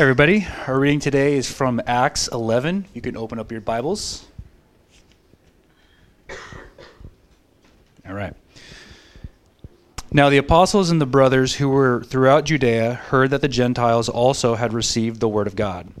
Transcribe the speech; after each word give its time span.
everybody. 0.00 0.46
Our 0.66 0.80
reading 0.80 0.98
today 0.98 1.34
is 1.34 1.52
from 1.52 1.78
Acts 1.86 2.26
11. 2.28 2.86
You 2.94 3.02
can 3.02 3.18
open 3.18 3.38
up 3.38 3.52
your 3.52 3.60
Bibles. 3.60 4.26
All 8.08 8.14
right. 8.14 8.32
Now 10.10 10.30
the 10.30 10.38
apostles 10.38 10.88
and 10.88 11.02
the 11.02 11.06
brothers 11.06 11.56
who 11.56 11.68
were 11.68 12.02
throughout 12.02 12.46
Judea 12.46 12.94
heard 12.94 13.28
that 13.28 13.42
the 13.42 13.48
Gentiles 13.48 14.08
also 14.08 14.54
had 14.54 14.72
received 14.72 15.20
the 15.20 15.28
word 15.28 15.46
of 15.46 15.54
God. 15.54 15.92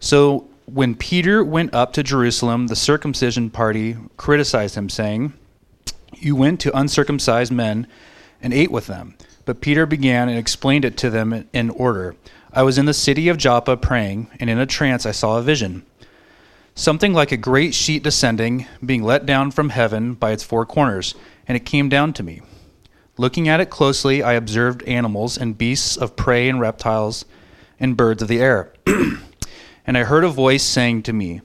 So 0.00 0.48
when 0.66 0.96
Peter 0.96 1.44
went 1.44 1.72
up 1.72 1.92
to 1.92 2.02
Jerusalem, 2.02 2.66
the 2.66 2.74
circumcision 2.74 3.50
party 3.50 3.96
criticized 4.16 4.74
him, 4.74 4.88
saying, 4.88 5.32
You 6.16 6.34
went 6.34 6.58
to 6.62 6.76
uncircumcised 6.76 7.52
men 7.52 7.86
and 8.42 8.52
ate 8.52 8.72
with 8.72 8.88
them. 8.88 9.14
But 9.44 9.60
Peter 9.60 9.86
began 9.86 10.28
and 10.28 10.36
explained 10.36 10.84
it 10.84 10.96
to 10.98 11.10
them 11.10 11.48
in 11.52 11.70
order. 11.70 12.16
I 12.54 12.62
was 12.62 12.76
in 12.76 12.84
the 12.84 12.92
city 12.92 13.28
of 13.28 13.38
Joppa 13.38 13.78
praying, 13.78 14.28
and 14.38 14.50
in 14.50 14.58
a 14.58 14.66
trance 14.66 15.06
I 15.06 15.12
saw 15.12 15.38
a 15.38 15.42
vision. 15.42 15.86
Something 16.74 17.14
like 17.14 17.32
a 17.32 17.38
great 17.38 17.74
sheet 17.74 18.02
descending, 18.02 18.66
being 18.84 19.02
let 19.02 19.24
down 19.24 19.50
from 19.52 19.70
heaven 19.70 20.12
by 20.12 20.32
its 20.32 20.44
four 20.44 20.66
corners, 20.66 21.14
and 21.48 21.56
it 21.56 21.64
came 21.64 21.88
down 21.88 22.12
to 22.12 22.22
me. 22.22 22.42
Looking 23.16 23.48
at 23.48 23.60
it 23.60 23.70
closely, 23.70 24.22
I 24.22 24.34
observed 24.34 24.82
animals 24.82 25.38
and 25.38 25.56
beasts 25.56 25.96
of 25.96 26.14
prey 26.14 26.46
and 26.46 26.60
reptiles 26.60 27.24
and 27.80 27.96
birds 27.96 28.20
of 28.20 28.28
the 28.28 28.40
air. 28.40 28.74
and 29.86 29.96
I 29.96 30.04
heard 30.04 30.24
a 30.24 30.28
voice 30.28 30.62
saying 30.62 31.04
to 31.04 31.12
me, 31.14 31.40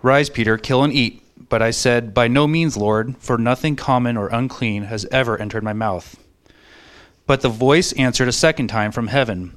Rise, 0.00 0.30
Peter, 0.30 0.56
kill 0.56 0.82
and 0.84 0.92
eat. 0.92 1.22
But 1.50 1.60
I 1.60 1.70
said, 1.70 2.14
By 2.14 2.28
no 2.28 2.46
means, 2.46 2.78
Lord, 2.78 3.16
for 3.18 3.36
nothing 3.36 3.76
common 3.76 4.16
or 4.16 4.28
unclean 4.28 4.84
has 4.84 5.04
ever 5.06 5.36
entered 5.38 5.64
my 5.64 5.74
mouth. 5.74 6.18
But 7.26 7.42
the 7.42 7.50
voice 7.50 7.92
answered 7.92 8.28
a 8.28 8.32
second 8.32 8.68
time 8.68 8.90
from 8.90 9.08
heaven. 9.08 9.56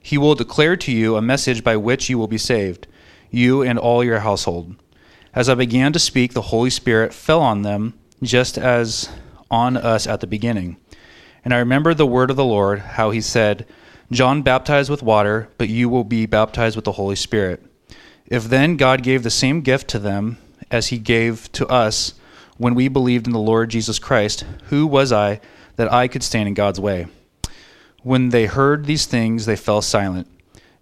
he 0.00 0.18
will 0.18 0.34
declare 0.34 0.76
to 0.76 0.92
you 0.92 1.16
a 1.16 1.22
message 1.22 1.62
by 1.62 1.76
which 1.76 2.08
you 2.08 2.18
will 2.18 2.26
be 2.26 2.38
saved, 2.38 2.86
you 3.30 3.62
and 3.62 3.78
all 3.78 4.02
your 4.02 4.20
household. 4.20 4.74
As 5.34 5.48
I 5.48 5.54
began 5.54 5.92
to 5.92 5.98
speak, 5.98 6.32
the 6.32 6.42
Holy 6.42 6.70
Spirit 6.70 7.14
fell 7.14 7.40
on 7.40 7.62
them, 7.62 7.94
just 8.22 8.58
as 8.58 9.08
on 9.50 9.76
us 9.76 10.06
at 10.06 10.20
the 10.20 10.26
beginning. 10.26 10.76
And 11.44 11.54
I 11.54 11.58
remembered 11.58 11.98
the 11.98 12.06
word 12.06 12.30
of 12.30 12.36
the 12.36 12.44
Lord, 12.44 12.80
how 12.80 13.10
he 13.10 13.20
said, 13.20 13.66
John 14.10 14.42
baptized 14.42 14.90
with 14.90 15.02
water, 15.02 15.48
but 15.56 15.68
you 15.68 15.88
will 15.88 16.04
be 16.04 16.26
baptized 16.26 16.74
with 16.74 16.84
the 16.84 16.92
Holy 16.92 17.14
Spirit. 17.14 17.64
If 18.26 18.44
then 18.44 18.76
God 18.76 19.02
gave 19.02 19.22
the 19.22 19.30
same 19.30 19.60
gift 19.60 19.88
to 19.88 19.98
them 19.98 20.38
as 20.70 20.88
he 20.88 20.98
gave 20.98 21.50
to 21.52 21.66
us 21.68 22.14
when 22.56 22.74
we 22.74 22.88
believed 22.88 23.26
in 23.26 23.32
the 23.32 23.38
Lord 23.38 23.70
Jesus 23.70 23.98
Christ, 23.98 24.44
who 24.64 24.86
was 24.86 25.12
I 25.12 25.40
that 25.76 25.92
I 25.92 26.08
could 26.08 26.22
stand 26.22 26.48
in 26.48 26.54
God's 26.54 26.80
way? 26.80 27.06
When 28.02 28.30
they 28.30 28.46
heard 28.46 28.86
these 28.86 29.04
things, 29.04 29.44
they 29.44 29.56
fell 29.56 29.82
silent, 29.82 30.26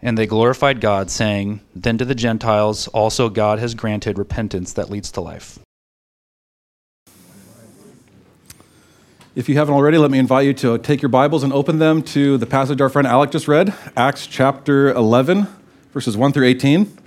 and 0.00 0.16
they 0.16 0.26
glorified 0.26 0.80
God, 0.80 1.10
saying, 1.10 1.60
Then 1.74 1.98
to 1.98 2.04
the 2.04 2.14
Gentiles 2.14 2.86
also 2.88 3.28
God 3.28 3.58
has 3.58 3.74
granted 3.74 4.18
repentance 4.18 4.72
that 4.74 4.88
leads 4.88 5.10
to 5.12 5.20
life. 5.20 5.58
If 9.34 9.48
you 9.48 9.56
haven't 9.56 9.74
already, 9.74 9.98
let 9.98 10.12
me 10.12 10.18
invite 10.18 10.46
you 10.46 10.54
to 10.54 10.78
take 10.78 11.02
your 11.02 11.08
Bibles 11.08 11.42
and 11.42 11.52
open 11.52 11.80
them 11.80 12.02
to 12.04 12.38
the 12.38 12.46
passage 12.46 12.80
our 12.80 12.88
friend 12.88 13.06
Alec 13.06 13.32
just 13.32 13.48
read, 13.48 13.74
Acts 13.96 14.26
chapter 14.28 14.92
11, 14.92 15.48
verses 15.92 16.16
1 16.16 16.32
through 16.32 16.46
18. 16.46 16.98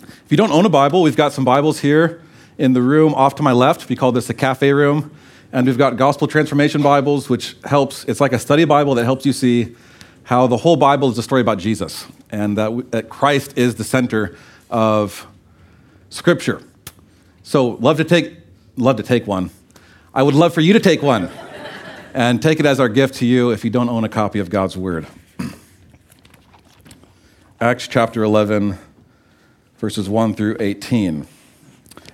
If 0.00 0.26
you 0.30 0.38
don't 0.38 0.52
own 0.52 0.64
a 0.64 0.70
Bible, 0.70 1.02
we've 1.02 1.16
got 1.16 1.34
some 1.34 1.44
Bibles 1.44 1.80
here 1.80 2.22
in 2.56 2.72
the 2.72 2.82
room 2.82 3.12
off 3.14 3.34
to 3.36 3.42
my 3.42 3.52
left. 3.52 3.90
We 3.90 3.96
call 3.96 4.12
this 4.12 4.26
the 4.26 4.34
cafe 4.34 4.72
room. 4.72 5.14
And 5.56 5.66
we've 5.66 5.78
got 5.78 5.96
Gospel 5.96 6.28
Transformation 6.28 6.82
Bibles, 6.82 7.30
which 7.30 7.56
helps, 7.64 8.04
it's 8.04 8.20
like 8.20 8.34
a 8.34 8.38
study 8.38 8.66
Bible 8.66 8.94
that 8.96 9.04
helps 9.04 9.24
you 9.24 9.32
see 9.32 9.74
how 10.24 10.46
the 10.46 10.58
whole 10.58 10.76
Bible 10.76 11.08
is 11.08 11.16
a 11.16 11.22
story 11.22 11.40
about 11.40 11.56
Jesus 11.56 12.04
and 12.28 12.58
that, 12.58 12.90
that 12.90 13.08
Christ 13.08 13.56
is 13.56 13.76
the 13.76 13.82
center 13.82 14.36
of 14.68 15.26
Scripture. 16.10 16.60
So, 17.42 17.68
love 17.68 17.96
to 17.96 18.04
take, 18.04 18.34
love 18.76 18.96
to 18.96 19.02
take 19.02 19.26
one. 19.26 19.48
I 20.12 20.22
would 20.22 20.34
love 20.34 20.52
for 20.52 20.60
you 20.60 20.74
to 20.74 20.78
take 20.78 21.00
one 21.00 21.30
and 22.12 22.42
take 22.42 22.60
it 22.60 22.66
as 22.66 22.78
our 22.78 22.90
gift 22.90 23.14
to 23.14 23.24
you 23.24 23.50
if 23.50 23.64
you 23.64 23.70
don't 23.70 23.88
own 23.88 24.04
a 24.04 24.10
copy 24.10 24.40
of 24.40 24.50
God's 24.50 24.76
Word. 24.76 25.06
Acts 27.62 27.88
chapter 27.88 28.22
11, 28.22 28.76
verses 29.78 30.06
1 30.06 30.34
through 30.34 30.58
18. 30.60 31.26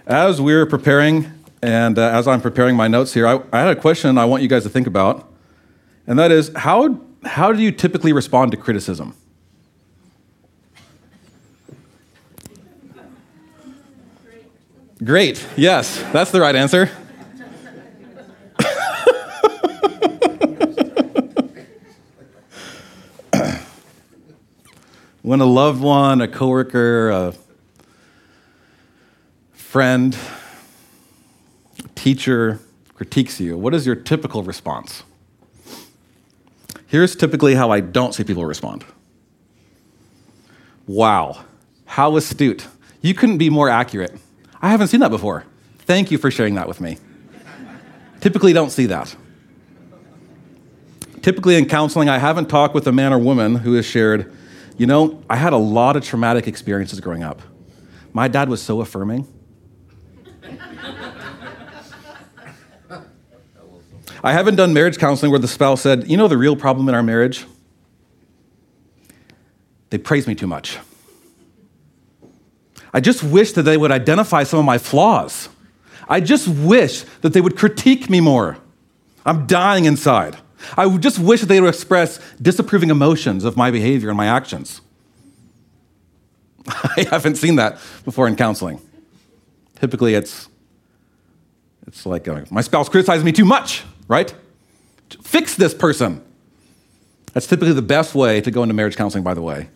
As 0.06 0.41
we're 0.41 0.64
preparing 0.64 1.41
and 1.62 1.98
uh, 1.98 2.10
as 2.10 2.26
I'm 2.26 2.40
preparing 2.40 2.74
my 2.74 2.88
notes 2.88 3.14
here, 3.14 3.26
I, 3.26 3.40
I, 3.52 3.60
had 3.60 3.68
a 3.68 3.80
question 3.80 4.18
I 4.18 4.24
want 4.24 4.42
you 4.42 4.48
guys 4.48 4.64
to 4.64 4.68
think 4.68 4.88
about. 4.88 5.32
And 6.06 6.18
that 6.18 6.32
is 6.32 6.50
how, 6.56 7.00
how 7.24 7.52
do 7.52 7.62
you 7.62 7.70
typically 7.70 8.12
respond 8.12 8.50
to 8.50 8.56
criticism? 8.56 9.14
Great. 15.04 15.46
Yes, 15.56 16.02
that's 16.12 16.32
the 16.32 16.40
right 16.40 16.54
answer. 16.56 16.86
when 25.22 25.40
a 25.40 25.44
loved 25.44 25.80
one, 25.80 26.20
a 26.20 26.28
coworker, 26.28 27.10
a 27.10 27.34
friend, 29.52 30.16
teacher 32.02 32.58
critiques 32.94 33.38
you, 33.38 33.56
what 33.56 33.72
is 33.72 33.86
your 33.86 33.94
typical 33.94 34.42
response? 34.42 35.04
Here's 36.88 37.14
typically 37.14 37.54
how 37.54 37.70
I 37.70 37.78
don't 37.78 38.12
see 38.12 38.24
people 38.24 38.44
respond. 38.44 38.84
Wow, 40.88 41.44
how 41.84 42.16
astute. 42.16 42.66
You 43.02 43.14
couldn't 43.14 43.38
be 43.38 43.50
more 43.50 43.68
accurate. 43.68 44.18
I 44.60 44.70
haven't 44.70 44.88
seen 44.88 44.98
that 44.98 45.12
before. 45.12 45.44
Thank 45.78 46.10
you 46.10 46.18
for 46.18 46.28
sharing 46.28 46.56
that 46.56 46.66
with 46.66 46.80
me. 46.80 46.98
typically, 48.20 48.52
don't 48.52 48.70
see 48.70 48.86
that. 48.86 49.14
Typically, 51.22 51.54
in 51.56 51.68
counseling, 51.68 52.08
I 52.08 52.18
haven't 52.18 52.48
talked 52.48 52.74
with 52.74 52.88
a 52.88 52.92
man 52.92 53.12
or 53.12 53.18
woman 53.20 53.54
who 53.54 53.74
has 53.74 53.86
shared, 53.86 54.34
you 54.76 54.88
know, 54.88 55.22
I 55.30 55.36
had 55.36 55.52
a 55.52 55.56
lot 55.56 55.94
of 55.94 56.02
traumatic 56.02 56.48
experiences 56.48 56.98
growing 56.98 57.22
up. 57.22 57.42
My 58.12 58.26
dad 58.26 58.48
was 58.48 58.60
so 58.60 58.80
affirming. 58.80 59.28
I 64.25 64.33
haven't 64.33 64.56
done 64.56 64.72
marriage 64.72 64.99
counseling 64.99 65.31
where 65.33 65.41
the 65.41 65.49
spouse 65.49 65.81
said, 65.81 66.09
You 66.09 66.16
know 66.16 66.28
the 66.28 66.38
real 66.38 66.55
problem 66.55 66.88
in 66.88 66.94
our 66.94 67.03
marriage? 67.03 67.44
They 69.91 69.99
praise 69.99 70.27
me 70.27 70.34
too 70.34 70.47
much. 70.47 70.78
I 72.94 73.00
just 73.00 73.22
wish 73.22 73.53
that 73.53 73.62
they 73.62 73.77
would 73.77 73.91
identify 73.91 74.44
some 74.44 74.59
of 74.59 74.65
my 74.65 74.78
flaws. 74.78 75.49
I 76.09 76.21
just 76.21 76.47
wish 76.47 77.03
that 77.22 77.33
they 77.33 77.41
would 77.41 77.56
critique 77.56 78.09
me 78.09 78.21
more. 78.21 78.59
I'm 79.25 79.47
dying 79.47 79.87
inside. 79.87 80.37
I 80.77 80.97
just 80.99 81.19
wish 81.19 81.41
that 81.41 81.47
they 81.47 81.60
would 81.60 81.69
express 81.69 82.21
disapproving 82.41 82.91
emotions 82.91 83.44
of 83.44 83.56
my 83.56 83.71
behavior 83.71 84.09
and 84.09 84.16
my 84.16 84.27
actions. 84.27 84.81
I 86.66 87.07
haven't 87.10 87.36
seen 87.36 87.57
that 87.57 87.78
before 88.04 88.28
in 88.28 88.36
counseling. 88.36 88.80
Typically, 89.80 90.15
it's, 90.15 90.48
it's 91.86 92.07
like 92.07 92.28
uh, 92.28 92.45
my 92.51 92.60
spouse 92.60 92.89
criticizes 92.89 93.25
me 93.25 93.33
too 93.33 93.45
much 93.45 93.83
right? 94.12 94.34
Fix 95.22 95.56
this 95.56 95.72
person. 95.72 96.22
That's 97.32 97.47
typically 97.47 97.72
the 97.72 97.82
best 97.82 98.14
way 98.14 98.42
to 98.42 98.50
go 98.50 98.62
into 98.62 98.74
marriage 98.74 98.94
counseling, 98.94 99.24
by 99.24 99.32
the 99.32 99.41
way, 99.41 99.68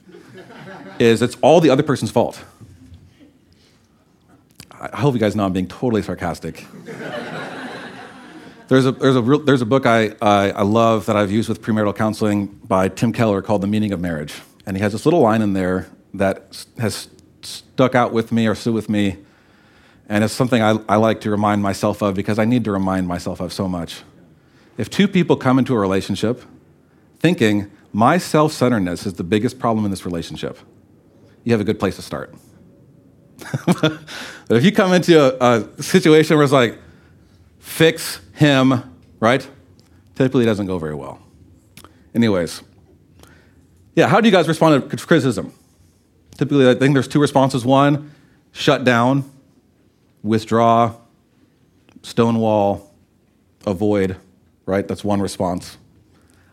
is 0.98 1.22
it's 1.22 1.36
all 1.40 1.60
the 1.60 1.70
other 1.70 1.82
person's 1.82 2.10
fault. 2.10 2.44
I 4.78 4.98
hope 4.98 5.14
you 5.14 5.20
guys 5.20 5.34
know 5.34 5.44
I'm 5.46 5.54
being 5.54 5.68
totally 5.68 6.02
sarcastic. 6.02 6.66
there's, 8.68 8.84
a, 8.84 8.92
there's, 8.92 9.16
a 9.16 9.22
real, 9.22 9.38
there's 9.38 9.62
a 9.62 9.66
book 9.66 9.86
I, 9.86 10.14
I, 10.20 10.50
I 10.50 10.62
love 10.62 11.06
that 11.06 11.16
I've 11.16 11.32
used 11.32 11.48
with 11.48 11.62
premarital 11.62 11.96
counseling 11.96 12.46
by 12.46 12.88
Tim 12.88 13.14
Keller 13.14 13.40
called 13.40 13.62
The 13.62 13.66
Meaning 13.66 13.92
of 13.92 14.00
Marriage. 14.00 14.34
And 14.66 14.76
he 14.76 14.82
has 14.82 14.92
this 14.92 15.06
little 15.06 15.20
line 15.20 15.40
in 15.40 15.54
there 15.54 15.88
that 16.12 16.62
has 16.78 17.08
stuck 17.40 17.94
out 17.94 18.12
with 18.12 18.32
me 18.32 18.46
or 18.46 18.54
stood 18.54 18.74
with 18.74 18.90
me. 18.90 19.16
And 20.10 20.22
it's 20.22 20.34
something 20.34 20.60
I, 20.60 20.78
I 20.90 20.96
like 20.96 21.22
to 21.22 21.30
remind 21.30 21.62
myself 21.62 22.02
of 22.02 22.14
because 22.14 22.38
I 22.38 22.44
need 22.44 22.64
to 22.64 22.72
remind 22.72 23.08
myself 23.08 23.40
of 23.40 23.54
so 23.54 23.66
much. 23.66 24.02
If 24.78 24.90
two 24.90 25.08
people 25.08 25.36
come 25.36 25.58
into 25.58 25.74
a 25.74 25.78
relationship 25.78 26.42
thinking, 27.18 27.70
my 27.92 28.18
self 28.18 28.52
centeredness 28.52 29.06
is 29.06 29.14
the 29.14 29.24
biggest 29.24 29.58
problem 29.58 29.84
in 29.84 29.90
this 29.90 30.04
relationship, 30.04 30.58
you 31.44 31.52
have 31.52 31.60
a 31.60 31.64
good 31.64 31.78
place 31.78 31.96
to 31.96 32.02
start. 32.02 32.34
but 33.66 34.00
if 34.50 34.64
you 34.64 34.72
come 34.72 34.92
into 34.92 35.18
a, 35.42 35.60
a 35.60 35.82
situation 35.82 36.36
where 36.36 36.44
it's 36.44 36.52
like, 36.52 36.78
fix 37.58 38.20
him, 38.34 38.96
right? 39.20 39.48
Typically 40.14 40.44
doesn't 40.44 40.66
go 40.66 40.78
very 40.78 40.94
well. 40.94 41.20
Anyways, 42.14 42.62
yeah, 43.94 44.08
how 44.08 44.20
do 44.20 44.28
you 44.28 44.32
guys 44.32 44.48
respond 44.48 44.90
to 44.90 44.96
criticism? 44.96 45.52
Typically, 46.36 46.68
I 46.68 46.74
think 46.74 46.94
there's 46.94 47.08
two 47.08 47.20
responses. 47.20 47.64
One, 47.64 48.12
shut 48.52 48.84
down, 48.84 49.30
withdraw, 50.22 50.94
stonewall, 52.02 52.94
avoid, 53.66 54.16
right? 54.66 54.86
That's 54.86 55.04
one 55.04 55.20
response. 55.22 55.78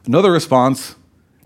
Another 0.05 0.31
response, 0.31 0.95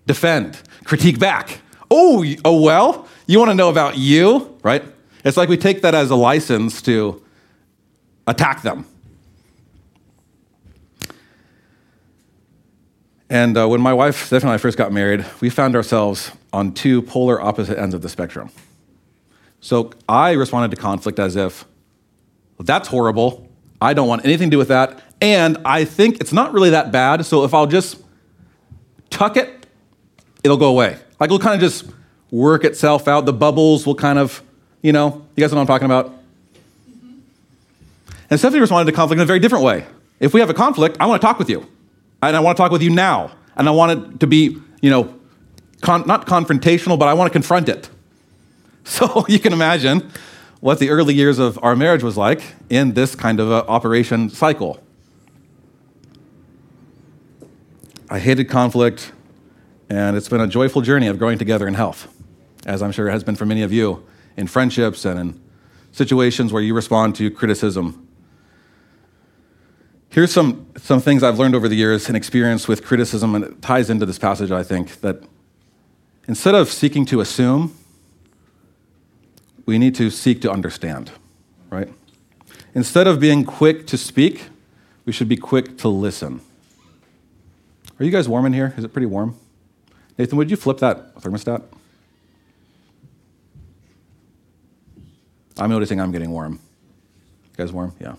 defend, 0.06 0.62
critique 0.84 1.20
back. 1.20 1.62
Oh, 1.90 2.26
oh 2.46 2.62
well, 2.62 3.08
you 3.26 3.40
want 3.40 3.50
to 3.50 3.56
know 3.56 3.70
about 3.70 3.98
you, 3.98 4.58
right? 4.64 4.84
It's 5.24 5.38
like 5.38 5.50
we 5.50 5.58
take 5.58 5.82
that 5.82 5.96
as 5.96 6.12
a 6.12 6.16
license 6.16 6.82
to 6.84 7.24
attack 8.28 8.62
them. 8.62 8.86
And 13.30 13.58
uh, 13.58 13.68
when 13.68 13.82
my 13.82 13.94
wife, 13.94 14.26
Stephanie, 14.28 14.52
and 14.52 14.56
I 14.56 14.58
first 14.58 14.78
got 14.78 14.94
married, 14.94 15.26
we 15.42 15.50
found 15.50 15.76
ourselves 15.76 16.32
on 16.54 16.74
two 16.74 17.02
polar 17.02 17.42
opposite 17.42 17.78
ends 17.78 17.94
of 17.94 18.02
the 18.02 18.10
spectrum. 18.10 18.50
So 19.60 19.92
I 20.08 20.32
responded 20.32 20.74
to 20.76 20.82
conflict 20.82 21.20
as 21.20 21.36
if, 21.36 21.66
well, 22.58 22.66
that's 22.66 22.88
horrible. 22.88 23.50
I 23.82 23.94
don't 23.94 24.08
want 24.08 24.24
anything 24.24 24.50
to 24.50 24.56
do 24.56 24.58
with 24.58 24.70
that. 24.70 25.02
And 25.22 25.58
I 25.66 25.86
think 25.86 26.22
it's 26.22 26.34
not 26.34 26.54
really 26.54 26.70
that 26.72 26.92
bad. 26.92 27.26
So 27.26 27.44
if 27.44 27.54
I'll 27.54 27.68
just 27.68 28.02
tuck 29.10 29.38
it, 29.38 29.66
it'll 30.44 30.58
go 30.58 30.70
away. 30.70 30.98
Like 31.20 31.28
it'll 31.28 31.40
kind 31.40 31.56
of 31.56 31.62
just 31.62 31.86
work 32.32 32.64
itself 32.64 33.08
out. 33.08 33.26
The 33.26 33.34
bubbles 33.34 33.86
will 33.86 33.96
kind 33.96 34.20
of, 34.20 34.44
you 34.82 34.92
know, 34.92 35.26
you 35.36 35.42
guys 35.42 35.52
know 35.52 35.58
what 35.58 35.62
I'm 35.62 35.68
talking 35.68 35.86
about? 35.86 36.12
Mm-hmm. 36.90 37.20
And 38.30 38.40
Stephanie 38.40 38.62
responded 38.62 38.92
to 38.92 38.96
conflict 38.96 39.18
in 39.20 39.24
a 39.24 39.26
very 39.26 39.40
different 39.40 39.64
way. 39.64 39.86
If 40.20 40.34
we 40.34 40.40
have 40.40 40.50
a 40.50 40.54
conflict, 40.54 40.98
I 41.00 41.06
want 41.06 41.22
to 41.22 41.26
talk 41.26 41.40
with 41.40 41.50
you. 41.50 41.66
And 42.22 42.36
I 42.36 42.40
want 42.40 42.58
to 42.58 42.62
talk 42.62 42.72
with 42.72 42.82
you 42.82 42.90
now. 42.90 43.32
And 43.56 43.68
I 43.68 43.72
want 43.72 43.92
it 43.92 44.20
to 44.20 44.28
be, 44.28 44.58
you 44.82 44.90
know, 44.90 45.14
con- 45.82 46.06
not 46.06 46.28
confrontational, 46.28 46.98
but 46.98 47.08
I 47.08 47.14
want 47.14 47.28
to 47.28 47.34
confront 47.34 47.70
it. 47.70 47.90
So 48.90 49.26
you 49.28 49.38
can 49.38 49.52
imagine 49.52 50.10
what 50.62 50.80
the 50.80 50.92
early 50.92 51.14
years 51.14 51.40
of 51.40 51.60
our 51.62 51.76
marriage 51.76 52.04
was 52.04 52.16
like 52.16 52.42
in 52.70 52.94
this 52.94 53.16
kind 53.16 53.42
of 53.42 53.52
operation 53.52 54.30
cycle. 54.30 54.82
I 58.10 58.20
hated 58.20 58.46
conflict, 58.46 59.12
and 59.90 60.16
it's 60.16 60.30
been 60.30 60.40
a 60.40 60.48
joyful 60.48 60.82
journey 60.82 61.08
of 61.08 61.20
growing 61.20 61.38
together 61.38 61.68
in 61.68 61.74
health, 61.74 62.08
as 62.66 62.82
I'm 62.82 62.94
sure 62.94 63.10
it 63.10 63.12
has 63.12 63.24
been 63.24 63.36
for 63.36 63.46
many 63.46 63.64
of 63.64 63.74
you 63.74 64.06
in 64.38 64.48
friendships 64.48 65.04
and 65.04 65.20
in 65.20 65.42
situations 65.92 66.54
where 66.54 66.62
you 66.62 66.74
respond 66.74 67.16
to 67.16 67.30
criticism. 67.30 68.08
Here's 70.10 70.32
some, 70.32 70.68
some 70.78 71.02
things 71.02 71.22
I've 71.22 71.38
learned 71.38 71.54
over 71.54 71.68
the 71.68 71.76
years 71.76 72.08
and 72.08 72.16
experience 72.16 72.66
with 72.66 72.86
criticism, 72.86 73.36
and 73.36 73.44
it 73.44 73.62
ties 73.62 73.90
into 73.90 74.06
this 74.06 74.18
passage, 74.18 74.52
I 74.52 74.64
think, 74.64 75.02
that 75.02 75.22
instead 76.30 76.56
of 76.56 76.70
seeking 76.72 77.06
to 77.08 77.20
assume, 77.20 77.78
we 79.66 79.78
need 79.78 79.96
to 79.96 80.10
seek 80.10 80.42
to 80.44 80.52
understand, 80.52 81.12
right? 81.70 81.90
Instead 82.74 83.06
of 83.06 83.20
being 83.20 83.44
quick 83.44 83.86
to 83.88 83.98
speak, 83.98 84.46
we 85.04 85.12
should 85.12 85.28
be 85.28 85.36
quick 85.36 85.78
to 85.80 85.90
listen. 85.90 86.40
Are 88.00 88.06
you 88.06 88.12
guys 88.12 88.30
warm 88.30 88.46
in 88.46 88.54
here? 88.54 88.74
Is 88.78 88.84
it 88.84 88.94
pretty 88.94 89.08
warm? 89.08 89.36
Nathan, 90.18 90.38
would 90.38 90.52
you 90.52 90.58
flip 90.58 90.78
that 90.80 91.16
thermostat? 91.16 91.64
I'm 95.58 95.70
noticing 95.70 96.00
I'm 96.00 96.12
getting 96.12 96.32
warm. 96.32 96.54
You 96.54 97.58
guys 97.58 97.72
warm? 97.72 97.94
Yeah. 98.00 98.16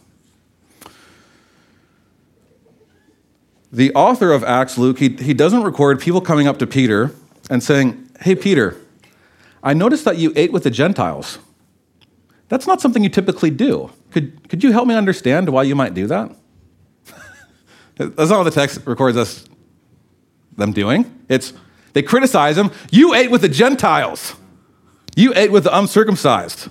The 3.71 3.93
author 3.95 4.33
of 4.33 4.43
Acts, 4.43 4.79
Luke, 4.79 4.99
he, 4.99 5.11
he 5.11 5.35
doesn't 5.35 5.63
record 5.63 6.01
people 6.01 6.21
coming 6.21 6.49
up 6.49 6.59
to 6.59 6.67
Peter 6.67 7.13
and 7.51 7.63
saying, 7.63 8.09
Hey, 8.21 8.35
Peter, 8.35 8.77
I 9.63 9.75
noticed 9.75 10.05
that 10.05 10.17
you 10.19 10.33
ate 10.35 10.53
with 10.53 10.65
the 10.65 10.71
Gentiles. 10.71 11.39
That's 12.49 12.67
not 12.67 12.81
something 12.81 13.05
you 13.05 13.11
typically 13.11 13.51
do. 13.51 13.91
Could, 14.11 14.49
could 14.49 14.65
you 14.65 14.73
help 14.73 14.89
me 14.89 14.95
understand 14.95 15.51
why 15.51 15.65
you 15.65 15.77
might 15.77 15.95
do 15.95 16.07
that? 16.07 16.35
That's 17.97 18.31
not 18.31 18.39
what 18.39 18.45
the 18.45 18.51
text 18.51 18.81
records 18.87 19.17
us 19.17 19.48
them 20.59 20.73
doing. 20.73 21.25
It's 21.29 21.53
they 21.93 22.03
criticize 22.03 22.59
him. 22.59 22.71
You 22.91 23.15
ate 23.15 23.31
with 23.31 23.41
the 23.41 23.49
Gentiles. 23.49 24.35
You 25.17 25.33
ate 25.35 25.51
with 25.51 25.65
the 25.65 25.77
uncircumcised. 25.77 26.69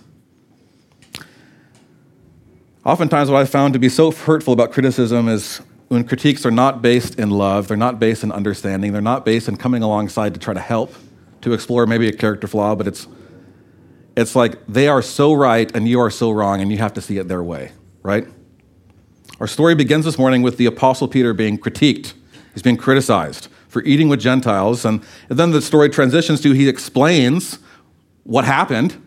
Oftentimes, 2.85 3.29
what 3.29 3.39
I've 3.39 3.49
found 3.49 3.73
to 3.73 3.79
be 3.79 3.89
so 3.89 4.11
hurtful 4.11 4.53
about 4.53 4.71
criticism 4.71 5.27
is 5.27 5.57
when 5.89 6.05
critiques 6.05 6.45
are 6.45 6.51
not 6.51 6.81
based 6.81 7.19
in 7.19 7.29
love, 7.29 7.67
they're 7.67 7.75
not 7.75 7.99
based 7.99 8.23
in 8.23 8.31
understanding, 8.31 8.93
they're 8.93 9.01
not 9.01 9.25
based 9.25 9.49
in 9.49 9.57
coming 9.57 9.83
alongside 9.83 10.33
to 10.33 10.39
try 10.39 10.53
to 10.53 10.61
help, 10.61 10.93
to 11.41 11.51
explore 11.51 11.85
maybe 11.85 12.07
a 12.07 12.13
character 12.13 12.47
flaw, 12.47 12.75
but 12.75 12.87
it's 12.87 13.07
it's 14.15 14.35
like 14.35 14.65
they 14.67 14.87
are 14.87 15.01
so 15.01 15.33
right 15.33 15.69
and 15.75 15.87
you 15.87 15.99
are 15.99 16.09
so 16.09 16.31
wrong 16.31 16.61
and 16.61 16.71
you 16.71 16.77
have 16.77 16.93
to 16.93 17.01
see 17.01 17.17
it 17.17 17.27
their 17.27 17.43
way, 17.43 17.71
right? 18.01 18.25
Our 19.39 19.47
story 19.47 19.75
begins 19.75 20.05
this 20.05 20.17
morning 20.17 20.41
with 20.41 20.57
the 20.57 20.65
Apostle 20.65 21.07
Peter 21.07 21.33
being 21.33 21.57
critiqued. 21.57 22.13
He's 22.53 22.63
being 22.63 22.77
criticized 22.77 23.49
for 23.67 23.83
eating 23.83 24.09
with 24.09 24.19
Gentiles. 24.19 24.85
And 24.85 25.03
then 25.27 25.51
the 25.51 25.61
story 25.61 25.89
transitions 25.89 26.41
to 26.41 26.51
he 26.51 26.67
explains 26.67 27.59
what 28.23 28.45
happened, 28.45 29.01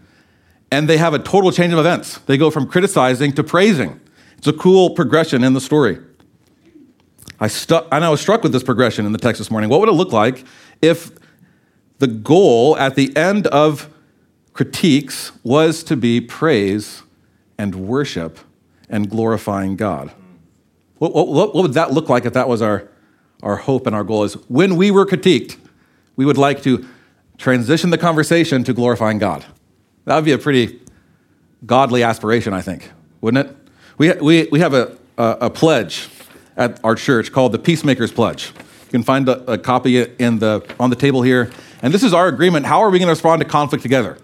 and 0.70 0.88
they 0.88 0.96
have 0.96 1.14
a 1.14 1.18
total 1.18 1.52
change 1.52 1.72
of 1.72 1.78
events. 1.78 2.18
They 2.18 2.36
go 2.36 2.50
from 2.50 2.66
criticizing 2.66 3.32
to 3.32 3.44
praising. 3.44 4.00
It's 4.38 4.46
a 4.46 4.52
cool 4.52 4.90
progression 4.90 5.44
in 5.44 5.52
the 5.52 5.60
story. 5.60 5.98
I, 7.38 7.48
stu- 7.48 7.86
and 7.90 8.04
I 8.04 8.10
was 8.10 8.20
struck 8.20 8.42
with 8.42 8.52
this 8.52 8.62
progression 8.62 9.06
in 9.06 9.12
the 9.12 9.18
text 9.18 9.38
this 9.38 9.50
morning. 9.50 9.70
What 9.70 9.80
would 9.80 9.88
it 9.88 9.92
look 9.92 10.12
like 10.12 10.44
if 10.82 11.10
the 12.00 12.06
goal 12.06 12.76
at 12.78 12.96
the 12.96 13.14
end 13.16 13.46
of 13.48 13.88
critiques 14.52 15.32
was 15.42 15.84
to 15.84 15.96
be 15.96 16.20
praise 16.20 17.02
and 17.56 17.74
worship 17.74 18.38
and 18.88 19.08
glorifying 19.08 19.76
God. 19.76 20.10
What, 20.96 21.14
what, 21.14 21.28
what, 21.28 21.54
would 21.54 21.74
that 21.74 21.92
look 21.92 22.08
like 22.08 22.24
if 22.24 22.32
that 22.32 22.48
was 22.48 22.60
our, 22.60 22.88
our 23.42 23.56
hope 23.56 23.86
and 23.86 23.94
our 23.94 24.04
goal? 24.04 24.24
Is 24.24 24.34
when 24.48 24.76
we 24.76 24.90
were 24.90 25.06
critiqued, 25.06 25.56
we 26.16 26.24
would 26.24 26.38
like 26.38 26.62
to 26.62 26.86
transition 27.38 27.90
the 27.90 27.98
conversation 27.98 28.64
to 28.64 28.72
glorifying 28.72 29.18
God. 29.18 29.44
That 30.04 30.16
would 30.16 30.24
be 30.24 30.32
a 30.32 30.38
pretty 30.38 30.80
godly 31.64 32.02
aspiration, 32.02 32.52
I 32.52 32.62
think, 32.62 32.90
wouldn't 33.20 33.46
it? 33.46 33.56
We, 33.98 34.12
we, 34.12 34.48
we 34.50 34.60
have 34.60 34.74
a, 34.74 34.96
a, 35.18 35.36
a 35.42 35.50
pledge 35.50 36.08
at 36.56 36.78
our 36.84 36.94
church 36.94 37.32
called 37.32 37.52
the 37.52 37.58
Peacemaker's 37.58 38.12
Pledge. 38.12 38.52
You 38.84 38.90
can 38.90 39.02
find 39.02 39.28
a, 39.28 39.52
a 39.52 39.58
copy 39.58 40.02
in 40.02 40.38
the, 40.38 40.64
on 40.78 40.90
the 40.90 40.96
table 40.96 41.22
here. 41.22 41.50
And 41.82 41.94
this 41.94 42.02
is 42.02 42.12
our 42.12 42.28
agreement. 42.28 42.66
How 42.66 42.80
are 42.80 42.90
we 42.90 42.98
going 42.98 43.06
to 43.06 43.12
respond 43.12 43.40
to 43.40 43.48
conflict 43.48 43.82
together? 43.82 44.18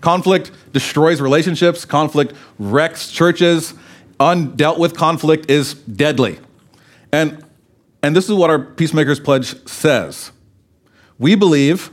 Conflict 0.00 0.50
destroys 0.72 1.20
relationships, 1.20 1.84
conflict 1.84 2.34
wrecks 2.58 3.10
churches. 3.10 3.74
Undealt 4.18 4.78
with 4.78 4.96
conflict 4.96 5.50
is 5.50 5.74
deadly. 5.74 6.38
And, 7.12 7.44
and 8.06 8.14
this 8.14 8.26
is 8.26 8.34
what 8.34 8.50
our 8.50 8.60
Peacemakers 8.60 9.18
Pledge 9.18 9.68
says 9.68 10.30
We 11.18 11.34
believe, 11.34 11.90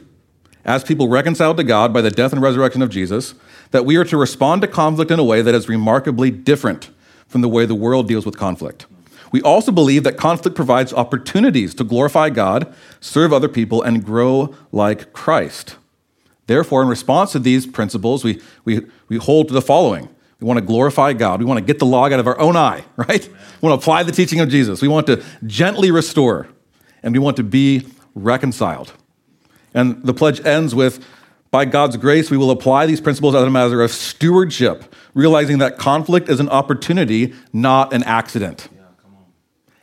as 0.64 0.84
people 0.84 1.08
reconciled 1.08 1.58
to 1.58 1.64
God 1.64 1.92
by 1.92 2.02
the 2.02 2.12
death 2.12 2.32
and 2.32 2.40
resurrection 2.40 2.84
of 2.84 2.92
Jesus, 2.92 3.34
that 3.72 3.84
we 3.84 3.96
are 3.96 4.06
to 4.06 4.16
respond 4.16 4.62
to 4.62 4.68
conflict 4.68 5.10
in 5.10 5.18
a 5.18 5.24
way 5.24 5.42
that 5.42 5.56
is 5.56 5.68
remarkably 5.68 6.30
different 6.30 6.92
from 7.28 7.42
the 7.42 7.50
way 7.50 7.66
the 7.66 7.74
world 7.74 8.08
deals 8.08 8.28
with 8.28 8.38
conflict. 8.38 8.86
We 9.32 9.42
also 9.42 9.72
believe 9.72 10.04
that 10.04 10.16
conflict 10.16 10.56
provides 10.56 10.94
opportunities 10.94 11.74
to 11.74 11.84
glorify 11.84 12.30
God, 12.30 12.72
serve 13.00 13.34
other 13.34 13.50
people, 13.50 13.82
and 13.82 14.06
grow 14.06 14.56
like 14.72 15.14
Christ. 15.14 15.78
Therefore, 16.46 16.84
in 16.84 16.90
response 16.90 17.32
to 17.32 17.40
these 17.40 17.66
principles, 17.66 18.24
we, 18.24 18.40
we, 18.66 18.86
we 19.08 19.18
hold 19.18 19.48
to 19.48 19.54
the 19.56 19.64
following. 19.64 20.10
We 20.44 20.48
want 20.48 20.60
to 20.60 20.66
glorify 20.66 21.14
God. 21.14 21.40
We 21.40 21.46
want 21.46 21.60
to 21.60 21.64
get 21.64 21.80
the 21.80 21.86
log 21.86 22.12
out 22.12 22.20
of 22.20 22.28
our 22.28 22.38
own 22.38 22.58
eye, 22.58 22.84
right? 22.98 23.26
We 23.26 23.68
want 23.70 23.80
to 23.80 23.82
apply 23.82 24.04
the 24.04 24.12
teaching 24.12 24.42
of 24.42 24.50
Jesus. 24.50 24.82
We 24.82 24.90
want 24.90 25.08
to 25.08 25.24
gently 25.46 25.90
restore, 25.90 26.50
and 27.02 27.16
we 27.16 27.20
want 27.20 27.38
to 27.38 27.44
be 27.44 27.88
reconciled. 28.14 28.92
And 29.74 30.04
the 30.04 30.14
pledge 30.14 30.46
ends 30.46 30.76
with 30.76 31.04
By 31.50 31.64
God's 31.64 31.96
grace, 31.96 32.30
we 32.30 32.36
will 32.36 32.52
apply 32.52 32.88
these 32.88 33.00
principles 33.00 33.36
as 33.36 33.44
a 33.44 33.50
matter 33.50 33.82
of 33.82 33.92
stewardship, 33.92 34.94
realizing 35.14 35.60
that 35.60 35.78
conflict 35.78 36.28
is 36.28 36.42
an 36.42 36.50
opportunity, 36.50 37.34
not 37.54 37.94
an 37.94 38.04
accident. 38.04 38.68
Yeah, 38.76 38.82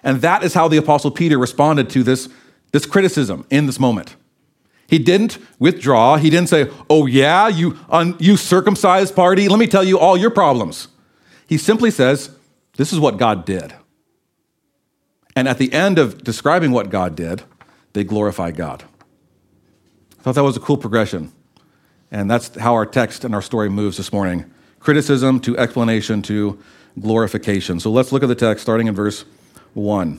and 0.02 0.20
that 0.20 0.42
is 0.42 0.52
how 0.52 0.68
the 0.68 0.76
Apostle 0.76 1.10
Peter 1.10 1.38
responded 1.38 1.88
to 1.90 2.02
this, 2.02 2.28
this 2.72 2.84
criticism 2.84 3.46
in 3.48 3.64
this 3.64 3.80
moment. 3.80 4.14
He 4.90 4.98
didn't 4.98 5.38
withdraw. 5.60 6.16
He 6.16 6.30
didn't 6.30 6.48
say, 6.48 6.68
Oh, 6.90 7.06
yeah, 7.06 7.46
you, 7.46 7.78
un- 7.88 8.16
you 8.18 8.36
circumcised 8.36 9.14
party, 9.14 9.48
let 9.48 9.60
me 9.60 9.68
tell 9.68 9.84
you 9.84 10.00
all 10.00 10.16
your 10.16 10.30
problems. 10.30 10.88
He 11.46 11.58
simply 11.58 11.92
says, 11.92 12.34
This 12.74 12.92
is 12.92 12.98
what 12.98 13.16
God 13.16 13.44
did. 13.44 13.72
And 15.36 15.46
at 15.46 15.58
the 15.58 15.72
end 15.72 16.00
of 16.00 16.24
describing 16.24 16.72
what 16.72 16.90
God 16.90 17.14
did, 17.14 17.44
they 17.92 18.02
glorify 18.02 18.50
God. 18.50 18.82
I 20.18 20.22
thought 20.24 20.34
that 20.34 20.42
was 20.42 20.56
a 20.56 20.60
cool 20.60 20.76
progression. 20.76 21.30
And 22.10 22.28
that's 22.28 22.56
how 22.56 22.74
our 22.74 22.84
text 22.84 23.24
and 23.24 23.32
our 23.32 23.42
story 23.42 23.70
moves 23.70 23.96
this 23.96 24.12
morning 24.12 24.52
criticism 24.80 25.38
to 25.38 25.56
explanation 25.56 26.20
to 26.22 26.58
glorification. 26.98 27.78
So 27.78 27.92
let's 27.92 28.10
look 28.10 28.24
at 28.24 28.28
the 28.28 28.34
text 28.34 28.62
starting 28.62 28.88
in 28.88 28.94
verse 28.94 29.24
1. 29.74 30.18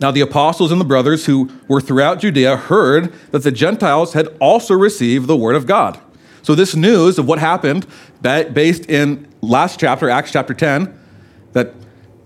Now, 0.00 0.10
the 0.10 0.20
apostles 0.20 0.72
and 0.72 0.80
the 0.80 0.84
brothers 0.84 1.26
who 1.26 1.50
were 1.68 1.80
throughout 1.80 2.20
Judea 2.20 2.56
heard 2.56 3.12
that 3.30 3.42
the 3.42 3.50
Gentiles 3.50 4.12
had 4.12 4.28
also 4.40 4.74
received 4.74 5.26
the 5.26 5.36
word 5.36 5.56
of 5.56 5.66
God. 5.66 5.98
So, 6.42 6.54
this 6.54 6.76
news 6.76 7.18
of 7.18 7.26
what 7.26 7.38
happened, 7.38 7.86
based 8.20 8.86
in 8.90 9.26
last 9.40 9.80
chapter, 9.80 10.10
Acts 10.10 10.32
chapter 10.32 10.54
10, 10.54 10.98
that, 11.52 11.72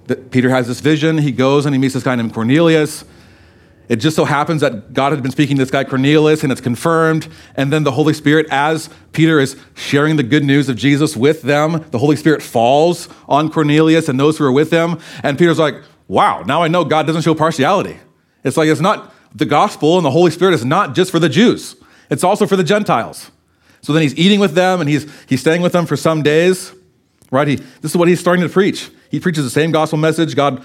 that 0.07 0.31
Peter 0.31 0.51
has 0.51 0.67
this 0.67 0.81
vision. 0.81 1.19
He 1.19 1.33
goes 1.33 1.65
and 1.65 1.75
he 1.75 1.81
meets 1.81 1.95
this 1.95 2.03
guy 2.03 2.17
named 2.17 2.35
Cornelius. 2.35 3.05
It 3.91 3.97
just 3.97 4.15
so 4.15 4.25
happens 4.25 4.61
that 4.61 4.93
God 4.93 5.13
had 5.13 5.21
been 5.21 5.33
speaking 5.33 5.57
to 5.57 5.63
this 5.63 5.71
guy 5.73 5.83
Cornelius, 5.83 6.45
and 6.45 6.53
it's 6.53 6.61
confirmed. 6.61 7.29
And 7.57 7.73
then 7.73 7.83
the 7.83 7.91
Holy 7.91 8.15
Spirit, 8.15 8.47
as 8.49 8.89
Peter 9.11 9.41
is 9.41 9.57
sharing 9.75 10.15
the 10.15 10.23
good 10.23 10.45
news 10.45 10.69
of 10.69 10.77
Jesus 10.77 11.17
with 11.17 11.43
them, 11.43 11.85
the 11.91 11.99
Holy 11.99 12.15
Spirit 12.15 12.41
falls 12.41 13.09
on 13.29 13.51
Cornelius 13.51 14.09
and 14.09 14.19
those 14.19 14.39
who 14.39 14.45
are 14.45 14.53
with 14.53 14.71
him. 14.71 15.01
And 15.25 15.37
Peter's 15.37 15.59
like, 15.59 15.75
wow, 16.11 16.43
now 16.43 16.61
I 16.61 16.67
know 16.67 16.85
God 16.85 17.07
doesn't 17.07 17.23
show 17.23 17.37
partiality. 17.37 17.97
It's 18.43 18.57
like 18.57 18.69
it's 18.69 18.81
not 18.81 19.15
the 19.33 19.47
gospel 19.47 19.97
and 19.97 20.05
the 20.05 20.11
Holy 20.11 20.33
Spirit 20.33 20.55
is 20.55 20.65
not 20.65 20.93
just 20.93 21.13
for 21.13 21.21
the 21.21 21.29
Jews, 21.29 21.77
it's 22.11 22.25
also 22.25 22.47
for 22.47 22.57
the 22.57 22.65
Gentiles. 22.65 23.31
So 23.81 23.93
then 23.93 24.03
he's 24.03 24.17
eating 24.17 24.41
with 24.41 24.55
them 24.55 24.81
and 24.81 24.91
he's, 24.91 25.11
he's 25.27 25.41
staying 25.41 25.63
with 25.63 25.73
them 25.73 25.87
for 25.87 25.97
some 25.97 26.23
days, 26.23 26.75
right? 27.31 27.47
He, 27.47 27.55
this 27.55 27.93
is 27.93 27.97
what 27.97 28.09
he's 28.09 28.19
starting 28.19 28.43
to 28.43 28.49
preach. 28.49 28.91
He 29.09 29.21
preaches 29.21 29.45
the 29.45 29.51
same 29.51 29.71
gospel 29.71 29.99
message. 29.99 30.35
God 30.35 30.63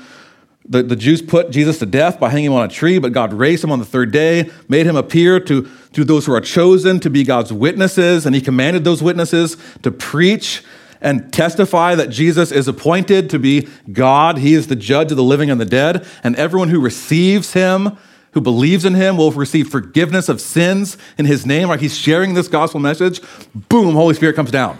the, 0.68 0.82
the 0.82 0.96
Jews 0.96 1.22
put 1.22 1.52
Jesus 1.52 1.78
to 1.80 1.86
death 1.86 2.20
by 2.20 2.30
hanging 2.30 2.48
him 2.48 2.54
on 2.54 2.66
a 2.66 2.68
tree, 2.68 2.98
but 2.98 3.14
God 3.14 3.32
raised 3.34 3.64
him 3.64 3.72
on 3.72 3.78
the 3.78 3.86
third 3.86 4.12
day, 4.12 4.50
made 4.68 4.88
him 4.88 4.96
appear 4.96 5.40
to, 5.42 5.70
to 5.94 6.04
those 6.04 6.25
who 6.25 6.34
are 6.34 6.42
chosen 6.42 7.00
to 7.02 7.10
be 7.10 7.24
God's 7.24 7.54
witnesses, 7.54 8.25
and 8.25 8.34
he 8.34 8.42
commanded 8.42 8.84
those 8.84 9.04
witnesses 9.04 9.58
to 9.84 9.92
preach 9.92 10.64
and 11.06 11.32
testify 11.32 11.94
that 11.94 12.10
Jesus 12.10 12.52
is 12.52 12.68
appointed 12.68 13.30
to 13.30 13.38
be 13.38 13.70
God. 13.94 14.40
He 14.40 14.56
is 14.56 14.66
the 14.66 14.76
judge 14.76 15.12
of 15.12 15.18
the 15.18 15.24
living 15.24 15.52
and 15.52 15.62
the 15.62 15.66
dead, 15.66 16.04
and 16.24 16.36
everyone 16.36 16.70
who 16.70 16.82
receives 16.82 17.54
him, 17.54 17.96
who 18.32 18.42
believes 18.42 18.86
in 18.86 18.96
him, 18.96 19.16
will 19.16 19.32
receive 19.32 19.70
forgiveness 19.70 20.30
of 20.30 20.42
sins 20.42 20.98
in 21.20 21.28
his 21.28 21.46
name. 21.46 21.68
Like 21.68 21.80
he's 21.80 21.96
sharing 21.96 22.34
this 22.34 22.48
gospel 22.48 22.80
message, 22.80 23.22
boom, 23.54 23.94
Holy 23.94 24.16
Spirit 24.16 24.36
comes 24.36 24.50
down. 24.50 24.80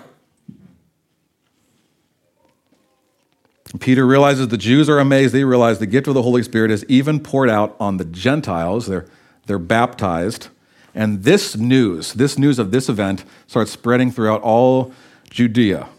Peter 3.80 4.08
realizes 4.08 4.48
the 4.48 4.58
Jews 4.58 4.90
are 4.90 4.98
amazed. 4.98 5.32
They 5.32 5.44
realize 5.44 5.78
the 5.78 5.86
gift 5.86 6.08
of 6.08 6.16
the 6.16 6.24
Holy 6.24 6.42
Spirit 6.42 6.72
is 6.72 6.84
even 6.86 7.20
poured 7.20 7.52
out 7.52 7.76
on 7.80 7.98
the 7.98 8.06
Gentiles. 8.06 8.88
They're, 8.88 9.06
they're 9.46 9.60
baptized. 9.60 10.48
And 10.96 11.24
this 11.24 11.56
news, 11.56 12.14
this 12.14 12.40
news 12.40 12.58
of 12.58 12.72
this 12.72 12.90
event, 12.90 13.26
starts 13.46 13.70
spreading 13.70 14.10
throughout 14.10 14.42
all 14.42 14.92
Judea. 15.30 15.90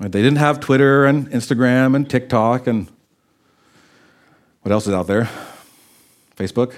They 0.00 0.22
didn't 0.22 0.36
have 0.36 0.60
Twitter 0.60 1.04
and 1.04 1.30
Instagram 1.30 1.94
and 1.94 2.08
TikTok 2.08 2.66
and 2.66 2.90
what 4.62 4.72
else 4.72 4.86
is 4.86 4.94
out 4.94 5.06
there? 5.06 5.28
Facebook? 6.36 6.74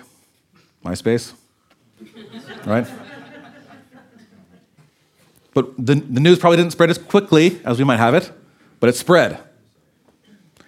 MySpace? 0.84 1.32
right? 2.66 2.86
But 5.54 5.74
the, 5.78 5.94
the 5.94 6.20
news 6.20 6.38
probably 6.38 6.58
didn't 6.58 6.72
spread 6.72 6.90
as 6.90 6.98
quickly 6.98 7.60
as 7.64 7.78
we 7.78 7.84
might 7.84 7.96
have 7.96 8.14
it 8.14 8.30
but 8.80 8.88
it 8.88 8.96
spread. 8.96 9.38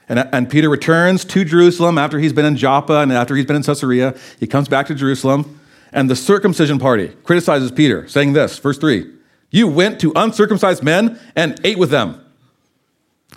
And, 0.09 0.28
and 0.33 0.49
Peter 0.49 0.71
returns 0.71 1.25
to 1.26 1.45
Jerusalem 1.45 1.99
after 1.99 2.19
he's 2.19 2.33
been 2.33 2.47
in 2.47 2.57
Joppa 2.57 3.00
and 3.00 3.12
after 3.12 3.37
he's 3.37 3.45
been 3.45 3.57
in 3.57 3.62
Caesarea. 3.62 4.17
He 4.40 4.47
comes 4.47 4.69
back 4.69 4.87
to 4.87 4.95
Jerusalem, 4.95 5.61
and 5.93 6.09
the 6.09 6.17
circumcision 6.17 6.78
party 6.78 7.09
criticizes 7.25 7.71
Peter, 7.71 8.09
saying 8.09 8.33
this, 8.33 8.59
verse 8.59 8.78
3 8.78 9.12
You 9.50 9.69
went 9.69 10.00
to 10.00 10.12
uncircumcised 10.17 10.83
men 10.83 11.21
and 11.37 11.61
ate 11.64 11.78
with 11.78 11.90
them. 11.90 12.25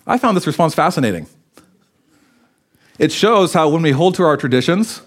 I 0.05 0.17
found 0.17 0.35
this 0.35 0.47
response 0.47 0.73
fascinating. 0.73 1.27
It 2.99 3.11
shows 3.11 3.53
how 3.53 3.69
when 3.69 3.81
we 3.81 3.91
hold 3.91 4.15
to 4.15 4.23
our 4.23 4.37
traditions, 4.37 5.01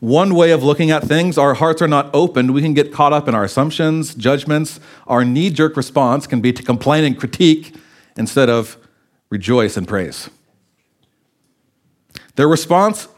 one 0.00 0.34
way 0.34 0.50
of 0.50 0.64
looking 0.64 0.90
at 0.90 1.04
things, 1.04 1.38
our 1.38 1.54
hearts 1.54 1.80
are 1.80 1.88
not 1.88 2.10
opened. 2.12 2.52
We 2.52 2.60
can 2.60 2.74
get 2.74 2.92
caught 2.92 3.12
up 3.12 3.28
in 3.28 3.34
our 3.34 3.44
assumptions, 3.44 4.14
judgments. 4.14 4.80
Our 5.06 5.24
knee 5.24 5.48
jerk 5.48 5.76
response 5.76 6.26
can 6.26 6.40
be 6.40 6.52
to 6.52 6.62
complain 6.62 7.04
and 7.04 7.16
critique 7.16 7.76
instead 8.16 8.50
of 8.50 8.76
rejoice 9.30 9.76
and 9.76 9.86
praise. 9.86 10.28
Their 12.34 12.48
response 12.48 13.08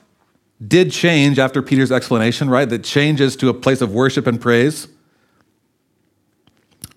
did 0.67 0.93
change 0.93 1.39
after 1.39 1.63
Peter's 1.63 1.91
explanation, 1.91 2.51
right? 2.51 2.69
That 2.69 2.85
changes 2.85 3.35
to 3.37 3.49
a 3.49 3.55
place 3.55 3.81
of 3.81 3.93
worship 3.93 4.27
and 4.27 4.41
praise. 4.41 4.89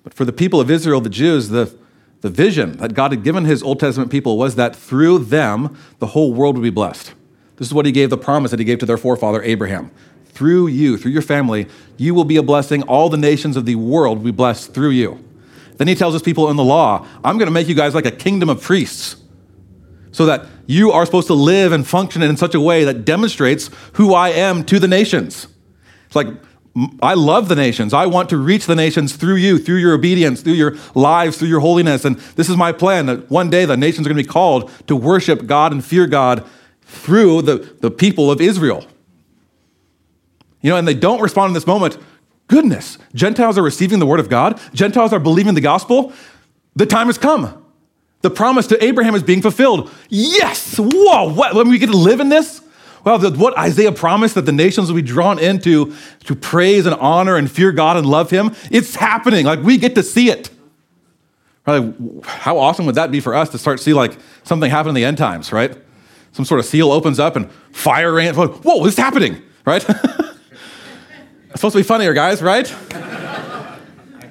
But 0.03 0.13
for 0.13 0.25
the 0.25 0.33
people 0.33 0.59
of 0.59 0.69
Israel, 0.69 1.01
the 1.01 1.09
Jews, 1.09 1.49
the, 1.49 1.73
the 2.21 2.29
vision 2.29 2.77
that 2.77 2.93
God 2.93 3.11
had 3.11 3.23
given 3.23 3.45
his 3.45 3.61
Old 3.61 3.79
Testament 3.79 4.11
people 4.11 4.37
was 4.37 4.55
that 4.55 4.75
through 4.75 5.19
them, 5.19 5.77
the 5.99 6.07
whole 6.07 6.33
world 6.33 6.55
would 6.55 6.63
be 6.63 6.69
blessed. 6.69 7.13
This 7.57 7.67
is 7.67 7.73
what 7.73 7.85
he 7.85 7.91
gave 7.91 8.09
the 8.09 8.17
promise 8.17 8.51
that 8.51 8.59
he 8.59 8.65
gave 8.65 8.79
to 8.79 8.85
their 8.85 8.97
forefather 8.97 9.41
Abraham. 9.43 9.91
Through 10.25 10.67
you, 10.67 10.97
through 10.97 11.11
your 11.11 11.21
family, 11.21 11.67
you 11.97 12.13
will 12.13 12.23
be 12.23 12.37
a 12.37 12.43
blessing. 12.43 12.83
All 12.83 13.09
the 13.09 13.17
nations 13.17 13.57
of 13.57 13.65
the 13.65 13.75
world 13.75 14.19
will 14.19 14.25
be 14.25 14.31
blessed 14.31 14.73
through 14.73 14.91
you. 14.91 15.23
Then 15.77 15.87
he 15.87 15.95
tells 15.95 16.13
his 16.13 16.23
people 16.23 16.49
in 16.49 16.55
the 16.55 16.63
law, 16.63 17.05
I'm 17.23 17.37
going 17.37 17.47
to 17.47 17.53
make 17.53 17.67
you 17.67 17.75
guys 17.75 17.95
like 17.95 18.05
a 18.05 18.11
kingdom 18.11 18.49
of 18.49 18.61
priests 18.61 19.15
so 20.11 20.25
that 20.25 20.45
you 20.65 20.91
are 20.91 21.05
supposed 21.05 21.27
to 21.27 21.33
live 21.33 21.71
and 21.71 21.87
function 21.87 22.21
in 22.21 22.37
such 22.37 22.55
a 22.55 22.61
way 22.61 22.83
that 22.83 23.05
demonstrates 23.05 23.69
who 23.93 24.13
I 24.13 24.29
am 24.29 24.63
to 24.65 24.79
the 24.79 24.87
nations. 24.87 25.47
It's 26.07 26.15
like, 26.15 26.27
I 27.01 27.13
love 27.13 27.47
the 27.47 27.55
nations. 27.55 27.93
I 27.93 28.05
want 28.05 28.29
to 28.29 28.37
reach 28.37 28.65
the 28.65 28.75
nations 28.75 29.15
through 29.15 29.35
you, 29.35 29.57
through 29.57 29.77
your 29.77 29.93
obedience, 29.93 30.41
through 30.41 30.53
your 30.53 30.75
lives, 30.93 31.37
through 31.37 31.47
your 31.47 31.59
holiness. 31.59 32.05
And 32.05 32.17
this 32.35 32.49
is 32.49 32.57
my 32.57 32.71
plan 32.71 33.05
that 33.07 33.31
one 33.31 33.49
day 33.49 33.65
the 33.65 33.77
nations 33.77 34.05
are 34.05 34.09
going 34.09 34.21
to 34.21 34.27
be 34.27 34.31
called 34.31 34.69
to 34.87 34.95
worship 34.95 35.47
God 35.47 35.71
and 35.71 35.83
fear 35.83 36.05
God 36.05 36.45
through 36.83 37.41
the, 37.43 37.75
the 37.79 37.89
people 37.89 38.29
of 38.29 38.41
Israel. 38.41 38.85
You 40.61 40.71
know, 40.71 40.77
and 40.77 40.87
they 40.87 40.93
don't 40.93 41.21
respond 41.21 41.49
in 41.49 41.53
this 41.53 41.67
moment 41.67 41.97
Goodness, 42.47 42.97
Gentiles 43.13 43.57
are 43.57 43.61
receiving 43.61 43.99
the 43.99 44.05
word 44.05 44.21
of 44.21 44.29
God, 44.29 44.59
Gentiles 44.73 45.11
are 45.13 45.19
believing 45.19 45.53
the 45.53 45.61
gospel. 45.61 46.13
The 46.75 46.85
time 46.85 47.07
has 47.07 47.17
come. 47.17 47.65
The 48.21 48.29
promise 48.29 48.67
to 48.67 48.83
Abraham 48.83 49.15
is 49.15 49.23
being 49.23 49.41
fulfilled. 49.41 49.91
Yes! 50.09 50.77
Whoa, 50.77 51.33
what? 51.33 51.55
When 51.55 51.69
we 51.69 51.77
get 51.77 51.87
to 51.87 51.97
live 51.97 52.19
in 52.19 52.29
this? 52.29 52.61
Well, 53.07 53.31
what 53.35 53.57
Isaiah 53.57 53.93
promised 53.93 54.35
that 54.35 54.45
the 54.45 54.51
nations 54.51 54.89
will 54.89 54.97
be 54.97 55.01
drawn 55.01 55.39
into 55.39 55.95
to 56.25 56.35
praise 56.35 56.85
and 56.85 56.93
honor 56.95 57.37
and 57.37 57.49
fear 57.49 57.71
God 57.71 57.95
and 57.95 58.05
love 58.05 58.29
Him, 58.29 58.53
it's 58.69 58.95
happening. 58.95 59.45
Like 59.45 59.61
we 59.61 59.77
get 59.77 59.95
to 59.95 60.03
see 60.03 60.29
it. 60.29 60.49
Right? 61.65 61.93
How 62.25 62.57
awesome 62.57 62.85
would 62.85 62.95
that 62.95 63.09
be 63.09 63.21
for 63.21 63.33
us 63.33 63.47
to 63.51 63.57
start 63.57 63.77
to 63.77 63.83
see 63.85 63.93
like 63.93 64.17
something 64.43 64.69
happen 64.69 64.89
in 64.89 64.95
the 64.95 65.05
end 65.05 65.17
times, 65.17 65.53
right? 65.53 65.73
Some 66.33 66.43
sort 66.43 66.59
of 66.59 66.65
seal 66.65 66.91
opens 66.91 67.17
up 67.17 67.37
and 67.37 67.49
fire 67.71 68.11
rain. 68.11 68.33
Whoa, 68.33 68.83
this 68.83 68.95
is 68.95 68.99
happening, 68.99 69.41
right? 69.65 69.85
It's 71.49 71.61
supposed 71.61 71.73
to 71.73 71.79
be 71.79 71.83
funnier, 71.83 72.13
guys, 72.13 72.41
right? 72.41 72.67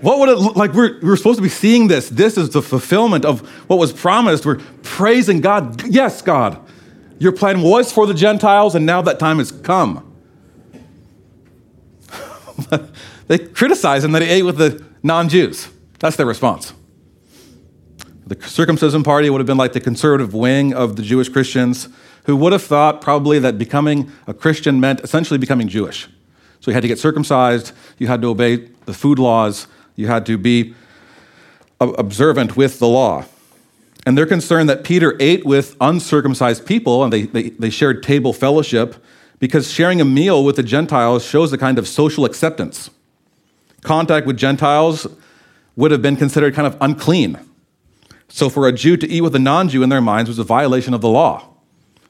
what 0.01 0.19
would 0.21 0.29
it 0.29 0.39
look 0.39 0.55
like? 0.55 0.75
We're, 0.75 1.01
we're 1.01 1.17
supposed 1.17 1.39
to 1.39 1.43
be 1.43 1.49
seeing 1.49 1.89
this. 1.89 2.09
This 2.09 2.37
is 2.37 2.51
the 2.51 2.63
fulfillment 2.63 3.25
of 3.25 3.41
what 3.69 3.81
was 3.81 3.93
promised. 3.93 4.47
We're 4.47 4.61
praising 4.83 5.41
God. 5.41 5.83
Yes, 5.89 6.23
God, 6.23 6.61
your 7.19 7.33
plan 7.33 7.63
was 7.63 7.93
for 7.93 8.07
the 8.07 8.15
Gentiles, 8.15 8.75
and 8.75 8.85
now 8.85 9.03
that 9.03 9.19
time 9.19 9.39
has 9.39 9.53
come. 9.53 10.13
they 13.29 13.39
criticize 13.39 14.05
him 14.05 14.13
that 14.13 14.23
he 14.23 14.29
ate 14.29 14.43
with 14.43 14.59
the 14.59 14.85
non 15.03 15.29
Jews. 15.29 15.69
That's 15.99 16.17
their 16.17 16.27
response. 16.27 16.73
The 18.27 18.41
circumcision 18.43 19.03
party 19.03 19.31
would 19.31 19.39
have 19.39 19.47
been 19.47 19.57
like 19.57 19.73
the 19.73 19.81
conservative 19.81 20.35
wing 20.35 20.75
of 20.75 20.97
the 20.97 21.03
Jewish 21.03 21.29
Christians 21.29 21.89
who 22.25 22.37
would 22.37 22.53
have 22.53 22.63
thought 22.63 23.01
probably 23.01 23.39
that 23.39 23.57
becoming 23.57 24.11
a 24.27 24.35
Christian 24.35 24.81
meant 24.81 25.01
essentially 25.01 25.39
becoming 25.39 25.69
Jewish. 25.69 26.09
So 26.61 26.71
you 26.71 26.75
had 26.75 26.83
to 26.83 26.89
get 26.89 26.99
circumcised, 26.99 27.73
you 27.99 28.09
had 28.09 28.21
to 28.23 28.29
obey 28.29 28.69
the 28.85 28.93
food 28.93 29.21
laws, 29.21 29.69
you 29.95 30.09
had 30.09 30.27
to 30.27 30.37
be 30.37 30.75
uh, 31.81 31.93
observant 31.99 32.57
with 32.57 32.81
the 32.81 32.89
law. 32.89 33.25
And 34.07 34.17
they're 34.17 34.25
concerned 34.25 34.69
that 34.71 34.85
Peter 34.85 35.17
ate 35.19 35.45
with 35.45 35.77
uncircumcised 35.81 36.65
people 36.65 37.03
and 37.03 37.13
they, 37.13 37.23
they, 37.23 37.51
they 37.51 37.71
shared 37.71 38.05
table 38.05 38.33
fellowship 38.33 38.95
because 39.41 39.71
sharing 39.71 40.01
a 40.01 40.05
meal 40.05 40.45
with 40.45 40.57
the 40.57 40.63
Gentiles 40.63 41.25
shows 41.25 41.53
a 41.53 41.59
kind 41.59 41.79
of 41.79 41.89
social 41.89 42.25
acceptance. 42.25 42.89
Contact 43.83 44.27
with 44.27 44.37
Gentiles 44.37 45.07
would 45.75 45.91
have 45.91 46.03
been 46.03 46.17
considered 46.17 46.55
kind 46.55 46.67
of 46.67 46.77
unclean. 46.81 47.39
So 48.29 48.49
for 48.49 48.67
a 48.67 48.73
Jew 48.73 48.97
to 48.97 49.09
eat 49.09 49.21
with 49.21 49.35
a 49.35 49.39
non 49.39 49.69
Jew 49.69 49.83
in 49.83 49.89
their 49.89 50.01
minds 50.01 50.29
was 50.29 50.39
a 50.39 50.45
violation 50.45 50.95
of 50.95 51.01
the 51.01 51.09
law 51.09 51.49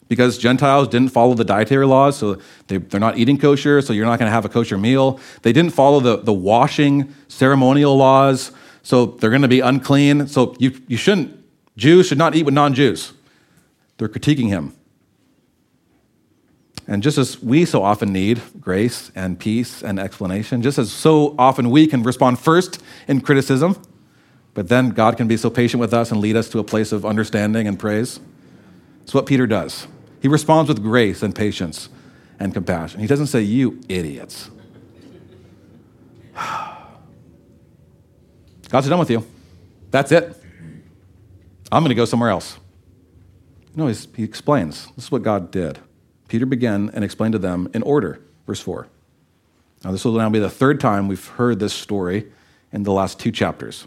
because 0.08 0.38
Gentiles 0.38 0.88
didn't 0.88 1.10
follow 1.10 1.34
the 1.34 1.44
dietary 1.44 1.86
laws, 1.86 2.16
so 2.16 2.40
they, 2.68 2.76
are 2.76 3.00
not 3.00 3.18
eating 3.18 3.38
kosher, 3.38 3.82
so 3.82 3.92
you're 3.92 4.06
not 4.06 4.18
going 4.18 4.28
to 4.28 4.32
have 4.32 4.44
a 4.44 4.48
kosher 4.48 4.78
meal. 4.78 5.18
They 5.42 5.52
didn't 5.52 5.72
follow 5.72 6.00
the, 6.00 6.18
the 6.18 6.32
washing 6.32 7.12
ceremonial 7.28 7.96
laws, 7.96 8.52
so 8.82 9.06
they're 9.06 9.30
going 9.30 9.42
to 9.42 9.48
be 9.48 9.60
unclean. 9.60 10.28
So 10.28 10.54
you, 10.58 10.80
you 10.86 10.96
shouldn't, 10.96 11.35
Jews 11.76 12.06
should 12.06 12.18
not 12.18 12.34
eat 12.34 12.44
with 12.44 12.54
non 12.54 12.74
Jews. 12.74 13.12
They're 13.98 14.08
critiquing 14.08 14.48
him. 14.48 14.74
And 16.88 17.02
just 17.02 17.18
as 17.18 17.42
we 17.42 17.64
so 17.64 17.82
often 17.82 18.12
need 18.12 18.40
grace 18.60 19.10
and 19.14 19.38
peace 19.38 19.82
and 19.82 19.98
explanation, 19.98 20.62
just 20.62 20.78
as 20.78 20.92
so 20.92 21.34
often 21.38 21.70
we 21.70 21.86
can 21.86 22.02
respond 22.02 22.38
first 22.38 22.80
in 23.08 23.20
criticism, 23.20 23.82
but 24.54 24.68
then 24.68 24.90
God 24.90 25.16
can 25.16 25.26
be 25.26 25.36
so 25.36 25.50
patient 25.50 25.80
with 25.80 25.92
us 25.92 26.12
and 26.12 26.20
lead 26.20 26.36
us 26.36 26.48
to 26.50 26.60
a 26.60 26.64
place 26.64 26.92
of 26.92 27.04
understanding 27.04 27.66
and 27.66 27.78
praise. 27.78 28.20
It's 29.02 29.12
what 29.12 29.26
Peter 29.26 29.48
does. 29.48 29.88
He 30.20 30.28
responds 30.28 30.68
with 30.68 30.80
grace 30.82 31.22
and 31.22 31.34
patience 31.34 31.88
and 32.38 32.54
compassion. 32.54 33.00
He 33.00 33.06
doesn't 33.06 33.26
say, 33.26 33.40
You 33.40 33.80
idiots. 33.88 34.50
God's 38.68 38.88
done 38.88 38.98
with 38.98 39.10
you. 39.10 39.26
That's 39.90 40.12
it. 40.12 40.40
I'm 41.72 41.82
going 41.82 41.90
to 41.90 41.94
go 41.94 42.04
somewhere 42.04 42.30
else. 42.30 42.58
No, 43.74 43.88
he 43.88 44.22
explains. 44.22 44.86
This 44.96 45.04
is 45.06 45.10
what 45.10 45.22
God 45.22 45.50
did. 45.50 45.78
Peter 46.28 46.46
began 46.46 46.90
and 46.94 47.04
explained 47.04 47.32
to 47.32 47.38
them 47.38 47.68
in 47.74 47.82
order. 47.82 48.20
Verse 48.46 48.60
4. 48.60 48.88
Now, 49.84 49.92
this 49.92 50.04
will 50.04 50.12
now 50.12 50.30
be 50.30 50.38
the 50.38 50.50
third 50.50 50.80
time 50.80 51.08
we've 51.08 51.26
heard 51.26 51.58
this 51.58 51.74
story 51.74 52.26
in 52.72 52.84
the 52.84 52.92
last 52.92 53.20
two 53.20 53.30
chapters. 53.30 53.86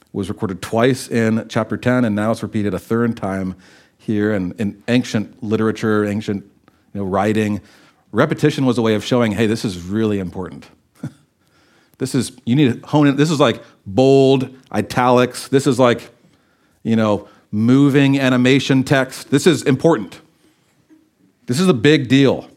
It 0.00 0.06
was 0.12 0.28
recorded 0.28 0.62
twice 0.62 1.08
in 1.08 1.46
chapter 1.48 1.76
10, 1.76 2.04
and 2.04 2.14
now 2.14 2.30
it's 2.30 2.42
repeated 2.42 2.74
a 2.74 2.78
third 2.78 3.16
time 3.16 3.56
here. 3.98 4.32
And 4.32 4.58
in 4.60 4.82
ancient 4.88 5.42
literature, 5.42 6.04
ancient 6.04 6.44
you 6.94 7.00
know, 7.00 7.04
writing, 7.04 7.60
repetition 8.12 8.64
was 8.66 8.78
a 8.78 8.82
way 8.82 8.94
of 8.94 9.04
showing, 9.04 9.32
hey, 9.32 9.46
this 9.46 9.64
is 9.64 9.82
really 9.82 10.18
important. 10.18 10.68
this 11.98 12.14
is, 12.14 12.32
you 12.44 12.56
need 12.56 12.82
to 12.82 12.88
hone 12.88 13.06
in. 13.08 13.16
This 13.16 13.30
is 13.30 13.40
like 13.40 13.62
bold, 13.86 14.56
italics. 14.70 15.48
This 15.48 15.66
is 15.66 15.78
like, 15.78 16.10
you 16.82 16.96
know, 16.96 17.28
moving 17.50 18.18
animation 18.18 18.84
text. 18.84 19.30
This 19.30 19.46
is 19.46 19.62
important. 19.62 20.20
This 21.46 21.60
is 21.60 21.68
a 21.68 21.74
big 21.74 22.08
deal. 22.08 22.48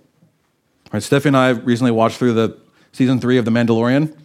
Right, 0.91 1.01
Steffi 1.01 1.25
and 1.25 1.37
I 1.37 1.49
recently 1.49 1.91
watched 1.91 2.17
through 2.17 2.33
the 2.33 2.57
season 2.91 3.19
three 3.19 3.37
of 3.37 3.45
The 3.45 3.51
Mandalorian, 3.51 4.15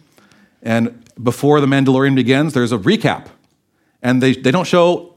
and 0.61 1.03
before 1.21 1.59
The 1.59 1.67
Mandalorian 1.67 2.15
begins, 2.15 2.53
there's 2.53 2.71
a 2.71 2.77
recap. 2.77 3.27
And 4.01 4.21
they, 4.21 4.33
they 4.33 4.51
don't 4.51 4.67
show 4.67 5.15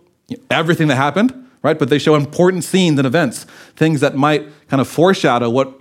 everything 0.51 0.89
that 0.89 0.97
happened, 0.97 1.49
right? 1.63 1.79
But 1.79 1.91
they 1.91 1.99
show 1.99 2.15
important 2.15 2.65
scenes 2.65 2.99
and 2.99 3.07
events, 3.07 3.45
things 3.77 4.01
that 4.01 4.17
might 4.17 4.49
kind 4.69 4.81
of 4.81 4.89
foreshadow 4.89 5.51
what 5.51 5.79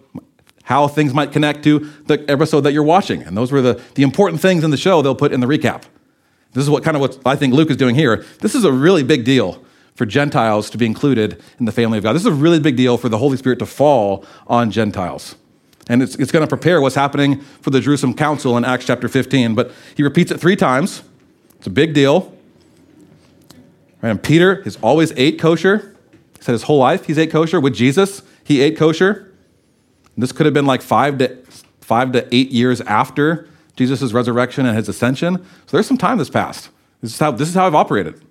how 0.63 0.87
things 0.87 1.13
might 1.13 1.31
connect 1.31 1.63
to 1.63 1.79
the 2.05 2.23
episode 2.29 2.61
that 2.61 2.71
you're 2.71 2.83
watching. 2.83 3.23
And 3.23 3.35
those 3.35 3.51
were 3.51 3.61
the, 3.61 3.81
the 3.95 4.03
important 4.03 4.41
things 4.41 4.63
in 4.63 4.71
the 4.71 4.77
show 4.77 5.01
they'll 5.01 5.15
put 5.15 5.33
in 5.33 5.39
the 5.39 5.47
recap. 5.47 5.83
This 6.53 6.63
is 6.63 6.69
what 6.69 6.83
kind 6.83 6.95
of 6.97 7.01
what 7.01 7.17
I 7.25 7.35
think 7.35 7.53
Luke 7.53 7.69
is 7.69 7.77
doing 7.77 7.95
here. 7.95 8.25
This 8.39 8.55
is 8.55 8.63
a 8.63 8.71
really 8.71 9.03
big 9.03 9.23
deal 9.23 9.63
for 9.95 10.05
Gentiles 10.05 10.69
to 10.71 10.77
be 10.77 10.85
included 10.85 11.41
in 11.59 11.65
the 11.65 11.71
family 11.71 11.97
of 11.97 12.03
God. 12.03 12.13
This 12.13 12.23
is 12.23 12.27
a 12.27 12.33
really 12.33 12.59
big 12.59 12.75
deal 12.75 12.97
for 12.97 13.09
the 13.09 13.17
Holy 13.17 13.37
Spirit 13.37 13.59
to 13.59 13.65
fall 13.65 14.25
on 14.47 14.71
Gentiles. 14.71 15.35
And 15.87 16.01
it's, 16.01 16.15
it's 16.15 16.31
going 16.31 16.43
to 16.43 16.47
prepare 16.47 16.81
what's 16.81 16.95
happening 16.95 17.41
for 17.61 17.69
the 17.69 17.79
Jerusalem 17.79 18.13
Council 18.13 18.57
in 18.57 18.65
Acts 18.65 18.85
chapter 18.85 19.07
15. 19.07 19.55
But 19.55 19.71
he 19.95 20.03
repeats 20.03 20.31
it 20.31 20.39
three 20.39 20.55
times. 20.55 21.03
It's 21.57 21.67
a 21.67 21.71
big 21.71 21.93
deal. 21.93 22.35
And 24.01 24.21
Peter 24.21 24.63
has 24.63 24.77
always 24.81 25.13
ate 25.15 25.39
kosher. 25.39 25.95
He 26.37 26.43
said 26.43 26.53
his 26.53 26.63
whole 26.63 26.79
life 26.79 27.05
he's 27.05 27.17
ate 27.17 27.31
kosher. 27.31 27.59
With 27.59 27.75
Jesus, 27.75 28.23
he 28.43 28.61
ate 28.61 28.77
kosher. 28.77 29.31
And 30.15 30.23
this 30.23 30.31
could 30.31 30.45
have 30.45 30.53
been 30.53 30.65
like 30.65 30.81
five 30.81 31.17
to, 31.19 31.35
five 31.81 32.11
to 32.13 32.27
eight 32.35 32.51
years 32.51 32.81
after 32.81 33.47
Jesus' 33.87 34.13
resurrection 34.13 34.65
and 34.65 34.77
his 34.77 34.87
ascension. 34.87 35.37
So 35.65 35.77
there's 35.77 35.87
some 35.87 35.97
time 35.97 36.17
that's 36.17 36.29
passed. 36.29 36.69
This 37.01 37.13
is 37.13 37.19
how, 37.19 37.31
this 37.31 37.49
is 37.49 37.55
how 37.55 37.65
I've 37.65 37.75
operated. 37.75 38.21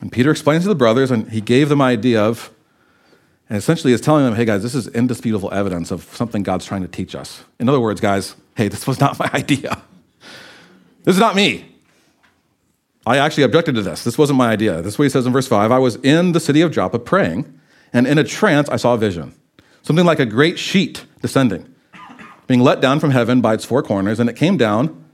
And 0.00 0.10
Peter 0.10 0.30
explains 0.30 0.64
to 0.64 0.68
the 0.68 0.74
brothers, 0.74 1.10
and 1.10 1.30
he 1.30 1.40
gave 1.40 1.68
them 1.68 1.80
idea 1.80 2.22
of, 2.22 2.50
and 3.48 3.56
essentially 3.56 3.92
is 3.92 4.00
telling 4.00 4.24
them, 4.24 4.34
hey 4.34 4.44
guys, 4.44 4.62
this 4.62 4.74
is 4.74 4.88
indisputable 4.88 5.52
evidence 5.52 5.90
of 5.90 6.02
something 6.14 6.42
God's 6.42 6.66
trying 6.66 6.82
to 6.82 6.88
teach 6.88 7.14
us. 7.14 7.44
In 7.60 7.68
other 7.68 7.80
words, 7.80 8.00
guys, 8.00 8.34
hey, 8.56 8.68
this 8.68 8.86
was 8.86 8.98
not 8.98 9.18
my 9.18 9.30
idea. 9.34 9.80
This 11.04 11.14
is 11.14 11.20
not 11.20 11.36
me. 11.36 11.64
I 13.06 13.18
actually 13.18 13.44
objected 13.44 13.76
to 13.76 13.82
this. 13.82 14.02
This 14.02 14.18
wasn't 14.18 14.38
my 14.38 14.50
idea. 14.50 14.82
This 14.82 14.94
is 14.94 14.98
what 14.98 15.04
he 15.04 15.10
says 15.10 15.26
in 15.26 15.32
verse 15.32 15.46
5. 15.46 15.70
I 15.70 15.78
was 15.78 15.94
in 15.96 16.32
the 16.32 16.40
city 16.40 16.60
of 16.60 16.72
Joppa 16.72 16.98
praying, 16.98 17.60
and 17.92 18.04
in 18.08 18.18
a 18.18 18.24
trance 18.24 18.68
I 18.68 18.76
saw 18.76 18.94
a 18.94 18.98
vision. 18.98 19.32
Something 19.82 20.04
like 20.04 20.18
a 20.18 20.26
great 20.26 20.58
sheet 20.58 21.04
descending, 21.22 21.72
being 22.46 22.60
let 22.60 22.80
down 22.80 23.00
from 23.00 23.10
heaven 23.10 23.40
by 23.40 23.54
its 23.54 23.64
four 23.64 23.82
corners, 23.82 24.20
and 24.20 24.30
it 24.30 24.36
came 24.36 24.56
down 24.56 25.04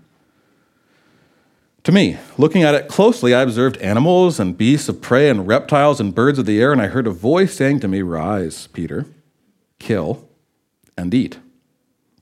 to 1.85 1.92
me. 1.92 2.18
Looking 2.38 2.62
at 2.62 2.75
it 2.75 2.88
closely, 2.88 3.35
I 3.35 3.42
observed 3.42 3.77
animals 3.79 4.38
and 4.38 4.57
beasts 4.57 4.88
of 4.88 5.01
prey 5.01 5.29
and 5.29 5.47
reptiles 5.47 6.01
and 6.01 6.14
birds 6.14 6.38
of 6.38 6.47
the 6.47 6.61
air, 6.61 6.73
and 6.73 6.81
I 6.81 6.88
heard 6.88 7.07
a 7.07 7.11
voice 7.11 7.55
saying 7.55 7.81
to 7.81 7.88
me, 7.88 8.03
Rise, 8.03 8.66
Peter, 8.68 9.07
kill 9.79 10.29
and 10.97 11.12
eat. 11.12 11.38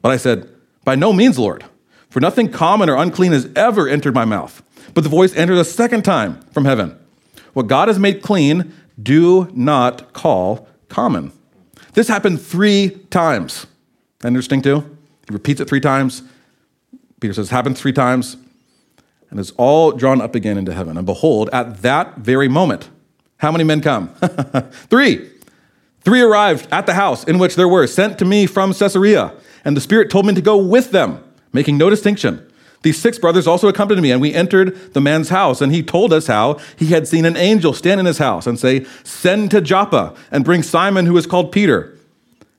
But 0.03 0.13
I 0.13 0.17
said, 0.17 0.49
By 0.85 0.95
no 0.95 1.13
means, 1.13 1.39
Lord, 1.39 1.65
for 2.09 2.21
nothing 2.21 2.51
common 2.51 2.89
or 2.89 2.97
unclean 2.97 3.33
has 3.33 3.49
ever 3.55 3.89
entered 3.89 4.15
my 4.15 4.25
mouth. 4.25 4.63
But 4.95 5.05
the 5.05 5.11
voice 5.11 5.35
entered 5.37 5.59
a 5.59 5.65
second 5.65 6.05
time 6.05 6.41
from 6.53 6.65
heaven. 6.65 6.99
What 7.53 7.67
God 7.67 7.89
has 7.89 7.99
made 7.99 8.23
clean, 8.23 8.73
do 9.01 9.49
not 9.53 10.13
call 10.13 10.69
common. 10.89 11.33
This 11.93 12.09
happened 12.09 12.41
three 12.41 12.91
times. 13.11 13.67
Interesting 14.25 14.63
too? 14.63 14.99
He 15.31 15.35
repeats 15.35 15.61
it 15.61 15.69
three 15.69 15.81
times. 15.81 16.25
Peter 17.21 17.33
says, 17.33 17.51
happened 17.51 17.79
three 17.79 17.93
times 17.93 18.37
and 19.31 19.39
is 19.39 19.53
all 19.53 19.93
drawn 19.93 20.21
up 20.21 20.35
again 20.35 20.59
into 20.59 20.75
heaven. 20.75 20.97
And 20.97 21.07
behold, 21.07 21.49
at 21.53 21.83
that 21.83 22.17
very 22.17 22.49
moment, 22.49 22.91
how 23.37 23.53
many 23.53 23.63
men 23.63 23.81
come? 23.81 24.09
Three. 24.91 25.31
Three 26.01 26.21
arrived 26.21 26.67
at 26.73 26.87
the 26.87 26.95
house 26.95 27.23
in 27.23 27.39
which 27.39 27.55
there 27.55 27.69
were 27.69 27.87
sent 27.87 28.19
to 28.19 28.25
me 28.25 28.47
from 28.47 28.75
Caesarea, 28.75 29.33
and 29.65 29.77
the 29.77 29.81
Spirit 29.81 30.11
told 30.11 30.27
me 30.27 30.35
to 30.35 30.43
go 30.43 30.57
with 30.57 30.91
them, 30.91 31.23
making 31.53 31.79
no 31.79 31.89
distinction. 31.89 32.45
These 32.83 32.99
six 32.99 33.17
brothers 33.19 33.47
also 33.47 33.69
accompanied 33.69 34.01
me, 34.01 34.11
and 34.11 34.21
we 34.21 34.35
entered 34.35 34.95
the 34.95 35.01
man's 35.01 35.29
house, 35.29 35.61
and 35.61 35.73
he 35.73 35.83
told 35.83 36.13
us 36.13 36.27
how 36.27 36.59
he 36.77 36.87
had 36.87 37.07
seen 37.07 37.25
an 37.25 37.37
angel 37.37 37.73
stand 37.73 38.01
in 38.01 38.07
his 38.07 38.19
house 38.19 38.49
and 38.49 38.59
say, 38.59 38.85
Send 39.05 39.53
to 39.53 39.61
Joppa 39.61 40.17
and 40.33 40.45
bring 40.45 40.65
Simon, 40.65 41.07
who 41.07 41.17
is 41.17 41.27
called 41.27 41.53
Peter, 41.53 41.97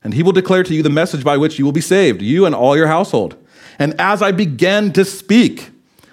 and 0.04 0.14
he 0.14 0.22
will 0.22 0.32
declare 0.32 0.62
to 0.62 0.74
you 0.74 0.82
the 0.82 0.90
message 0.90 1.24
by 1.24 1.36
which 1.36 1.58
you 1.58 1.64
will 1.64 1.72
be 1.72 1.80
saved, 1.80 2.22
you 2.22 2.44
and 2.46 2.54
all 2.54 2.76
your 2.76 2.88
household. 2.88 3.36
And 3.78 3.98
as 4.00 4.22
I 4.22 4.32
began 4.32 4.92
to 4.92 5.04
speak, 5.04 5.70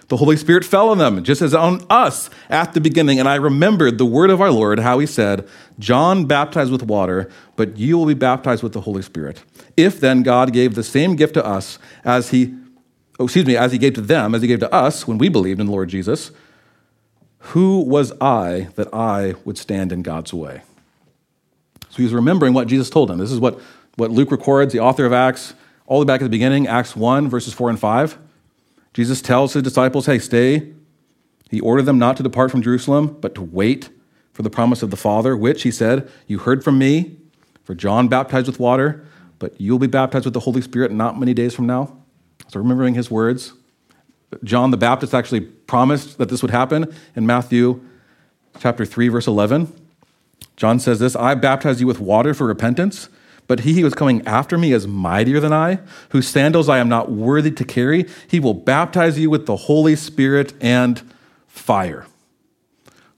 the 0.09 0.17
Holy 0.17 0.37
Spirit 0.37 0.65
fell 0.65 0.89
on 0.89 0.97
them, 0.97 1.23
just 1.23 1.41
as 1.41 1.53
on 1.53 1.85
us 1.89 2.31
at 2.49 2.73
the 2.73 2.81
beginning. 2.81 3.19
And 3.19 3.29
I 3.29 3.35
remembered 3.35 3.97
the 3.97 4.05
word 4.05 4.31
of 4.31 4.41
our 4.41 4.51
Lord, 4.51 4.79
how 4.79 4.97
he 4.97 5.05
said, 5.05 5.47
John 5.77 6.25
baptized 6.25 6.71
with 6.71 6.83
water, 6.83 7.29
but 7.55 7.77
you 7.77 7.97
will 7.97 8.07
be 8.07 8.15
baptized 8.15 8.63
with 8.63 8.73
the 8.73 8.81
Holy 8.81 9.03
Spirit. 9.03 9.43
If 9.77 9.99
then 9.99 10.23
God 10.23 10.51
gave 10.51 10.73
the 10.73 10.83
same 10.83 11.15
gift 11.15 11.35
to 11.35 11.45
us 11.45 11.77
as 12.03 12.31
he, 12.31 12.55
oh, 13.19 13.25
excuse 13.25 13.45
me, 13.45 13.55
as 13.55 13.71
he 13.71 13.77
gave 13.77 13.93
to 13.93 14.01
them, 14.01 14.33
as 14.33 14.41
he 14.41 14.47
gave 14.47 14.59
to 14.61 14.73
us 14.73 15.07
when 15.07 15.19
we 15.19 15.29
believed 15.29 15.59
in 15.59 15.67
the 15.67 15.71
Lord 15.71 15.89
Jesus, 15.89 16.31
who 17.39 17.81
was 17.81 18.11
I 18.19 18.69
that 18.75 18.91
I 18.93 19.35
would 19.45 19.59
stand 19.59 19.91
in 19.91 20.01
God's 20.01 20.33
way? 20.33 20.63
So 21.89 21.97
he 21.97 22.03
was 22.03 22.13
remembering 22.13 22.53
what 22.53 22.67
Jesus 22.67 22.89
told 22.89 23.11
him. 23.11 23.19
This 23.19 23.31
is 23.31 23.39
what, 23.39 23.59
what 23.99 24.11
Luke 24.11 24.31
records, 24.31 24.71
the 24.71 24.79
author 24.79 25.05
of 25.05 25.13
Acts, 25.13 25.53
all 25.85 25.99
the 25.99 26.05
way 26.05 26.07
back 26.07 26.21
at 26.21 26.23
the 26.23 26.29
beginning, 26.29 26.67
Acts 26.67 26.95
1, 26.95 27.29
verses 27.29 27.53
4 27.53 27.69
and 27.69 27.79
5. 27.79 28.17
Jesus 28.93 29.21
tells 29.21 29.53
his 29.53 29.63
disciples, 29.63 30.05
hey, 30.05 30.19
stay. 30.19 30.73
He 31.49 31.59
ordered 31.59 31.83
them 31.83 31.99
not 31.99 32.15
to 32.17 32.23
depart 32.23 32.49
from 32.49 32.61
Jerusalem, 32.61 33.17
but 33.19 33.35
to 33.35 33.41
wait 33.41 33.89
for 34.31 34.41
the 34.41 34.49
promise 34.49 34.81
of 34.81 34.89
the 34.89 34.97
Father, 34.97 35.35
which, 35.35 35.63
he 35.63 35.71
said, 35.71 36.09
you 36.27 36.39
heard 36.39 36.63
from 36.63 36.77
me. 36.77 37.17
For 37.65 37.75
John 37.75 38.07
baptized 38.07 38.47
with 38.47 38.59
water, 38.59 39.05
but 39.37 39.59
you'll 39.59 39.79
be 39.79 39.87
baptized 39.87 40.25
with 40.25 40.33
the 40.33 40.39
Holy 40.39 40.61
Spirit 40.61 40.91
not 40.91 41.19
many 41.19 41.33
days 41.33 41.53
from 41.53 41.67
now. 41.67 41.95
So, 42.47 42.59
remembering 42.59 42.95
his 42.95 43.11
words, 43.11 43.53
John 44.43 44.71
the 44.71 44.77
Baptist 44.77 45.13
actually 45.13 45.41
promised 45.41 46.17
that 46.17 46.29
this 46.29 46.41
would 46.41 46.49
happen 46.49 46.91
in 47.15 47.27
Matthew 47.27 47.83
chapter 48.59 48.85
3, 48.85 49.09
verse 49.09 49.27
11. 49.27 49.71
John 50.55 50.79
says 50.79 50.97
this 50.99 51.15
I 51.15 51.35
baptize 51.35 51.79
you 51.79 51.85
with 51.85 51.99
water 51.99 52.33
for 52.33 52.47
repentance 52.47 53.09
but 53.49 53.61
he 53.61 53.81
who 53.81 53.87
is 53.87 53.95
coming 53.95 54.21
after 54.27 54.59
me 54.59 54.73
is 54.73 54.85
mightier 54.87 55.39
than 55.39 55.51
I, 55.51 55.79
whose 56.09 56.27
sandals 56.27 56.69
I 56.69 56.77
am 56.77 56.87
not 56.87 57.11
worthy 57.11 57.49
to 57.49 57.65
carry. 57.65 58.05
He 58.27 58.39
will 58.39 58.53
baptize 58.53 59.17
you 59.17 59.31
with 59.31 59.47
the 59.47 59.55
Holy 59.55 59.95
Spirit 59.95 60.53
and 60.61 61.01
fire. 61.47 62.05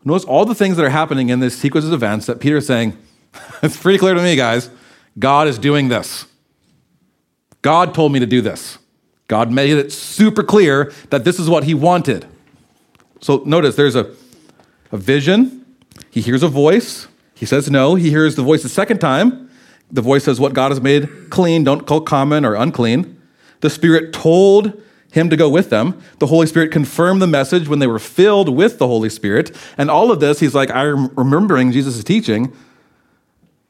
Notice 0.06 0.24
all 0.24 0.46
the 0.46 0.56
things 0.56 0.78
that 0.78 0.86
are 0.86 0.90
happening 0.90 1.28
in 1.28 1.42
this 1.42 1.58
sequence 1.58 1.86
of 1.86 1.92
events 1.92 2.28
that 2.28 2.40
Peter 2.40 2.56
is 2.56 2.66
saying, 2.66 2.98
it's 3.62 3.76
pretty 3.76 4.00
clear 4.00 4.14
to 4.14 4.24
me, 4.24 4.38
guys. 4.38 4.70
God 5.20 5.50
is 5.50 5.60
doing 5.60 5.90
this. 5.90 6.26
God 7.62 7.94
told 7.94 8.14
me 8.14 8.20
to 8.22 8.26
do 8.26 8.40
this. 8.40 8.78
God 9.28 9.52
made 9.52 9.72
it 9.72 9.92
super 9.92 10.44
clear 10.44 10.94
that 11.10 11.26
this 11.26 11.40
is 11.40 11.50
what 11.50 11.66
he 11.66 11.74
wanted. 11.74 12.26
So 13.20 13.44
notice 13.46 13.76
there's 13.76 13.98
a, 13.98 14.10
a 14.94 14.98
vision. 14.98 15.66
He 16.10 16.22
hears 16.22 16.42
a 16.42 16.48
voice. 16.48 17.10
He 17.36 17.46
says 17.46 17.70
no. 17.70 17.96
He 17.96 18.12
hears 18.12 18.36
the 18.36 18.44
voice 18.44 18.64
a 18.64 18.70
second 18.70 19.00
time. 19.00 19.50
The 19.92 20.02
voice 20.02 20.24
says, 20.24 20.40
What 20.40 20.54
God 20.54 20.72
has 20.72 20.82
made 20.82 21.30
clean, 21.30 21.64
don't 21.64 21.86
call 21.86 22.02
common 22.02 22.46
or 22.46 22.56
unclean. 22.56 23.22
The 23.60 23.70
Spirit 23.70 24.14
told 24.14 24.82
him 25.12 25.30
to 25.30 25.36
go 25.36 25.50
with 25.50 25.70
them. 25.70 26.02
The 26.20 26.28
Holy 26.28 26.48
Spirit 26.48 26.72
confirmed 26.72 27.22
the 27.22 27.28
message 27.28 27.68
when 27.68 27.80
they 27.80 27.88
were 27.88 28.00
filled 28.00 28.50
with 28.50 28.80
the 28.80 28.88
Holy 28.88 29.10
Spirit. 29.10 29.56
And 29.78 29.92
all 29.92 30.12
of 30.12 30.20
this, 30.20 30.40
he's 30.40 30.56
like, 30.56 30.72
I'm 30.72 31.08
remembering 31.16 31.72
Jesus' 31.72 32.04
teaching. 32.04 32.54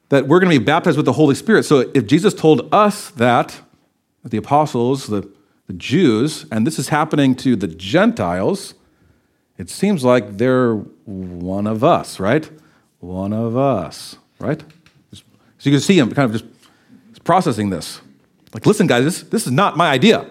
that 0.09 0.27
we're 0.27 0.39
going 0.39 0.51
to 0.51 0.59
be 0.59 0.63
baptized 0.63 0.97
with 0.97 1.05
the 1.05 1.13
Holy 1.13 1.35
Spirit. 1.35 1.63
So 1.63 1.89
if 1.93 2.05
Jesus 2.05 2.33
told 2.33 2.67
us 2.73 3.09
that, 3.11 3.61
the 4.23 4.37
apostles, 4.37 5.07
the, 5.07 5.27
the 5.67 5.73
Jews, 5.73 6.45
and 6.51 6.67
this 6.67 6.77
is 6.77 6.89
happening 6.89 7.33
to 7.37 7.55
the 7.55 7.67
Gentiles, 7.67 8.73
it 9.57 9.69
seems 9.69 10.03
like 10.03 10.37
they're 10.37 10.75
one 10.75 11.65
of 11.65 11.83
us, 11.83 12.19
right? 12.19 12.49
One 12.99 13.33
of 13.33 13.55
us, 13.55 14.17
right? 14.37 14.63
So 15.61 15.69
you 15.69 15.75
can 15.75 15.81
see 15.81 15.99
him 15.99 16.11
kind 16.11 16.33
of 16.33 16.41
just 16.41 17.23
processing 17.23 17.69
this. 17.69 18.01
Like, 18.51 18.65
listen, 18.65 18.87
guys, 18.87 19.03
this, 19.03 19.21
this 19.21 19.45
is 19.45 19.51
not 19.51 19.77
my 19.77 19.91
idea. 19.91 20.27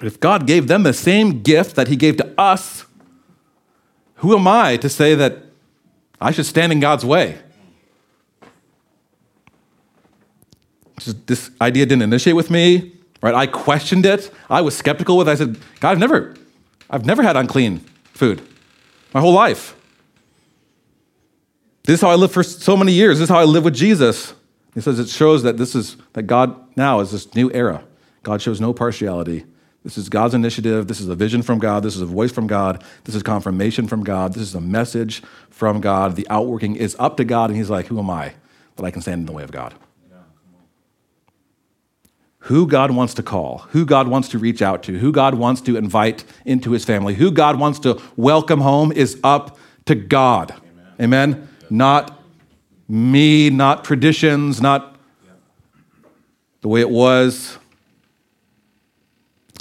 If 0.00 0.18
God 0.18 0.46
gave 0.46 0.66
them 0.66 0.82
the 0.82 0.94
same 0.94 1.42
gift 1.42 1.76
that 1.76 1.88
he 1.88 1.96
gave 1.96 2.16
to 2.16 2.40
us, 2.40 2.86
who 4.16 4.34
am 4.34 4.48
I 4.48 4.78
to 4.78 4.88
say 4.88 5.14
that 5.14 5.44
I 6.22 6.30
should 6.30 6.46
stand 6.46 6.72
in 6.72 6.80
God's 6.80 7.04
way? 7.04 7.38
This 11.26 11.50
idea 11.60 11.84
didn't 11.84 12.02
initiate 12.02 12.34
with 12.34 12.50
me, 12.50 12.92
right? 13.20 13.34
I 13.34 13.46
questioned 13.46 14.06
it. 14.06 14.30
I 14.48 14.62
was 14.62 14.74
skeptical 14.74 15.18
with 15.18 15.28
it. 15.28 15.32
I 15.32 15.34
said, 15.34 15.58
God, 15.80 15.90
I've 15.90 15.98
never, 15.98 16.34
I've 16.88 17.04
never 17.04 17.22
had 17.22 17.36
unclean 17.36 17.80
food 18.14 18.40
my 19.12 19.20
whole 19.20 19.34
life. 19.34 19.76
This 21.84 21.94
is 21.94 22.00
how 22.00 22.10
I 22.10 22.14
lived 22.14 22.32
for 22.32 22.42
so 22.42 22.76
many 22.76 22.92
years. 22.92 23.18
This 23.18 23.24
is 23.24 23.28
how 23.28 23.40
I 23.40 23.44
live 23.44 23.64
with 23.64 23.74
Jesus. 23.74 24.34
He 24.74 24.80
says 24.80 24.98
it 24.98 25.08
shows 25.08 25.42
that 25.42 25.56
this 25.56 25.74
is 25.74 25.96
that 26.12 26.24
God 26.24 26.56
now 26.76 27.00
is 27.00 27.10
this 27.10 27.34
new 27.34 27.50
era. 27.52 27.84
God 28.22 28.40
shows 28.40 28.60
no 28.60 28.72
partiality. 28.72 29.44
This 29.82 29.98
is 29.98 30.08
God's 30.08 30.32
initiative. 30.32 30.86
This 30.86 31.00
is 31.00 31.08
a 31.08 31.16
vision 31.16 31.42
from 31.42 31.58
God. 31.58 31.82
This 31.82 31.96
is 31.96 32.00
a 32.00 32.06
voice 32.06 32.30
from 32.30 32.46
God. 32.46 32.84
This 33.04 33.16
is 33.16 33.22
confirmation 33.22 33.88
from 33.88 34.04
God. 34.04 34.32
This 34.32 34.44
is 34.44 34.54
a 34.54 34.60
message 34.60 35.22
from 35.50 35.80
God. 35.80 36.14
The 36.14 36.26
outworking 36.30 36.76
is 36.76 36.94
up 37.00 37.16
to 37.16 37.24
God, 37.24 37.50
and 37.50 37.56
He's 37.56 37.68
like, 37.68 37.86
Who 37.86 37.98
am 37.98 38.08
I 38.08 38.34
that 38.76 38.84
I 38.84 38.92
can 38.92 39.02
stand 39.02 39.20
in 39.20 39.26
the 39.26 39.32
way 39.32 39.42
of 39.42 39.50
God? 39.50 39.74
who 42.46 42.66
God 42.66 42.90
wants 42.90 43.14
to 43.14 43.22
call, 43.22 43.58
who 43.70 43.86
God 43.86 44.08
wants 44.08 44.28
to 44.30 44.38
reach 44.38 44.62
out 44.62 44.82
to, 44.84 44.98
who 44.98 45.12
God 45.12 45.34
wants 45.34 45.60
to 45.62 45.76
invite 45.76 46.24
into 46.44 46.72
his 46.72 46.84
family, 46.84 47.14
who 47.14 47.30
God 47.30 47.58
wants 47.58 47.78
to 47.80 48.00
welcome 48.16 48.60
home 48.60 48.90
is 48.90 49.18
up 49.22 49.56
to 49.84 49.94
God. 49.94 50.52
Amen? 51.00 51.30
Amen? 51.30 51.48
Not 51.72 52.22
me, 52.86 53.48
not 53.48 53.82
traditions, 53.82 54.60
not 54.60 54.94
the 56.60 56.68
way 56.68 56.82
it 56.82 56.90
was. 56.90 57.56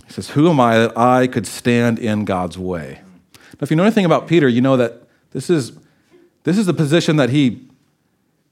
He 0.08 0.12
says, 0.12 0.32
Who 0.32 0.50
am 0.50 0.60
I 0.60 0.78
that 0.78 0.98
I 0.98 1.28
could 1.28 1.48
stand 1.48 2.00
in 2.00 2.26
God's 2.26 2.58
way? 2.58 3.00
Now, 3.34 3.60
if 3.62 3.72
you 3.72 3.78
know 3.78 3.84
anything 3.84 4.04
about 4.04 4.28
Peter, 4.28 4.50
you 4.50 4.60
know 4.60 4.76
that 4.76 5.04
this 5.32 5.50
is, 5.50 5.72
this 6.44 6.58
is 6.58 6.66
the 6.66 6.74
position 6.74 7.16
that 7.16 7.30
he, 7.30 7.66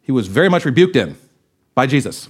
he 0.04 0.13
was 0.13 0.28
very 0.28 0.48
much 0.48 0.63
rebuked 0.63 0.95
in 0.95 1.17
by 1.76 1.86
Jesus. 1.86 2.30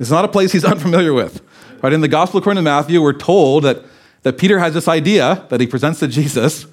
It's 0.00 0.10
not 0.10 0.24
a 0.24 0.28
place 0.28 0.50
he's 0.50 0.64
unfamiliar 0.74 1.12
with. 1.12 1.42
Right? 1.80 1.92
In 1.92 2.00
the 2.00 2.08
Gospel 2.08 2.38
according 2.38 2.58
to 2.58 2.68
Matthew, 2.68 3.00
we're 3.00 3.12
told 3.12 3.62
that, 3.62 3.84
that 4.22 4.36
Peter 4.36 4.58
has 4.58 4.74
this 4.74 4.88
idea 4.88 5.46
that 5.48 5.60
he 5.60 5.68
presents 5.68 6.00
to 6.00 6.08
Jesus, 6.08 6.66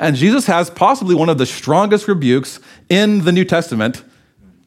and 0.00 0.16
Jesus 0.16 0.46
has 0.46 0.70
possibly 0.70 1.14
one 1.14 1.28
of 1.28 1.36
the 1.36 1.44
strongest 1.44 2.08
rebukes 2.08 2.58
in 2.88 3.22
the 3.24 3.32
New 3.32 3.44
Testament 3.44 4.02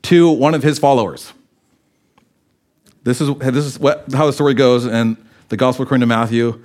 to 0.04 0.30
one 0.30 0.54
of 0.54 0.62
his 0.62 0.78
followers. 0.78 1.34
This 3.04 3.20
is, 3.20 3.36
this 3.40 3.66
is 3.66 3.80
what, 3.80 4.06
how 4.14 4.28
the 4.28 4.32
story 4.32 4.54
goes 4.54 4.86
in 4.86 5.18
the 5.50 5.58
Gospel 5.58 5.84
according 5.84 6.02
to 6.02 6.08
Matthew, 6.08 6.64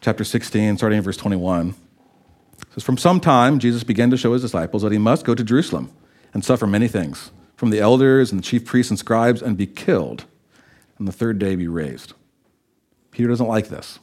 chapter 0.00 0.22
16, 0.22 0.76
starting 0.76 0.98
in 0.98 1.04
verse 1.04 1.16
21. 1.16 1.70
It 1.70 1.74
says, 2.74 2.84
From 2.84 2.96
some 2.96 3.18
time, 3.18 3.58
Jesus 3.58 3.82
began 3.82 4.10
to 4.10 4.16
show 4.16 4.32
his 4.32 4.42
disciples 4.42 4.82
that 4.82 4.92
he 4.92 4.98
must 4.98 5.24
go 5.24 5.34
to 5.34 5.42
Jerusalem 5.42 5.90
and 6.32 6.44
suffer 6.44 6.68
many 6.68 6.86
things 6.86 7.32
from 7.56 7.70
the 7.70 7.80
elders 7.80 8.30
and 8.30 8.38
the 8.38 8.44
chief 8.44 8.64
priests 8.64 8.90
and 8.90 8.98
scribes 8.98 9.42
and 9.42 9.56
be 9.56 9.66
killed 9.66 10.24
and 10.98 11.08
the 11.08 11.12
third 11.12 11.40
day 11.40 11.56
be 11.56 11.66
raised. 11.66 12.12
Peter 13.10 13.28
doesn't 13.28 13.48
like 13.48 13.68
this. 13.68 13.98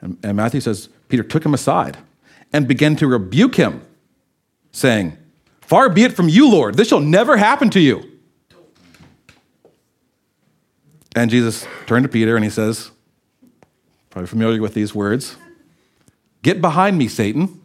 And, 0.00 0.18
and 0.22 0.36
Matthew 0.36 0.60
says, 0.60 0.88
Peter 1.08 1.24
took 1.24 1.44
him 1.44 1.52
aside 1.52 1.98
and 2.54 2.68
began 2.68 2.94
to 2.94 3.08
rebuke 3.08 3.56
him, 3.56 3.82
saying, 4.70 5.18
Far 5.60 5.88
be 5.88 6.04
it 6.04 6.12
from 6.12 6.28
you, 6.28 6.48
Lord, 6.48 6.76
this 6.76 6.88
shall 6.88 7.00
never 7.00 7.36
happen 7.36 7.68
to 7.70 7.80
you. 7.80 8.08
And 11.16 11.30
Jesus 11.30 11.66
turned 11.86 12.04
to 12.04 12.08
Peter 12.08 12.36
and 12.36 12.44
he 12.44 12.50
says, 12.50 12.92
probably 14.10 14.28
familiar 14.28 14.62
with 14.62 14.74
these 14.74 14.94
words 14.94 15.36
Get 16.42 16.60
behind 16.60 16.98
me, 16.98 17.08
Satan. 17.08 17.60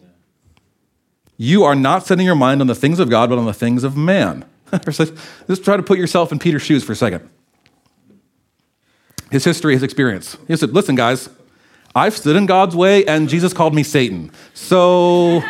You 1.38 1.64
are 1.66 1.76
not 1.76 2.06
setting 2.08 2.26
your 2.26 2.36
mind 2.36 2.62
on 2.62 2.68
the 2.68 2.76
things 2.76 3.00
of 3.00 3.10
God, 3.10 3.30
but 3.30 3.38
on 3.38 3.46
the 3.46 3.54
things 3.54 3.84
of 3.84 3.96
man. 3.96 4.46
Just 4.90 5.64
try 5.64 5.78
to 5.78 5.84
put 5.84 5.98
yourself 6.00 6.32
in 6.32 6.40
Peter's 6.40 6.62
shoes 6.62 6.84
for 6.84 6.94
a 6.94 6.96
second 6.96 7.30
his 9.30 9.44
history, 9.44 9.74
his 9.74 9.84
experience. 9.84 10.38
He 10.48 10.56
said, 10.56 10.74
Listen, 10.74 10.96
guys, 10.96 11.30
I've 11.96 12.16
stood 12.16 12.36
in 12.36 12.46
God's 12.46 12.76
way 12.76 13.06
and 13.06 13.28
Jesus 13.28 13.54
called 13.54 13.74
me 13.74 13.84
Satan. 13.84 14.32
So 14.54 15.42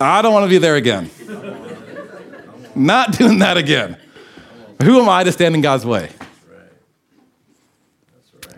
I 0.00 0.20
don't 0.22 0.32
want 0.32 0.44
to 0.44 0.50
be 0.50 0.58
there 0.58 0.76
again. 0.76 1.10
Not 2.74 3.12
doing 3.12 3.38
that 3.38 3.56
again. 3.56 3.96
Who 4.82 5.00
am 5.00 5.08
I 5.08 5.24
to 5.24 5.32
stand 5.32 5.54
in 5.54 5.60
God's 5.60 5.86
way? 5.86 6.10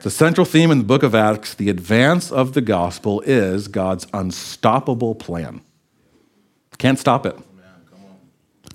The 0.00 0.10
central 0.10 0.44
theme 0.44 0.70
in 0.70 0.78
the 0.78 0.84
book 0.84 1.02
of 1.02 1.14
Acts, 1.14 1.54
the 1.54 1.68
advance 1.68 2.30
of 2.30 2.54
the 2.54 2.60
gospel, 2.60 3.20
is 3.22 3.68
God's 3.68 4.06
unstoppable 4.14 5.14
plan. 5.14 5.60
Can't 6.78 6.98
stop 6.98 7.26
it. 7.26 7.36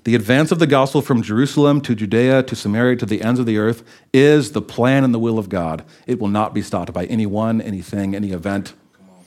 The 0.04 0.14
advance 0.16 0.50
of 0.50 0.58
the 0.58 0.66
gospel 0.66 1.00
from 1.00 1.22
Jerusalem 1.22 1.80
to 1.82 1.94
Judea 1.94 2.42
to 2.44 2.56
Samaria 2.56 2.96
to 2.96 3.06
the 3.06 3.22
ends 3.22 3.38
of 3.38 3.46
the 3.46 3.58
earth 3.58 3.84
is 4.12 4.52
the 4.52 4.62
plan 4.62 5.04
and 5.04 5.14
the 5.14 5.18
will 5.18 5.38
of 5.38 5.48
God. 5.48 5.84
It 6.06 6.18
will 6.18 6.28
not 6.28 6.52
be 6.52 6.62
stopped 6.62 6.92
by 6.92 7.06
anyone, 7.06 7.60
anything, 7.60 8.14
any 8.14 8.32
event, 8.32 8.74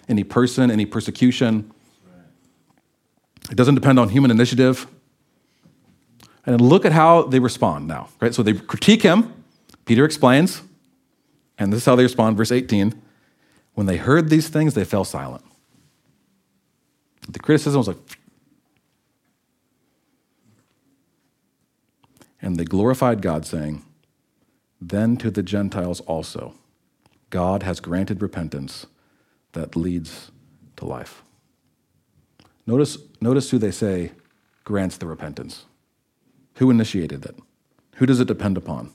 any 0.10 0.26
person, 0.26 0.70
any 0.70 0.86
persecution. 0.86 1.72
It 3.50 3.56
doesn't 3.56 3.76
depend 3.76 4.00
on 4.00 4.10
human 4.10 4.32
initiative. 4.32 4.88
And 6.46 6.60
look 6.60 6.86
at 6.86 6.92
how 6.92 7.24
they 7.24 7.40
respond 7.40 7.88
now, 7.88 8.10
right? 8.20 8.34
So 8.34 8.44
they 8.44 8.54
critique 8.54 9.02
him. 9.02 9.34
Peter 9.86 10.04
explains, 10.04 10.62
and 11.58 11.72
this 11.72 11.82
is 11.82 11.86
how 11.86 11.96
they 11.96 12.04
respond, 12.04 12.38
verse 12.38 12.52
18. 12.52 13.02
When 13.76 13.88
they 13.88 13.98
heard 13.98 14.30
these 14.30 14.50
things, 14.50 14.74
they 14.74 14.84
fell 14.84 15.06
silent. 15.06 15.44
The 17.28 17.40
criticism 17.40 17.80
was 17.80 17.88
like, 17.88 17.98
And 22.46 22.58
they 22.58 22.64
glorified 22.64 23.24
God, 23.24 23.44
saying, 23.44 23.84
Then 24.80 25.18
to 25.18 25.32
the 25.32 25.42
Gentiles 25.42 26.00
also, 26.02 26.54
God 27.32 27.64
has 27.64 27.80
granted 27.80 28.22
repentance 28.22 28.86
that 29.54 29.76
leads 29.76 30.32
to 30.76 30.86
life. 30.86 31.24
Notice, 32.68 33.00
notice 33.20 33.50
who 33.50 33.58
they 33.58 33.72
say 33.72 34.12
grants 34.64 34.98
the 34.98 35.08
repentance. 35.08 35.66
Who 36.58 36.70
initiated 36.70 37.26
it? 37.26 37.36
Who 37.96 38.06
does 38.06 38.20
it 38.20 38.28
depend 38.28 38.58
upon? 38.58 38.92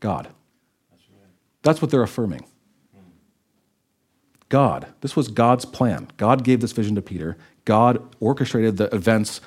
God. 0.00 0.28
That's. 0.90 1.02
That's 1.62 1.82
what 1.82 1.90
they're 1.90 2.02
affirming. 2.02 2.46
God. 4.48 4.86
This 5.02 5.14
was 5.14 5.28
God's 5.28 5.66
plan. 5.66 6.08
God 6.16 6.42
gave 6.42 6.62
this 6.62 6.72
vision 6.72 6.94
to 6.94 7.02
Peter. 7.02 7.36
God 7.66 8.02
orchestrated 8.18 8.78
the 8.78 8.92
events 8.94 9.42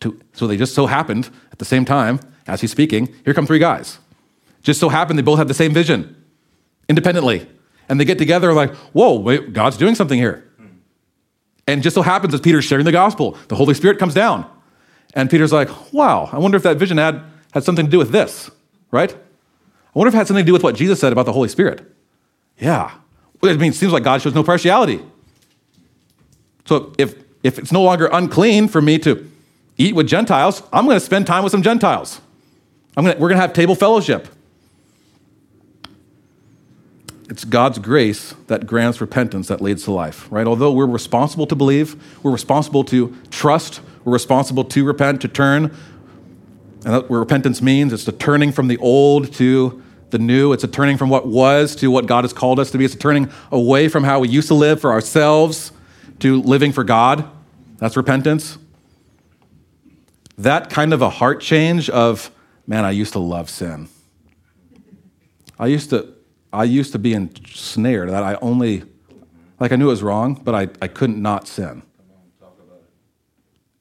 to, 0.00 0.20
so 0.32 0.46
they 0.46 0.56
just 0.56 0.74
so 0.74 0.86
happened 0.86 1.30
at 1.52 1.58
the 1.58 1.64
same 1.64 1.84
time 1.84 2.20
as 2.46 2.60
he's 2.60 2.70
speaking, 2.70 3.12
here 3.24 3.34
come 3.34 3.46
three 3.46 3.58
guys. 3.58 3.98
Just 4.62 4.80
so 4.80 4.88
happened 4.88 5.18
they 5.18 5.22
both 5.22 5.38
have 5.38 5.48
the 5.48 5.54
same 5.54 5.72
vision 5.72 6.24
independently. 6.88 7.48
And 7.88 8.00
they 8.00 8.04
get 8.04 8.18
together 8.18 8.52
like, 8.52 8.74
whoa, 8.92 9.14
wait, 9.18 9.52
God's 9.52 9.76
doing 9.76 9.94
something 9.94 10.18
here. 10.18 10.42
And 11.68 11.82
just 11.82 11.94
so 11.94 12.02
happens 12.02 12.32
as 12.34 12.40
Peter's 12.40 12.64
sharing 12.64 12.84
the 12.84 12.92
gospel, 12.92 13.36
the 13.48 13.56
Holy 13.56 13.74
Spirit 13.74 13.98
comes 13.98 14.14
down. 14.14 14.48
And 15.14 15.30
Peter's 15.30 15.52
like, 15.52 15.92
wow, 15.92 16.28
I 16.32 16.38
wonder 16.38 16.56
if 16.56 16.62
that 16.62 16.76
vision 16.76 16.98
had, 16.98 17.22
had 17.52 17.64
something 17.64 17.86
to 17.86 17.90
do 17.90 17.98
with 17.98 18.10
this, 18.10 18.50
right? 18.90 19.12
I 19.12 19.98
wonder 19.98 20.08
if 20.08 20.14
it 20.14 20.18
had 20.18 20.26
something 20.26 20.44
to 20.44 20.46
do 20.46 20.52
with 20.52 20.62
what 20.62 20.76
Jesus 20.76 21.00
said 21.00 21.12
about 21.12 21.26
the 21.26 21.32
Holy 21.32 21.48
Spirit. 21.48 21.82
Yeah. 22.58 22.92
I 23.42 23.54
mean, 23.54 23.70
it 23.70 23.74
seems 23.74 23.92
like 23.92 24.04
God 24.04 24.22
shows 24.22 24.34
no 24.34 24.44
partiality. 24.44 25.00
So 26.66 26.92
if, 26.98 27.14
if 27.42 27.58
it's 27.58 27.72
no 27.72 27.82
longer 27.82 28.08
unclean 28.12 28.68
for 28.68 28.82
me 28.82 28.98
to 29.00 29.30
eat 29.76 29.94
with 29.94 30.06
Gentiles, 30.06 30.62
I'm 30.72 30.84
going 30.84 30.96
to 30.96 31.04
spend 31.04 31.26
time 31.26 31.42
with 31.42 31.52
some 31.52 31.62
Gentiles. 31.62 32.20
Gonna, 32.94 33.10
we're 33.10 33.28
going 33.28 33.36
to 33.36 33.42
have 33.42 33.52
table 33.52 33.74
fellowship. 33.74 34.28
It's 37.28 37.44
God's 37.44 37.78
grace 37.78 38.34
that 38.46 38.66
grants 38.66 39.00
repentance 39.00 39.48
that 39.48 39.60
leads 39.60 39.84
to 39.84 39.92
life, 39.92 40.30
right? 40.30 40.46
Although 40.46 40.72
we're 40.72 40.86
responsible 40.86 41.46
to 41.48 41.56
believe, 41.56 41.96
we're 42.22 42.30
responsible 42.30 42.84
to 42.84 43.16
trust, 43.30 43.80
we're 44.04 44.12
responsible 44.12 44.64
to 44.64 44.84
repent, 44.84 45.20
to 45.22 45.28
turn. 45.28 45.64
And 45.64 46.94
that's 46.94 47.08
what 47.08 47.18
repentance 47.18 47.60
means. 47.60 47.92
It's 47.92 48.04
the 48.04 48.12
turning 48.12 48.52
from 48.52 48.68
the 48.68 48.76
old 48.78 49.32
to 49.34 49.82
the 50.10 50.18
new. 50.18 50.52
It's 50.52 50.62
a 50.62 50.68
turning 50.68 50.96
from 50.96 51.10
what 51.10 51.26
was 51.26 51.74
to 51.76 51.90
what 51.90 52.06
God 52.06 52.22
has 52.22 52.32
called 52.32 52.60
us 52.60 52.70
to 52.70 52.78
be. 52.78 52.84
It's 52.84 52.94
a 52.94 52.98
turning 52.98 53.28
away 53.50 53.88
from 53.88 54.04
how 54.04 54.20
we 54.20 54.28
used 54.28 54.46
to 54.48 54.54
live 54.54 54.80
for 54.80 54.92
ourselves 54.92 55.72
to 56.20 56.40
living 56.42 56.70
for 56.70 56.84
God. 56.84 57.28
That's 57.78 57.96
repentance. 57.96 58.56
That 60.38 60.68
kind 60.70 60.92
of 60.92 61.02
a 61.02 61.08
heart 61.08 61.40
change 61.40 61.88
of, 61.88 62.30
man, 62.66 62.84
I 62.84 62.90
used 62.90 63.12
to 63.14 63.18
love 63.18 63.48
sin. 63.48 63.88
I 65.58 65.66
used 65.66 65.90
to, 65.90 66.12
I 66.52 66.64
used 66.64 66.92
to 66.92 66.98
be 66.98 67.14
ensnared 67.14 68.10
that 68.10 68.22
I 68.22 68.34
only, 68.42 68.82
like 69.58 69.72
I 69.72 69.76
knew 69.76 69.86
it 69.86 69.90
was 69.90 70.02
wrong, 70.02 70.34
but 70.34 70.54
I, 70.54 70.68
I 70.82 70.88
couldn't 70.88 71.20
not 71.20 71.48
sin. 71.48 71.82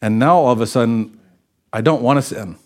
And 0.02 0.20
now 0.20 0.38
all 0.38 0.52
of 0.52 0.62
a 0.62 0.68
sudden, 0.68 1.20
I 1.74 1.82
don't 1.82 2.02
want 2.02 2.18
to 2.18 2.22
sin. 2.22 2.58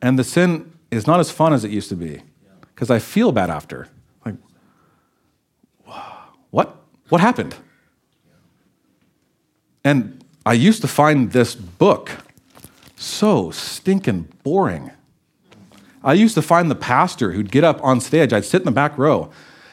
And 0.00 0.18
the 0.18 0.24
sin 0.24 0.72
is 0.90 1.06
not 1.06 1.20
as 1.20 1.30
fun 1.30 1.52
as 1.52 1.64
it 1.64 1.70
used 1.70 1.88
to 1.90 1.96
be 1.96 2.22
because 2.60 2.90
I 2.90 2.98
feel 2.98 3.32
bad 3.32 3.50
after. 3.50 3.88
Like, 4.24 4.36
what? 6.50 6.76
What 7.08 7.20
happened? 7.20 7.56
And 9.84 10.24
I 10.46 10.54
used 10.54 10.80
to 10.82 10.88
find 10.88 11.32
this 11.32 11.54
book 11.54 12.10
so 12.98 13.50
stinking 13.50 14.28
boring. 14.42 14.90
I 16.02 16.14
used 16.14 16.34
to 16.34 16.42
find 16.42 16.70
the 16.70 16.76
pastor 16.76 17.32
who'd 17.32 17.50
get 17.50 17.64
up 17.64 17.82
on 17.82 18.00
stage, 18.00 18.32
I'd 18.32 18.44
sit 18.44 18.62
in 18.62 18.66
the 18.66 18.72
back 18.72 18.96
row, 18.96 19.30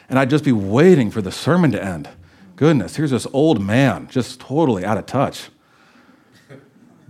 and 0.08 0.18
I'd 0.18 0.30
just 0.30 0.44
be 0.44 0.52
waiting 0.52 1.10
for 1.10 1.22
the 1.22 1.32
sermon 1.32 1.72
to 1.72 1.82
end. 1.82 2.08
Goodness, 2.56 2.96
here's 2.96 3.10
this 3.10 3.26
old 3.32 3.60
man 3.60 4.08
just 4.08 4.40
totally 4.40 4.84
out 4.84 4.98
of 4.98 5.06
touch. 5.06 5.48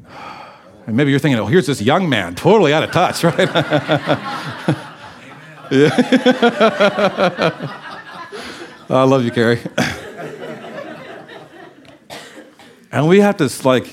And 0.87 0.97
maybe 0.97 1.11
you're 1.11 1.19
thinking, 1.19 1.41
oh, 1.41 1.47
here's 1.47 1.67
this 1.67 1.83
young 1.83 2.09
man, 2.09 2.37
totally 2.37 2.73
out 2.73 2.85
of 2.85 2.93
touch, 2.93 3.25
right? 3.25 3.49
I 8.89 9.03
love 9.03 9.25
you, 9.25 9.33
Carrie. 9.33 9.61
and 12.93 13.09
we 13.09 13.19
have 13.19 13.39
to 13.39 13.51
like, 13.67 13.93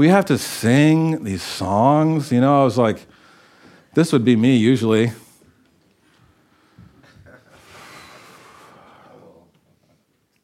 we 0.00 0.08
have 0.08 0.24
to 0.24 0.38
sing 0.38 1.24
these 1.24 1.42
songs. 1.42 2.32
You 2.32 2.40
know, 2.40 2.62
I 2.62 2.64
was 2.64 2.78
like, 2.78 3.06
this 3.92 4.14
would 4.14 4.24
be 4.24 4.34
me 4.34 4.56
usually. 4.56 5.12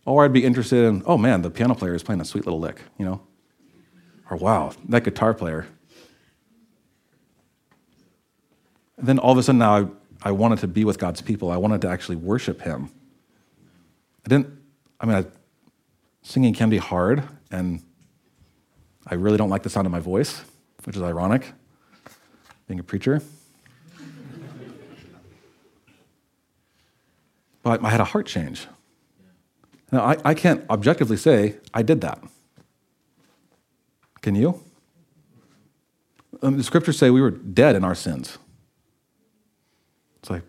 Or 0.04 0.26
I'd 0.26 0.34
be 0.34 0.44
interested 0.44 0.84
in, 0.84 1.02
oh 1.06 1.16
man, 1.16 1.40
the 1.40 1.48
piano 1.48 1.74
player 1.74 1.94
is 1.94 2.02
playing 2.02 2.20
a 2.20 2.24
sweet 2.26 2.44
little 2.44 2.60
lick, 2.60 2.82
you 2.98 3.06
know? 3.06 3.22
Or 4.30 4.36
wow, 4.36 4.72
that 4.90 5.04
guitar 5.04 5.32
player. 5.32 5.66
And 8.98 9.08
then 9.08 9.18
all 9.18 9.32
of 9.32 9.38
a 9.38 9.42
sudden 9.42 9.58
now 9.58 9.74
I, 9.74 9.86
I 10.28 10.32
wanted 10.32 10.58
to 10.58 10.68
be 10.68 10.84
with 10.84 10.98
God's 10.98 11.22
people. 11.22 11.50
I 11.50 11.56
wanted 11.56 11.80
to 11.80 11.88
actually 11.88 12.16
worship 12.16 12.60
Him. 12.60 12.90
I 14.26 14.28
didn't, 14.28 14.48
I 15.00 15.06
mean, 15.06 15.16
I, 15.16 15.24
singing 16.20 16.52
can 16.52 16.68
be 16.68 16.76
hard, 16.76 17.22
and 17.50 17.82
I 19.06 19.14
really 19.14 19.36
don't 19.36 19.50
like 19.50 19.62
the 19.62 19.70
sound 19.70 19.86
of 19.86 19.92
my 19.92 20.00
voice, 20.00 20.42
which 20.84 20.96
is 20.96 21.02
ironic, 21.02 21.52
being 22.66 22.80
a 22.80 22.82
preacher. 22.82 23.22
but 27.62 27.84
I 27.84 27.90
had 27.90 28.00
a 28.00 28.04
heart 28.04 28.26
change. 28.26 28.66
Now, 29.90 30.04
I, 30.04 30.16
I 30.24 30.34
can't 30.34 30.64
objectively 30.70 31.16
say 31.16 31.56
I 31.72 31.82
did 31.82 32.00
that. 32.00 32.22
Can 34.22 34.34
you? 34.34 34.60
Um, 36.42 36.56
the 36.56 36.64
scriptures 36.64 36.98
say 36.98 37.10
we 37.10 37.20
were 37.20 37.30
dead 37.30 37.76
in 37.76 37.84
our 37.84 37.94
sins. 37.94 38.38
It's 40.18 40.30
like 40.30 40.42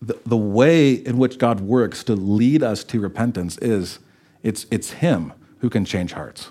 the, 0.00 0.18
the 0.24 0.36
way 0.36 0.92
in 0.92 1.18
which 1.18 1.38
God 1.38 1.60
works 1.60 2.02
to 2.04 2.14
lead 2.14 2.62
us 2.62 2.84
to 2.84 3.00
repentance 3.00 3.58
is 3.58 3.98
it's, 4.42 4.66
it's 4.70 4.92
Him 4.92 5.32
who 5.60 5.70
can 5.70 5.84
change 5.84 6.12
hearts. 6.12 6.50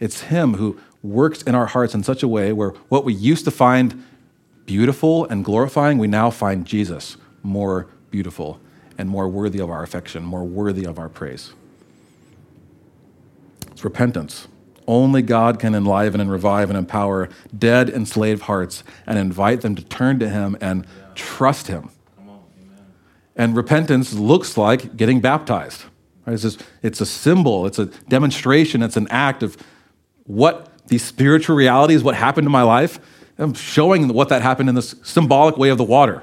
It's 0.00 0.22
Him 0.22 0.54
who 0.54 0.78
works 1.02 1.42
in 1.42 1.54
our 1.54 1.66
hearts 1.66 1.94
in 1.94 2.02
such 2.02 2.22
a 2.22 2.28
way 2.28 2.52
where 2.52 2.70
what 2.88 3.04
we 3.04 3.12
used 3.14 3.44
to 3.44 3.50
find 3.50 4.04
beautiful 4.66 5.26
and 5.26 5.44
glorifying, 5.44 5.98
we 5.98 6.06
now 6.06 6.30
find 6.30 6.66
Jesus 6.66 7.16
more 7.42 7.86
beautiful 8.10 8.60
and 8.96 9.08
more 9.08 9.28
worthy 9.28 9.58
of 9.60 9.70
our 9.70 9.82
affection, 9.82 10.24
more 10.24 10.44
worthy 10.44 10.84
of 10.84 10.98
our 10.98 11.08
praise. 11.08 11.52
It's 13.70 13.84
repentance. 13.84 14.48
Only 14.86 15.22
God 15.22 15.58
can 15.58 15.74
enliven 15.74 16.20
and 16.20 16.30
revive 16.30 16.70
and 16.70 16.78
empower 16.78 17.28
dead, 17.56 17.88
enslaved 17.88 18.42
hearts 18.42 18.84
and 19.06 19.18
invite 19.18 19.62
them 19.62 19.74
to 19.74 19.84
turn 19.84 20.18
to 20.20 20.28
Him 20.28 20.56
and 20.60 20.86
trust 21.14 21.68
Him. 21.68 21.90
And 23.36 23.56
repentance 23.56 24.12
looks 24.12 24.56
like 24.56 24.96
getting 24.96 25.20
baptized. 25.20 25.84
Right? 26.26 26.34
It's, 26.34 26.42
just, 26.42 26.64
it's 26.82 27.00
a 27.00 27.06
symbol, 27.06 27.66
it's 27.66 27.78
a 27.78 27.86
demonstration, 27.86 28.82
it's 28.82 28.96
an 28.96 29.08
act 29.10 29.42
of 29.42 29.56
what 30.24 30.70
these 30.88 31.02
spiritual 31.02 31.56
realities, 31.56 32.02
what 32.02 32.14
happened 32.14 32.46
in 32.46 32.52
my 32.52 32.62
life. 32.62 32.98
I'm 33.38 33.54
showing 33.54 34.08
what 34.08 34.28
that 34.28 34.42
happened 34.42 34.68
in 34.68 34.74
this 34.74 34.94
symbolic 35.02 35.56
way 35.56 35.70
of 35.70 35.78
the 35.78 35.84
water. 35.84 36.22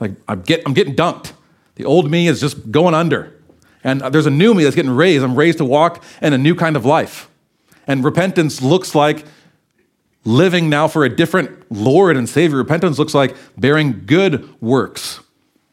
Like 0.00 0.12
I'm, 0.28 0.42
get, 0.42 0.62
I'm 0.66 0.72
getting 0.72 0.94
dunked. 0.94 1.32
The 1.74 1.84
old 1.84 2.10
me 2.10 2.26
is 2.26 2.40
just 2.40 2.70
going 2.70 2.94
under. 2.94 3.38
And 3.84 4.00
there's 4.00 4.26
a 4.26 4.30
new 4.30 4.54
me 4.54 4.64
that's 4.64 4.76
getting 4.76 4.92
raised. 4.92 5.24
I'm 5.24 5.34
raised 5.34 5.58
to 5.58 5.64
walk 5.64 6.02
in 6.20 6.32
a 6.32 6.38
new 6.38 6.54
kind 6.54 6.76
of 6.76 6.84
life. 6.84 7.28
And 7.86 8.04
repentance 8.04 8.62
looks 8.62 8.94
like 8.94 9.24
living 10.24 10.68
now 10.68 10.86
for 10.86 11.04
a 11.04 11.08
different 11.08 11.70
Lord 11.70 12.16
and 12.16 12.28
Savior. 12.28 12.56
Repentance 12.56 12.98
looks 12.98 13.14
like 13.14 13.36
bearing 13.58 14.04
good 14.06 14.48
works 14.60 15.20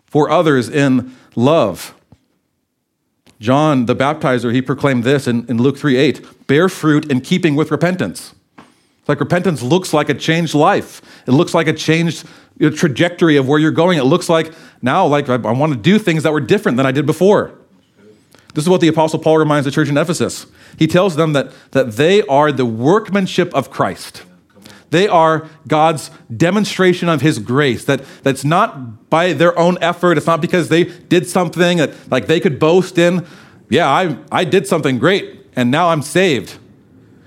for 0.06 0.30
others 0.30 0.70
in 0.70 1.16
love. 1.36 1.94
John 3.40 3.86
the 3.86 3.96
baptizer, 3.96 4.54
he 4.54 4.62
proclaimed 4.62 5.04
this 5.04 5.28
in, 5.28 5.46
in 5.48 5.58
Luke 5.58 5.78
3 5.78 5.96
8 5.96 6.48
bear 6.48 6.68
fruit 6.68 7.10
in 7.10 7.22
keeping 7.22 7.56
with 7.56 7.72
repentance. 7.72 8.34
It's 8.58 9.08
like 9.08 9.20
repentance 9.20 9.62
looks 9.62 9.94
like 9.94 10.10
a 10.10 10.14
changed 10.14 10.54
life, 10.54 11.02
it 11.28 11.32
looks 11.32 11.54
like 11.54 11.68
a 11.68 11.74
changed 11.74 12.26
trajectory 12.76 13.38
of 13.38 13.48
where 13.48 13.58
you're 13.58 13.72
going. 13.72 13.98
It 13.98 14.04
looks 14.04 14.28
like 14.28 14.54
now, 14.82 15.06
like 15.06 15.30
I, 15.30 15.36
I 15.36 15.52
want 15.52 15.74
to 15.74 15.80
do 15.80 15.98
things 15.98 16.24
that 16.24 16.34
were 16.34 16.42
different 16.42 16.76
than 16.78 16.86
I 16.86 16.92
did 16.92 17.06
before. 17.06 17.54
This 18.54 18.66
is 18.66 18.70
what 18.70 18.82
the 18.82 18.88
Apostle 18.88 19.20
Paul 19.20 19.38
reminds 19.38 19.66
the 19.66 19.72
church 19.72 19.90
in 19.90 19.98
Ephesus. 19.98 20.48
He 20.78 20.88
tells 20.88 21.16
them 21.16 21.34
that, 21.34 21.52
that 21.72 21.94
they 21.94 22.24
are 22.24 22.52
the 22.52 22.66
workmanship 22.66 23.54
of 23.54 23.70
Christ. 23.70 24.24
They 24.92 25.08
are 25.08 25.48
God's 25.68 26.10
demonstration 26.36 27.10
of 27.10 27.22
His 27.22 27.40
grace. 27.40 27.86
That, 27.86 28.04
that's 28.24 28.44
not 28.44 29.10
by 29.10 29.34
their 29.34 29.58
own 29.58 29.78
effort. 29.82 30.18
It's 30.18 30.28
not 30.28 30.42
because 30.42 30.70
they 30.70 30.86
did 30.86 31.28
something 31.28 31.78
that 31.78 32.12
like 32.12 32.28
they 32.28 32.40
could 32.40 32.60
boast 32.60 32.98
in. 32.98 33.26
Yeah, 33.70 33.88
I, 33.88 34.18
I 34.32 34.46
did 34.46 34.68
something 34.68 34.98
great, 34.98 35.46
and 35.56 35.70
now 35.70 35.90
I'm 35.90 36.02
saved. 36.02 36.58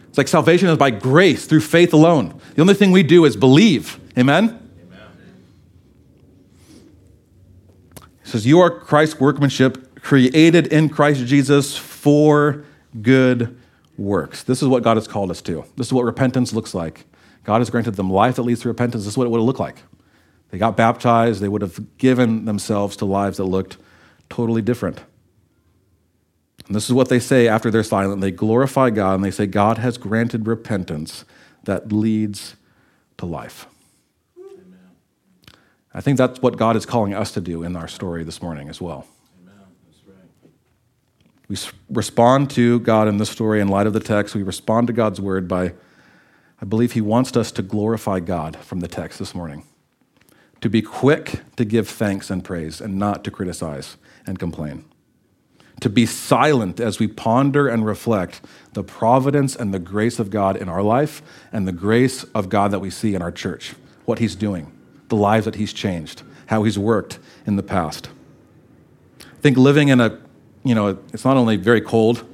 It's 0.08 0.18
like 0.18 0.28
salvation 0.28 0.68
is 0.68 0.76
by 0.76 0.90
grace 0.90 1.46
through 1.46 1.60
faith 1.60 1.92
alone. 1.92 2.38
The 2.54 2.60
only 2.60 2.74
thing 2.74 2.90
we 2.90 3.02
do 3.02 3.24
is 3.24 3.36
believe. 3.36 3.98
Amen? 4.18 4.58
He 8.22 8.28
says, 8.28 8.46
You 8.46 8.60
are 8.60 8.70
Christ's 8.70 9.18
workmanship 9.18 10.00
created 10.02 10.66
in 10.66 10.88
Christ 10.88 11.24
Jesus 11.24 11.76
for 11.76 12.64
good 13.00 13.58
works. 13.96 14.42
This 14.42 14.62
is 14.62 14.68
what 14.68 14.82
God 14.82 14.96
has 14.96 15.08
called 15.08 15.30
us 15.30 15.40
to. 15.42 15.64
This 15.76 15.86
is 15.86 15.92
what 15.92 16.04
repentance 16.04 16.52
looks 16.52 16.74
like. 16.74 17.06
God 17.44 17.60
has 17.60 17.70
granted 17.70 17.92
them 17.92 18.10
life 18.10 18.36
that 18.36 18.42
leads 18.42 18.60
to 18.62 18.68
repentance. 18.68 19.04
This 19.04 19.14
is 19.14 19.18
what 19.18 19.26
it 19.26 19.30
would 19.30 19.38
have 19.38 19.46
looked 19.46 19.60
like. 19.60 19.82
They 20.50 20.58
got 20.58 20.76
baptized, 20.76 21.40
they 21.40 21.48
would 21.48 21.62
have 21.62 21.96
given 21.96 22.44
themselves 22.44 22.96
to 22.96 23.06
lives 23.06 23.38
that 23.38 23.44
looked 23.44 23.78
totally 24.28 24.62
different. 24.62 25.00
And 26.66 26.76
this 26.76 26.84
is 26.84 26.92
what 26.92 27.08
they 27.08 27.18
say 27.18 27.48
after 27.48 27.70
they're 27.70 27.82
silent. 27.82 28.20
They 28.20 28.30
glorify 28.30 28.90
God 28.90 29.14
and 29.14 29.24
they 29.24 29.30
say, 29.30 29.46
God 29.46 29.78
has 29.78 29.98
granted 29.98 30.46
repentance 30.46 31.24
that 31.64 31.92
leads 31.92 32.56
to 33.18 33.26
life. 33.26 33.66
Amen. 34.38 34.78
I 35.92 36.00
think 36.00 36.18
that's 36.18 36.40
what 36.40 36.56
God 36.56 36.76
is 36.76 36.86
calling 36.86 37.14
us 37.14 37.32
to 37.32 37.40
do 37.40 37.62
in 37.62 37.74
our 37.76 37.88
story 37.88 38.24
this 38.24 38.40
morning 38.40 38.68
as 38.68 38.80
well. 38.80 39.06
Right. 40.06 40.16
We 41.48 41.56
respond 41.90 42.50
to 42.50 42.80
God 42.80 43.08
in 43.08 43.16
this 43.16 43.30
story 43.30 43.60
in 43.60 43.68
light 43.68 43.86
of 43.86 43.92
the 43.92 44.00
text. 44.00 44.34
We 44.34 44.42
respond 44.42 44.86
to 44.86 44.92
God's 44.92 45.20
word 45.20 45.48
by, 45.48 45.74
I 46.62 46.64
believe, 46.64 46.92
He 46.92 47.00
wants 47.00 47.36
us 47.36 47.50
to 47.52 47.62
glorify 47.62 48.20
God 48.20 48.56
from 48.56 48.80
the 48.80 48.88
text 48.88 49.18
this 49.18 49.34
morning. 49.34 49.64
To 50.60 50.70
be 50.70 50.80
quick 50.80 51.40
to 51.56 51.64
give 51.64 51.88
thanks 51.88 52.30
and 52.30 52.44
praise 52.44 52.80
and 52.80 52.96
not 52.96 53.24
to 53.24 53.32
criticize 53.32 53.96
and 54.24 54.38
complain. 54.38 54.84
To 55.80 55.90
be 55.90 56.06
silent 56.06 56.78
as 56.78 57.00
we 57.00 57.08
ponder 57.08 57.66
and 57.66 57.84
reflect 57.84 58.40
the 58.74 58.84
providence 58.84 59.56
and 59.56 59.74
the 59.74 59.80
grace 59.80 60.20
of 60.20 60.30
God 60.30 60.56
in 60.56 60.68
our 60.68 60.82
life 60.82 61.20
and 61.52 61.66
the 61.66 61.72
grace 61.72 62.22
of 62.32 62.48
God 62.48 62.70
that 62.70 62.78
we 62.78 62.90
see 62.90 63.16
in 63.16 63.22
our 63.22 63.32
church, 63.32 63.74
what 64.04 64.20
He's 64.20 64.36
doing, 64.36 64.70
the 65.08 65.16
lives 65.16 65.46
that 65.46 65.56
He's 65.56 65.72
changed, 65.72 66.22
how 66.46 66.62
He's 66.62 66.78
worked 66.78 67.18
in 67.44 67.56
the 67.56 67.64
past. 67.64 68.08
I 69.20 69.40
think 69.40 69.56
living 69.56 69.88
in 69.88 70.00
a 70.00 70.20
you 70.64 70.76
know, 70.76 70.98
it's 71.12 71.24
not 71.24 71.36
only 71.36 71.56
very 71.56 71.80
cold, 71.80 72.24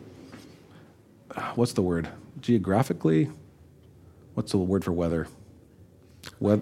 what's 1.54 1.72
the 1.72 1.80
word? 1.80 2.08
Geographically? 2.40 3.30
What's 4.38 4.52
the 4.52 4.58
word 4.58 4.84
for 4.84 4.92
weather? 4.92 5.26
We- 6.38 6.60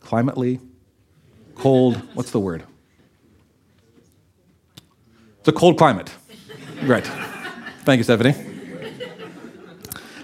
climately? 0.00 0.58
Cold? 1.54 1.96
What's 2.14 2.30
the 2.30 2.40
word? 2.40 2.62
It's 5.40 5.48
a 5.48 5.52
cold 5.52 5.76
climate. 5.76 6.10
Right. 6.82 7.06
Thank 7.84 7.98
you, 7.98 8.04
Stephanie. 8.04 8.34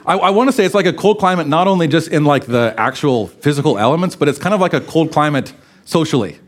I, 0.07 0.17
I 0.17 0.31
want 0.31 0.49
to 0.49 0.53
say 0.57 0.65
it's 0.65 0.75
like 0.75 0.87
a 0.87 0.93
cold 0.95 1.19
climate, 1.19 1.47
not 1.47 1.69
only 1.69 1.87
just 1.87 2.09
in 2.09 2.25
like 2.25 2.47
the 2.47 2.75
actual 2.79 3.27
physical 3.27 3.79
elements, 3.79 4.17
but 4.17 4.27
it's 4.27 4.39
kind 4.39 4.55
of 4.55 4.63
like 4.63 4.73
a 4.73 4.81
cold 4.81 5.13
climate 5.13 5.53
socially. 5.85 6.39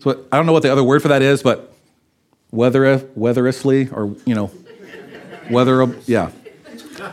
So 0.00 0.26
I 0.30 0.36
don't 0.36 0.44
know 0.44 0.52
what 0.52 0.62
the 0.62 0.70
other 0.70 0.84
word 0.84 1.00
for 1.00 1.08
that 1.08 1.22
is, 1.22 1.42
but 1.42 1.74
weather, 2.50 2.98
weatherously, 2.98 3.90
or 3.90 4.14
you 4.26 4.34
know, 4.34 4.50
weather, 5.50 5.86
yeah. 6.04 6.32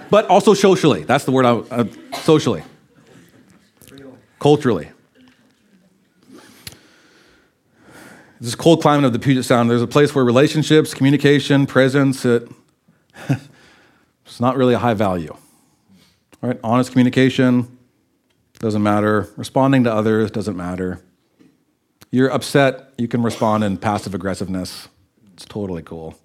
But 0.09 0.25
also 0.25 0.53
socially. 0.53 1.03
That's 1.03 1.23
the 1.23 1.31
word 1.31 1.45
I, 1.45 1.51
uh, 1.51 1.85
socially. 2.23 2.63
Culturally. 4.39 4.89
This 8.41 8.55
cold 8.55 8.81
climate 8.81 9.05
of 9.05 9.13
the 9.13 9.19
Puget 9.19 9.45
Sound, 9.45 9.69
there's 9.69 9.81
a 9.81 9.87
place 9.87 10.13
where 10.13 10.23
relationships, 10.23 10.93
communication, 10.93 11.65
presence, 11.65 12.25
it, 12.25 12.47
it's 14.25 14.39
not 14.39 14.57
really 14.57 14.73
a 14.73 14.79
high 14.79 14.93
value. 14.93 15.31
All 16.43 16.49
right, 16.49 16.59
honest 16.63 16.91
communication 16.91 17.77
doesn't 18.59 18.83
matter. 18.83 19.29
Responding 19.37 19.83
to 19.85 19.93
others 19.93 20.31
doesn't 20.31 20.55
matter. 20.55 21.01
You're 22.11 22.29
upset, 22.29 22.93
you 22.97 23.07
can 23.07 23.23
respond 23.23 23.63
in 23.63 23.77
passive 23.77 24.13
aggressiveness. 24.13 24.87
It's 25.33 25.45
totally 25.45 25.81
cool. 25.81 26.15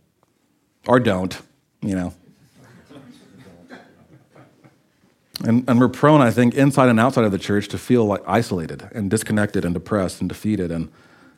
Or 0.86 1.00
don't, 1.00 1.40
you 1.80 1.94
know. 1.94 2.14
And, 5.44 5.64
and 5.68 5.80
we're 5.80 5.88
prone, 5.88 6.20
I 6.20 6.30
think, 6.30 6.54
inside 6.54 6.88
and 6.88 7.00
outside 7.00 7.24
of 7.24 7.32
the 7.32 7.38
church 7.38 7.68
to 7.68 7.78
feel 7.78 8.04
like 8.04 8.20
isolated 8.26 8.88
and 8.92 9.10
disconnected 9.10 9.64
and 9.64 9.72
depressed 9.72 10.20
and 10.20 10.28
defeated 10.28 10.70
and, 10.70 10.90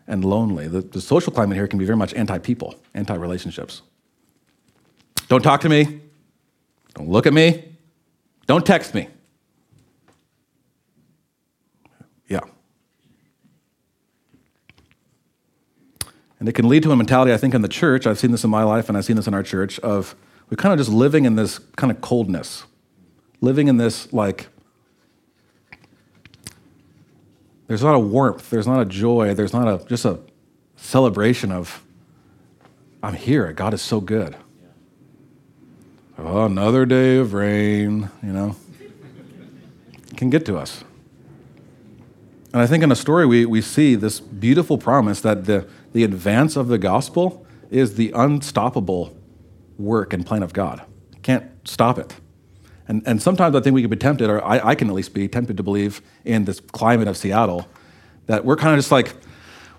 and 0.09 0.25
lonely. 0.25 0.67
The, 0.67 0.81
the 0.81 1.01
social 1.01 1.33
climate 1.33 1.57
here 1.57 1.69
can 1.69 1.79
be 1.79 1.85
very 1.85 1.97
much 1.97 2.13
anti 2.15 2.39
people, 2.39 2.75
anti 2.95 3.15
relationships. 3.15 3.83
Don't 5.29 5.43
talk 5.43 5.61
to 5.61 5.69
me. 5.69 6.01
Don't 6.95 7.09
look 7.09 7.27
at 7.27 7.33
me. 7.33 7.77
Don't 8.47 8.67
text 8.67 8.93
me. 8.93 9.09
Yeah. 12.29 12.41
And 16.41 16.49
it 16.49 16.53
can 16.53 16.69
lead 16.69 16.83
to 16.83 16.91
a 16.91 16.97
mentality, 16.97 17.33
I 17.33 17.37
think, 17.37 17.55
in 17.55 17.63
the 17.63 17.69
church. 17.69 18.05
I've 18.07 18.19
seen 18.19 18.33
this 18.33 18.43
in 18.43 18.51
my 18.51 18.65
life 18.65 18.89
and 18.89 18.99
I've 18.99 19.05
seen 19.05 19.17
this 19.17 19.29
in 19.29 19.35
our 19.35 19.45
church 19.45 19.79
of 19.81 20.17
we're 20.51 20.57
kind 20.57 20.73
of 20.73 20.79
just 20.79 20.91
living 20.91 21.25
in 21.25 21.37
this 21.37 21.61
kind 21.77 21.91
of 21.93 22.01
coldness 22.01 22.65
living 23.43 23.69
in 23.69 23.77
this 23.77 24.11
like 24.13 24.47
there's 27.67 27.83
not 27.83 27.95
a 27.95 27.99
warmth 27.99 28.49
there's 28.49 28.67
not 28.67 28.81
a 28.81 28.85
joy 28.87 29.35
there's 29.35 29.53
not 29.53 29.69
a 29.69 29.85
just 29.87 30.07
a 30.07 30.19
celebration 30.77 31.53
of 31.53 31.83
i'm 33.03 33.15
here 33.15 33.53
god 33.53 33.75
is 33.75 33.83
so 33.83 34.01
good. 34.01 34.37
Oh 36.19 36.45
another 36.45 36.87
day 36.87 37.17
of 37.17 37.35
rain 37.35 38.09
you 38.23 38.33
know 38.33 38.57
can 40.17 40.31
get 40.31 40.47
to 40.47 40.57
us. 40.57 40.85
And 42.53 42.63
i 42.63 42.67
think 42.67 42.85
in 42.85 42.93
a 42.93 42.97
story 42.97 43.27
we, 43.27 43.45
we 43.45 43.61
see 43.61 43.97
this 43.97 44.21
beautiful 44.21 44.79
promise 44.79 45.21
that 45.23 45.47
the, 45.47 45.67
the 45.93 46.05
advance 46.05 46.55
of 46.55 46.69
the 46.69 46.79
gospel 46.79 47.45
is 47.71 47.97
the 47.97 48.13
unstoppable 48.15 49.17
work 49.79 50.13
and 50.13 50.25
plan 50.25 50.45
of 50.45 50.53
god. 50.53 50.83
Can't 51.23 51.51
stop 51.67 51.99
it 51.99 52.15
and, 52.93 53.03
and 53.07 53.23
sometimes 53.23 53.57
I 53.57 53.61
think 53.61 53.73
we 53.73 53.81
can 53.81 53.89
be 53.89 53.97
tempted, 53.97 54.29
or 54.29 54.45
I, 54.45 54.69
I 54.69 54.75
can 54.75 54.91
at 54.91 54.95
least 54.95 55.15
be 55.15 55.27
tempted 55.27 55.57
to 55.57 55.63
believe 55.63 56.03
in 56.27 56.45
this 56.45 56.61
climate 56.61 57.09
of 57.09 57.17
Seattle, 57.17 57.67
that 58.27 58.45
we're 58.45 58.55
kind 58.55 58.75
of 58.75 58.79
just 58.79 58.93
like, 58.93 59.15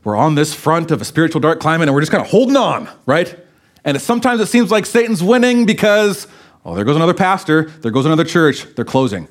we're 0.04 0.16
on 0.16 0.34
this 0.34 0.56
front 0.56 0.90
of 0.90 1.00
a 1.00 1.06
spiritual 1.06 1.40
dark 1.40 1.60
climate 1.60 1.88
and 1.88 1.94
we're 1.94 2.02
just 2.02 2.12
kind 2.12 2.24
of 2.24 2.32
holding 2.32 2.58
on, 2.58 2.90
right? 3.06 3.40
And 3.86 3.96
it, 3.96 4.00
sometimes 4.00 4.42
it 4.42 4.48
seems 4.48 4.72
like 4.72 4.88
Satan's 4.88 5.22
winning 5.22 5.68
because, 5.68 6.26
oh, 6.66 6.74
there 6.74 6.84
goes 6.84 6.96
another 6.96 7.14
pastor, 7.14 7.70
there 7.82 7.92
goes 7.92 8.08
another 8.08 8.24
church, 8.24 8.66
they're 8.74 8.84
closing. 8.84 9.28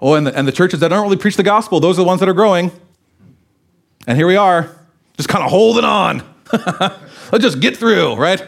Oh, 0.00 0.14
and 0.14 0.26
the, 0.26 0.36
and 0.36 0.48
the 0.48 0.52
churches 0.52 0.80
that 0.80 0.88
don't 0.88 1.04
really 1.04 1.16
preach 1.16 1.36
the 1.36 1.44
gospel, 1.44 1.78
those 1.78 1.96
are 1.96 2.02
the 2.02 2.08
ones 2.08 2.18
that 2.18 2.28
are 2.28 2.34
growing. 2.34 2.72
And 4.08 4.18
here 4.18 4.26
we 4.26 4.34
are, 4.34 4.76
just 5.16 5.28
kind 5.28 5.44
of 5.44 5.50
holding 5.52 5.84
on. 5.84 6.24
Let's 7.30 7.44
just 7.44 7.60
get 7.60 7.76
through, 7.76 8.16
right? 8.16 8.44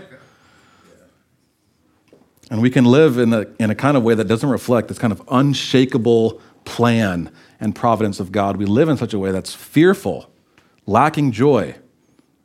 And 2.50 2.62
we 2.62 2.70
can 2.70 2.84
live 2.84 3.18
in 3.18 3.32
a, 3.32 3.46
in 3.58 3.70
a 3.70 3.74
kind 3.74 3.96
of 3.96 4.02
way 4.02 4.14
that 4.14 4.28
doesn't 4.28 4.48
reflect 4.48 4.88
this 4.88 4.98
kind 4.98 5.12
of 5.12 5.20
unshakable 5.30 6.40
plan 6.64 7.30
and 7.58 7.74
providence 7.74 8.20
of 8.20 8.30
God. 8.30 8.56
We 8.56 8.66
live 8.66 8.88
in 8.88 8.96
such 8.96 9.14
a 9.14 9.18
way 9.18 9.32
that's 9.32 9.54
fearful, 9.54 10.30
lacking 10.86 11.32
joy, 11.32 11.76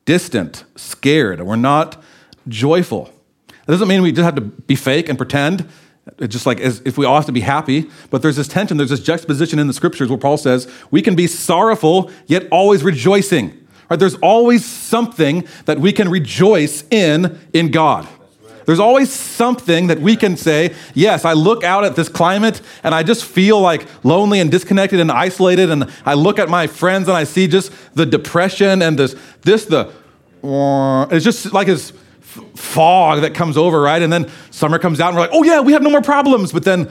distant, 0.05 0.63
scared, 0.75 1.41
we're 1.41 1.55
not 1.55 2.01
joyful. 2.47 3.13
It 3.49 3.67
doesn't 3.67 3.87
mean 3.87 4.01
we 4.01 4.11
just 4.11 4.25
have 4.25 4.35
to 4.35 4.41
be 4.41 4.75
fake 4.75 5.07
and 5.07 5.17
pretend, 5.17 5.69
it's 6.17 6.33
just 6.33 6.45
like 6.45 6.59
as 6.59 6.81
if 6.83 6.97
we 6.97 7.05
all 7.05 7.15
have 7.15 7.27
to 7.27 7.31
be 7.31 7.41
happy, 7.41 7.89
but 8.09 8.21
there's 8.21 8.35
this 8.35 8.47
tension, 8.47 8.77
there's 8.77 8.89
this 8.89 9.01
juxtaposition 9.01 9.59
in 9.59 9.67
the 9.67 9.73
scriptures 9.73 10.09
where 10.09 10.17
Paul 10.17 10.37
says 10.37 10.71
we 10.89 11.01
can 11.01 11.15
be 11.15 11.27
sorrowful 11.27 12.09
yet 12.25 12.47
always 12.51 12.83
rejoicing. 12.83 13.57
Right? 13.89 13.99
There's 13.99 14.15
always 14.15 14.65
something 14.65 15.47
that 15.65 15.79
we 15.79 15.91
can 15.91 16.09
rejoice 16.09 16.85
in 16.89 17.39
in 17.53 17.71
God. 17.71 18.07
There's 18.71 18.79
always 18.79 19.11
something 19.11 19.87
that 19.87 19.99
we 19.99 20.15
can 20.15 20.37
say, 20.37 20.73
yes, 20.93 21.25
I 21.25 21.33
look 21.33 21.65
out 21.65 21.83
at 21.83 21.97
this 21.97 22.07
climate 22.07 22.61
and 22.85 22.95
I 22.95 23.03
just 23.03 23.25
feel 23.25 23.59
like 23.59 23.85
lonely 24.05 24.39
and 24.39 24.49
disconnected 24.49 25.01
and 25.01 25.11
isolated. 25.11 25.69
And 25.69 25.91
I 26.05 26.13
look 26.13 26.39
at 26.39 26.47
my 26.47 26.67
friends 26.67 27.09
and 27.09 27.17
I 27.17 27.25
see 27.25 27.47
just 27.47 27.73
the 27.95 28.05
depression 28.05 28.81
and 28.81 28.97
this, 28.97 29.13
this 29.41 29.65
the, 29.65 29.91
uh, 30.41 31.05
it's 31.11 31.25
just 31.25 31.51
like 31.51 31.67
this 31.67 31.91
fog 32.55 33.23
that 33.23 33.33
comes 33.33 33.57
over, 33.57 33.81
right? 33.81 34.01
And 34.01 34.13
then 34.13 34.31
summer 34.51 34.79
comes 34.79 35.01
out 35.01 35.09
and 35.09 35.17
we're 35.17 35.23
like, 35.23 35.31
oh 35.33 35.43
yeah, 35.43 35.59
we 35.59 35.73
have 35.73 35.81
no 35.81 35.89
more 35.89 36.01
problems. 36.01 36.53
But 36.53 36.63
then, 36.63 36.89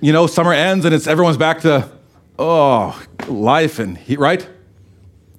you 0.00 0.12
know, 0.12 0.28
summer 0.28 0.52
ends 0.52 0.84
and 0.84 0.94
it's 0.94 1.08
everyone's 1.08 1.38
back 1.38 1.62
to, 1.62 1.90
oh, 2.38 3.02
life 3.26 3.80
and 3.80 3.98
heat, 3.98 4.20
right? 4.20 4.48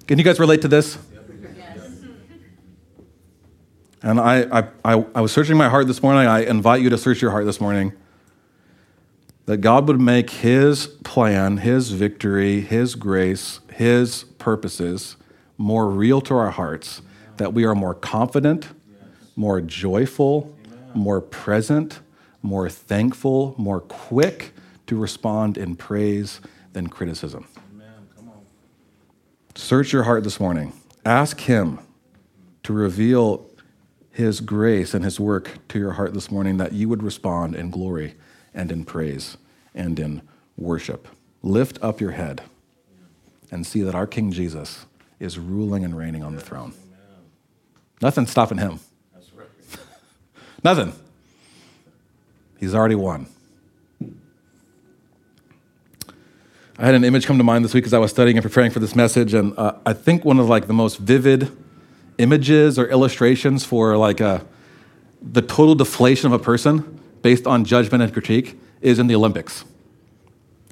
Can 0.06 0.18
you 0.18 0.26
guys 0.26 0.38
relate 0.38 0.64
to 0.64 0.68
this? 0.68 0.98
And 4.04 4.20
I, 4.20 4.68
I, 4.84 4.94
I, 5.14 5.22
was 5.22 5.32
searching 5.32 5.58
my 5.58 5.70
heart 5.70 5.86
this 5.86 6.02
morning. 6.02 6.28
I 6.28 6.44
invite 6.44 6.82
you 6.82 6.90
to 6.90 6.98
search 6.98 7.22
your 7.22 7.32
heart 7.32 7.46
this 7.46 7.62
morning. 7.62 7.94
That 9.46 9.58
God 9.58 9.88
would 9.88 10.00
make 10.00 10.30
His 10.30 10.88
plan, 10.88 11.58
His 11.58 11.92
victory, 11.92 12.62
His 12.62 12.96
grace, 12.96 13.60
His 13.74 14.24
purposes 14.40 15.18
more 15.58 15.88
real 15.88 16.20
to 16.22 16.36
our 16.36 16.50
hearts. 16.50 17.04
That 17.38 17.54
we 17.54 17.64
are 17.64 17.76
more 17.76 17.94
confident, 17.94 18.70
more 19.36 19.62
joyful, 19.62 20.56
more 20.96 21.22
present, 21.22 22.00
more 22.42 22.70
thankful, 22.70 23.54
more 23.58 23.82
quick 23.82 24.54
to 24.88 24.98
respond 24.98 25.58
in 25.60 25.76
praise 25.76 26.42
than 26.74 26.88
criticism. 26.88 27.48
Search 29.54 29.94
your 29.94 30.04
heart 30.04 30.24
this 30.24 30.40
morning. 30.40 30.74
Ask 31.06 31.42
Him 31.42 31.80
to 32.64 32.74
reveal 32.74 33.51
his 34.12 34.42
grace 34.42 34.94
and 34.94 35.04
His 35.06 35.20
work 35.20 35.68
to 35.70 35.80
your 35.80 35.94
heart 35.94 36.14
this 36.14 36.30
morning 36.30 36.58
that 36.58 36.74
you 36.74 36.90
would 36.90 37.02
respond 37.02 37.56
in 37.56 37.70
glory 37.70 38.16
and 38.54 38.72
in 38.72 38.84
praise 38.84 39.38
and 39.74 39.98
in 39.98 40.22
worship. 40.58 41.08
Lift 41.42 41.80
up 41.82 42.02
your 42.02 42.12
head 42.12 42.42
and 43.50 43.66
see 43.66 43.82
that 43.82 43.96
our 43.96 44.06
King 44.06 44.32
Jesus 44.32 44.86
is 45.20 45.40
ruling 45.40 45.86
and 45.86 45.98
reigning 45.98 46.24
on 46.24 46.36
the 46.36 46.42
throne. 46.42 46.74
Nothing's 48.02 48.32
stopping 48.32 48.58
him. 48.58 48.80
Nothing. 50.64 50.94
He's 52.60 52.76
already 52.76 52.96
won. 52.96 53.28
I 56.78 56.86
had 56.86 56.96
an 56.96 57.04
image 57.04 57.26
come 57.28 57.38
to 57.38 57.44
mind 57.44 57.64
this 57.64 57.74
week 57.74 57.86
as 57.86 57.94
I 57.94 58.00
was 58.00 58.12
studying 58.12 58.38
and 58.38 58.44
preparing 58.44 58.72
for 58.72 58.80
this 58.80 58.96
message, 58.96 59.34
and 59.34 59.58
uh, 59.58 59.74
I 59.86 59.94
think 59.94 60.26
one 60.26 60.40
of 60.40 60.50
like 60.50 60.68
the 60.68 60.74
most 60.74 60.98
vivid 60.98 61.56
images 62.18 62.78
or 62.78 62.88
illustrations 62.88 63.64
for 63.66 63.98
like 63.98 64.20
a, 64.20 64.26
uh, 64.26 64.44
the 65.22 65.42
total 65.42 65.76
deflation 65.76 66.28
of 66.28 66.34
a 66.34 66.44
person 66.44 67.00
based 67.22 67.46
on 67.46 67.64
judgment 67.64 68.02
and 68.04 68.12
critique 68.12 68.60
is 68.82 68.98
in 69.00 69.08
the 69.08 69.16
Olympics. 69.16 69.64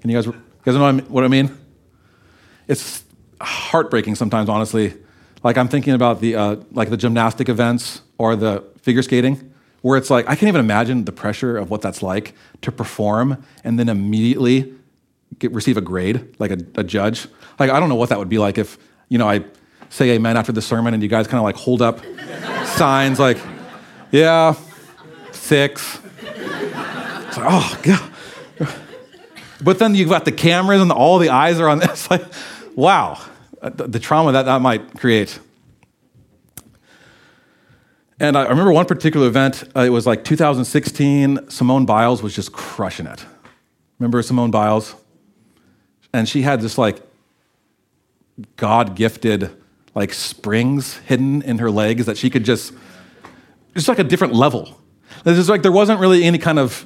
Can 0.02 0.10
you 0.10 0.18
guys, 0.18 0.26
you 0.26 0.36
guys 0.64 0.76
know 0.76 0.98
what 1.08 1.24
I 1.24 1.28
mean? 1.28 1.56
It's 2.68 3.04
heartbreaking 3.42 4.16
sometimes, 4.16 4.50
honestly. 4.50 4.94
Like 5.44 5.58
I'm 5.58 5.68
thinking 5.68 5.94
about 5.94 6.20
the 6.20 6.36
uh, 6.36 6.56
like 6.72 6.90
the 6.90 6.98
gymnastic 6.98 7.48
events 7.50 8.02
or 8.18 8.36
the 8.36 8.64
figure 8.82 9.02
skating, 9.02 9.54
where 9.82 9.98
it's 9.98 10.10
like 10.10 10.26
I 10.28 10.36
can't 10.36 10.50
even 10.50 10.60
imagine 10.60 11.06
the 11.06 11.12
pressure 11.12 11.58
of 11.58 11.70
what 11.70 11.82
that's 11.82 12.04
like 12.04 12.34
to 12.62 12.72
perform 12.72 13.44
and 13.64 13.80
then 13.80 13.88
immediately 13.88 14.74
get, 15.38 15.52
receive 15.54 15.78
a 15.78 15.82
grade 15.82 16.36
like 16.40 16.52
a, 16.52 16.58
a 16.76 16.84
judge. 16.84 17.28
Like 17.58 17.70
I 17.70 17.80
don't 17.80 17.90
know 17.90 17.96
what 17.96 18.10
that 18.10 18.20
would 18.20 18.30
be 18.30 18.38
like 18.38 18.58
if 18.58 18.78
you 19.08 19.18
know 19.18 19.30
I 19.30 19.46
say 19.90 20.12
amen 20.12 20.38
after 20.38 20.52
the 20.52 20.62
sermon 20.62 20.94
and 20.94 21.04
you 21.04 21.10
guys 21.10 21.28
kind 21.28 21.40
of 21.40 21.44
like 21.44 21.56
hold 21.56 21.82
up 21.82 22.00
signs 22.80 23.20
like, 23.20 23.38
yeah, 24.12 24.56
six. 25.32 26.00
It's 26.22 27.38
like, 27.38 27.48
oh, 27.50 27.80
God. 27.84 28.12
But 29.62 29.80
then 29.80 29.94
you've 29.96 30.10
got 30.10 30.26
the 30.26 30.32
cameras 30.32 30.82
and 30.82 30.92
all 30.92 31.20
the 31.20 31.30
eyes 31.30 31.60
are 31.60 31.68
on 31.68 31.80
this. 31.80 32.10
Like, 32.10 32.24
wow, 32.76 33.22
the, 33.62 34.00
trauma 34.00 34.32
that 34.32 34.44
that 34.44 34.62
might 34.62 34.98
create. 34.98 35.40
And 38.22 38.38
I 38.38 38.48
remember 38.48 38.72
one 38.72 38.86
particular 38.86 39.28
event, 39.28 39.64
uh, 39.76 39.82
it 39.82 39.90
was 39.90 40.06
like 40.06 40.24
2016, 40.24 41.50
Simone 41.50 41.86
Biles 41.86 42.22
was 42.22 42.36
just 42.36 42.52
crushing 42.52 43.06
it. 43.06 43.26
Remember 43.98 44.22
Simone 44.22 44.52
Biles? 44.52 44.96
And 46.14 46.28
she 46.28 46.42
had 46.42 46.62
this 46.62 46.78
like 46.78 47.02
God 48.56 48.96
gifted 48.96 49.52
like 49.96 50.14
springs 50.14 50.98
hidden 50.98 51.42
in 51.42 51.58
her 51.58 51.72
legs 51.72 52.06
that 52.06 52.18
she 52.18 52.30
could 52.30 52.46
just, 52.46 52.74
just 53.76 53.88
like 53.88 54.00
a 54.00 54.04
different 54.04 54.34
level. 54.34 54.80
It's 55.26 55.50
like 55.50 55.62
there 55.62 55.72
wasn't 55.72 56.00
really 56.00 56.24
any 56.24 56.38
kind 56.38 56.60
of 56.60 56.86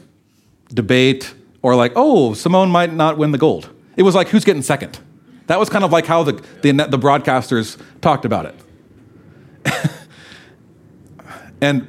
debate 0.74 1.34
or 1.62 1.76
like, 1.76 1.94
oh, 1.96 2.34
Simone 2.34 2.70
might 2.70 2.94
not 2.94 3.18
win 3.18 3.32
the 3.32 3.38
gold. 3.38 3.70
It 3.96 4.04
was 4.04 4.16
like, 4.16 4.30
who's 4.30 4.44
getting 4.44 4.62
second? 4.62 5.00
That 5.48 5.60
was 5.60 5.70
kind 5.70 5.84
of 5.84 5.92
like 5.92 6.06
how 6.06 6.24
the, 6.24 6.34
the, 6.62 6.72
the 6.72 6.98
broadcasters 6.98 7.80
talked 8.02 8.26
about 8.26 8.46
it. 8.46 8.56
and 11.62 11.88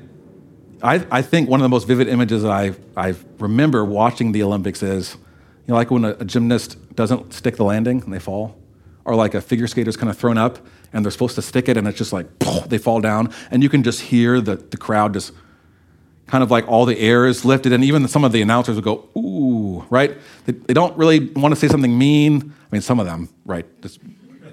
I, 0.83 1.07
I 1.11 1.23
think 1.23 1.49
one 1.49 1.61
of 1.61 1.63
the 1.63 1.69
most 1.69 1.87
vivid 1.87 2.09
images 2.09 2.43
that 2.43 2.51
I, 2.51 2.75
I 2.97 3.15
remember 3.39 3.85
watching 3.85 4.33
the 4.33 4.43
Olympics 4.43 4.83
is, 4.83 5.15
you 5.15 5.73
know, 5.73 5.75
like 5.75 5.91
when 5.91 6.05
a, 6.05 6.11
a 6.11 6.25
gymnast 6.25 6.95
doesn't 6.95 7.33
stick 7.33 7.57
the 7.57 7.65
landing 7.65 8.03
and 8.03 8.13
they 8.13 8.19
fall, 8.19 8.59
or 9.05 9.15
like 9.15 9.35
a 9.35 9.41
figure 9.41 9.67
skater's 9.67 9.97
kind 9.97 10.11
of 10.11 10.19
thrown 10.19 10.37
up 10.39 10.59
and 10.95 11.05
they're 11.05 11.13
supposed 11.13 11.35
to 11.35 11.43
stick 11.43 11.69
it 11.69 11.77
and 11.77 11.87
it's 11.87 11.99
just 11.99 12.15
like, 12.15 12.27
they 12.69 12.79
fall 12.79 13.03
down, 13.03 13.31
and 13.51 13.63
you 13.63 13.69
can 13.69 13.83
just 13.83 14.01
hear 14.01 14.41
the, 14.41 14.57
the 14.57 14.79
crowd 14.79 15.13
just 15.13 15.33
kind 16.27 16.43
of 16.43 16.51
like 16.51 16.67
all 16.67 16.87
the 16.87 16.99
air 16.99 17.27
is 17.27 17.45
lifted, 17.45 17.73
and 17.73 17.85
even 17.85 18.09
some 18.09 18.25
of 18.25 18.33
the 18.33 18.41
announcers 18.41 18.77
would 18.77 18.85
go, 18.85 19.07
ooh, 19.15 19.85
right? 19.91 20.17
They, 20.47 20.53
they 20.53 20.73
don't 20.73 20.97
really 20.97 21.21
want 21.35 21.53
to 21.53 21.61
say 21.61 21.69
something 21.69 21.99
mean. 21.99 22.55
I 22.63 22.69
mean, 22.71 22.81
some 22.81 22.99
of 22.99 23.05
them, 23.05 23.29
right, 23.45 23.67
just 23.83 24.01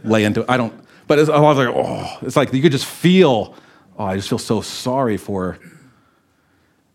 lay 0.03 0.25
into 0.25 0.41
it. 0.41 0.47
I 0.49 0.57
don't, 0.57 0.73
but 1.07 1.17
it's, 1.17 1.29
I 1.29 1.39
was 1.39 1.57
like, 1.57 1.69
oh, 1.73 2.17
it's 2.23 2.35
like 2.35 2.51
you 2.51 2.61
could 2.61 2.73
just 2.73 2.85
feel, 2.85 3.55
oh, 3.97 4.03
I 4.03 4.17
just 4.17 4.27
feel 4.27 4.37
so 4.37 4.59
sorry 4.59 5.15
for 5.15 5.57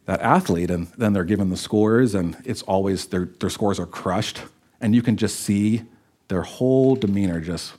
that 0.05 0.21
athlete. 0.21 0.71
And 0.71 0.89
then 0.99 1.15
they're 1.15 1.25
given 1.25 1.49
the 1.49 1.57
scores, 1.57 2.15
and 2.15 2.37
it's 2.45 2.63
always, 2.63 3.07
their, 3.07 3.25
their 3.25 3.51
scores 3.51 3.81
are 3.81 3.87
crushed, 3.87 4.43
and 4.81 4.95
you 4.95 5.01
can 5.01 5.17
just 5.17 5.41
see 5.41 5.85
their 6.29 6.43
whole 6.43 6.97
demeanor 6.97 7.41
just, 7.41 7.75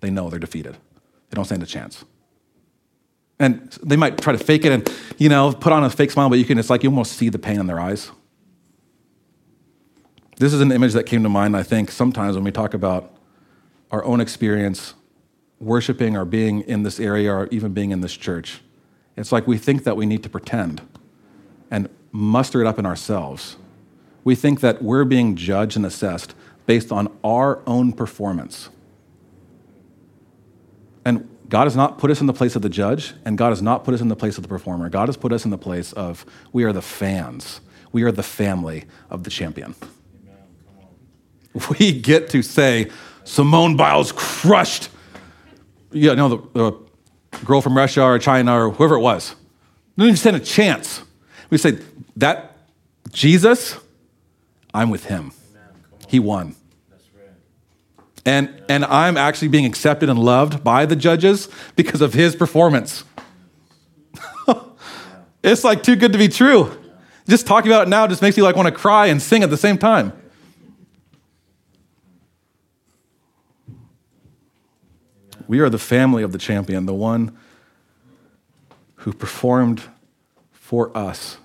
they 0.00 0.10
know 0.10 0.30
they're 0.30 0.38
defeated. 0.38 0.76
They 1.30 1.36
don't 1.36 1.44
stand 1.44 1.62
a 1.62 1.66
chance. 1.66 2.04
And 3.38 3.70
they 3.82 3.96
might 3.96 4.18
try 4.18 4.32
to 4.32 4.38
fake 4.38 4.64
it 4.64 4.72
and, 4.72 4.92
you 5.16 5.28
know, 5.28 5.52
put 5.52 5.72
on 5.72 5.82
a 5.82 5.90
fake 5.90 6.10
smile, 6.10 6.28
but 6.28 6.38
you 6.38 6.44
can, 6.44 6.58
it's 6.58 6.68
like 6.68 6.82
you 6.82 6.90
almost 6.90 7.12
see 7.12 7.30
the 7.30 7.38
pain 7.38 7.58
in 7.58 7.66
their 7.66 7.80
eyes. 7.80 8.10
This 10.36 10.52
is 10.52 10.60
an 10.60 10.72
image 10.72 10.92
that 10.92 11.04
came 11.04 11.22
to 11.22 11.28
mind, 11.28 11.56
I 11.56 11.62
think, 11.62 11.90
sometimes 11.90 12.34
when 12.34 12.44
we 12.44 12.50
talk 12.50 12.74
about 12.74 13.14
our 13.90 14.04
own 14.04 14.20
experience 14.20 14.94
worshiping 15.58 16.16
or 16.16 16.24
being 16.24 16.62
in 16.62 16.82
this 16.82 16.98
area 16.98 17.32
or 17.32 17.46
even 17.50 17.72
being 17.72 17.90
in 17.90 18.00
this 18.00 18.16
church. 18.16 18.60
It's 19.16 19.32
like 19.32 19.46
we 19.46 19.58
think 19.58 19.84
that 19.84 19.96
we 19.96 20.06
need 20.06 20.22
to 20.22 20.28
pretend 20.28 20.80
and 21.70 21.88
muster 22.12 22.60
it 22.60 22.66
up 22.66 22.78
in 22.78 22.86
ourselves. 22.86 23.56
We 24.24 24.34
think 24.34 24.60
that 24.60 24.82
we're 24.82 25.04
being 25.04 25.36
judged 25.36 25.76
and 25.76 25.84
assessed 25.84 26.34
based 26.66 26.90
on 26.90 27.14
our 27.22 27.60
own 27.66 27.92
performance. 27.92 28.70
And 31.04 31.28
God 31.48 31.64
has 31.64 31.76
not 31.76 31.98
put 31.98 32.10
us 32.10 32.20
in 32.20 32.26
the 32.26 32.32
place 32.32 32.56
of 32.56 32.62
the 32.62 32.68
judge, 32.68 33.14
and 33.24 33.36
God 33.36 33.50
has 33.50 33.60
not 33.60 33.84
put 33.84 33.94
us 33.94 34.00
in 34.00 34.08
the 34.08 34.16
place 34.16 34.36
of 34.36 34.42
the 34.42 34.48
performer. 34.48 34.88
God 34.88 35.08
has 35.08 35.16
put 35.16 35.32
us 35.32 35.44
in 35.44 35.50
the 35.50 35.58
place 35.58 35.92
of 35.92 36.24
we 36.52 36.64
are 36.64 36.72
the 36.72 36.82
fans, 36.82 37.60
we 37.92 38.02
are 38.02 38.12
the 38.12 38.22
family 38.22 38.84
of 39.08 39.24
the 39.24 39.30
champion. 39.30 39.74
We 41.78 41.92
get 42.00 42.28
to 42.30 42.42
say, 42.42 42.90
Simone 43.24 43.76
Biles 43.76 44.12
crushed, 44.12 44.88
you 45.90 46.14
know, 46.14 46.28
the, 46.28 46.38
the 46.54 47.44
girl 47.44 47.60
from 47.60 47.76
Russia 47.76 48.02
or 48.02 48.18
China 48.20 48.66
or 48.66 48.70
whoever 48.70 48.94
it 48.94 49.00
was. 49.00 49.34
Didn't 49.96 50.10
even 50.10 50.16
stand 50.16 50.36
a 50.36 50.40
chance. 50.40 51.02
We 51.50 51.58
say, 51.58 51.80
that 52.16 52.56
Jesus, 53.10 53.76
I'm 54.72 54.90
with 54.90 55.06
him. 55.06 55.32
He 56.06 56.20
won. 56.20 56.54
And, 58.26 58.62
and 58.68 58.84
I'm 58.84 59.16
actually 59.16 59.48
being 59.48 59.64
accepted 59.64 60.08
and 60.08 60.18
loved 60.18 60.62
by 60.62 60.86
the 60.86 60.96
judges 60.96 61.48
because 61.74 62.00
of 62.00 62.12
his 62.12 62.36
performance. 62.36 63.04
it's 65.42 65.64
like 65.64 65.82
too 65.82 65.96
good 65.96 66.12
to 66.12 66.18
be 66.18 66.28
true. 66.28 66.76
Just 67.28 67.46
talking 67.46 67.70
about 67.70 67.86
it 67.86 67.90
now 67.90 68.06
just 68.06 68.22
makes 68.22 68.36
you 68.36 68.42
like 68.42 68.56
want 68.56 68.66
to 68.66 68.74
cry 68.74 69.06
and 69.06 69.22
sing 69.22 69.42
at 69.42 69.50
the 69.50 69.56
same 69.56 69.78
time. 69.78 70.12
We 75.46 75.60
are 75.60 75.70
the 75.70 75.78
family 75.78 76.22
of 76.22 76.32
the 76.32 76.38
champion, 76.38 76.86
the 76.86 76.94
one 76.94 77.36
who 78.96 79.12
performed 79.12 79.82
for 80.52 80.96
us, 80.96 81.38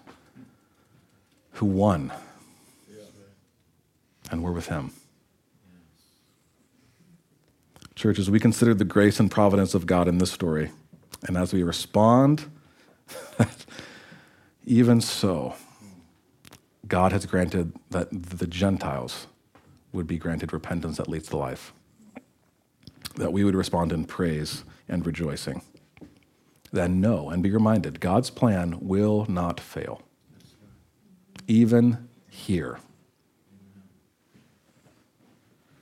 who 1.53 1.65
won. 1.65 2.11
And 4.30 4.43
we're 4.43 4.51
with 4.51 4.67
him. 4.67 4.91
Church, 8.06 8.20
as 8.20 8.30
we 8.30 8.39
consider 8.39 8.76
the 8.76 8.86
grace 8.86 9.20
and 9.20 9.32
providence 9.32 9.74
of 9.74 9.88
God 9.88 10.08
in 10.08 10.20
this 10.20 10.32
story, 10.32 10.70
and 11.24 11.36
as 11.36 11.51
we 11.51 11.64
respond, 11.64 12.45
even 14.68 15.01
so, 15.01 15.56
God 16.88 17.12
has 17.12 17.26
granted 17.26 17.74
that 17.89 18.10
the 18.12 18.45
Gentiles 18.45 19.26
would 19.91 20.06
be 20.06 20.20
granted 20.20 20.53
repentance 20.53 20.97
that 20.97 21.10
leads 21.10 21.30
to 21.30 21.38
life, 21.38 21.74
that 23.16 23.34
we 23.34 23.43
would 23.43 23.56
respond 23.56 23.91
in 23.91 24.06
praise 24.06 24.66
and 24.88 25.03
rejoicing. 25.03 25.64
Then 26.72 27.01
know 27.01 27.32
and 27.32 27.41
be 27.41 27.49
reminded 27.49 28.01
God's 28.01 28.30
plan 28.30 28.78
will 28.82 29.26
not 29.28 29.60
fail, 29.60 30.03
even 31.47 32.08
here. 32.30 32.78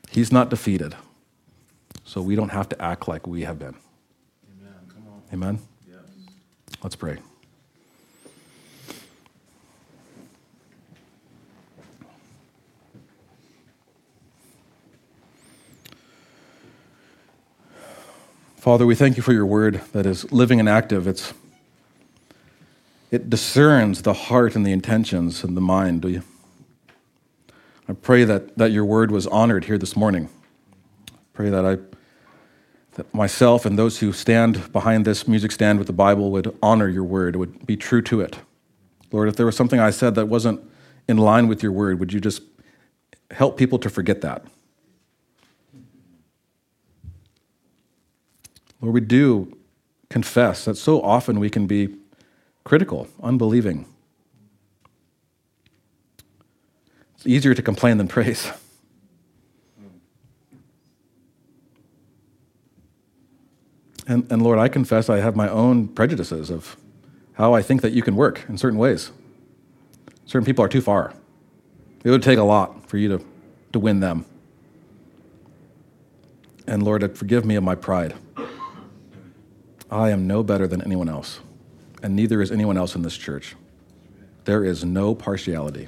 He's 0.09 0.31
not 0.31 0.49
defeated 0.49 0.95
so 2.13 2.21
we 2.21 2.35
don't 2.35 2.49
have 2.49 2.69
to 2.69 2.79
act 2.79 3.07
like 3.07 3.25
we 3.25 3.41
have 3.41 3.57
been. 3.57 3.73
Amen. 4.61 5.17
Amen? 5.33 5.59
Yes. 5.89 5.97
Let's 6.83 6.95
pray. 6.95 7.17
Father, 18.57 18.85
we 18.85 18.93
thank 18.93 19.17
you 19.17 19.23
for 19.23 19.33
your 19.33 19.47
word 19.47 19.81
that 19.93 20.05
is 20.05 20.31
living 20.31 20.59
and 20.59 20.69
active. 20.69 21.07
It's, 21.07 21.33
it 23.09 23.27
discerns 23.27 24.03
the 24.03 24.13
heart 24.13 24.55
and 24.55 24.63
the 24.63 24.71
intentions 24.71 25.43
and 25.43 25.57
the 25.57 25.61
mind. 25.61 26.03
Do 26.03 26.09
you? 26.09 26.21
I 27.89 27.93
pray 27.93 28.23
that, 28.23 28.55
that 28.59 28.71
your 28.71 28.85
word 28.85 29.09
was 29.09 29.25
honored 29.25 29.65
here 29.65 29.79
this 29.79 29.95
morning. 29.95 30.29
Pray 31.33 31.49
that 31.49 31.65
I 31.65 31.77
that 32.95 33.11
myself 33.13 33.65
and 33.65 33.77
those 33.77 33.99
who 33.99 34.13
stand 34.13 34.71
behind 34.71 35.05
this 35.05 35.27
music 35.27 35.51
stand 35.51 35.79
with 35.79 35.87
the 35.87 35.93
Bible 35.93 36.31
would 36.31 36.55
honor 36.61 36.87
your 36.87 37.03
word, 37.03 37.35
would 37.35 37.65
be 37.65 37.75
true 37.75 38.01
to 38.03 38.21
it. 38.21 38.37
Lord, 39.11 39.27
if 39.29 39.35
there 39.35 39.45
was 39.45 39.55
something 39.55 39.79
I 39.79 39.89
said 39.89 40.15
that 40.15 40.27
wasn't 40.27 40.61
in 41.07 41.17
line 41.17 41.47
with 41.47 41.63
your 41.63 41.71
word, 41.71 41.99
would 41.99 42.13
you 42.13 42.19
just 42.19 42.41
help 43.31 43.57
people 43.57 43.79
to 43.79 43.89
forget 43.89 44.21
that? 44.21 44.45
Lord, 48.81 48.93
we 48.93 49.01
do 49.01 49.57
confess 50.09 50.65
that 50.65 50.75
so 50.75 51.01
often 51.01 51.39
we 51.39 51.49
can 51.49 51.67
be 51.67 51.95
critical, 52.63 53.07
unbelieving. 53.21 53.85
It's 57.15 57.25
easier 57.25 57.53
to 57.53 57.61
complain 57.61 57.97
than 57.97 58.07
praise. 58.07 58.51
And, 64.07 64.29
and 64.31 64.41
Lord, 64.41 64.59
I 64.59 64.67
confess 64.67 65.09
I 65.09 65.19
have 65.19 65.35
my 65.35 65.49
own 65.49 65.87
prejudices 65.87 66.49
of 66.49 66.75
how 67.33 67.53
I 67.53 67.61
think 67.61 67.81
that 67.81 67.93
you 67.93 68.01
can 68.01 68.15
work 68.15 68.43
in 68.49 68.57
certain 68.57 68.77
ways. 68.77 69.11
Certain 70.25 70.45
people 70.45 70.63
are 70.63 70.69
too 70.69 70.81
far. 70.81 71.13
It 72.03 72.09
would 72.09 72.23
take 72.23 72.37
a 72.37 72.43
lot 72.43 72.89
for 72.89 72.97
you 72.97 73.17
to, 73.17 73.25
to 73.71 73.79
win 73.79 73.99
them. 73.99 74.25
And 76.67 76.83
Lord, 76.83 77.03
uh, 77.03 77.09
forgive 77.09 77.45
me 77.45 77.55
of 77.55 77.63
my 77.63 77.75
pride. 77.75 78.15
I 79.89 80.09
am 80.09 80.27
no 80.27 80.43
better 80.43 80.67
than 80.67 80.81
anyone 80.81 81.07
else, 81.07 81.39
and 82.01 82.15
neither 82.15 82.41
is 82.41 82.51
anyone 82.51 82.77
else 82.77 82.95
in 82.95 83.03
this 83.03 83.15
church. 83.15 83.55
There 84.45 84.63
is 84.63 84.83
no 84.83 85.13
partiality. 85.13 85.87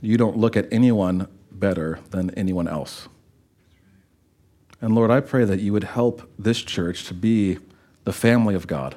You 0.00 0.16
don't 0.16 0.36
look 0.36 0.56
at 0.56 0.68
anyone 0.72 1.26
better 1.50 1.98
than 2.10 2.30
anyone 2.30 2.68
else. 2.68 3.08
And 4.80 4.94
Lord, 4.94 5.10
I 5.10 5.20
pray 5.20 5.44
that 5.44 5.60
you 5.60 5.72
would 5.72 5.84
help 5.84 6.30
this 6.38 6.62
church 6.62 7.04
to 7.08 7.14
be 7.14 7.58
the 8.04 8.12
family 8.12 8.54
of 8.54 8.66
God, 8.66 8.96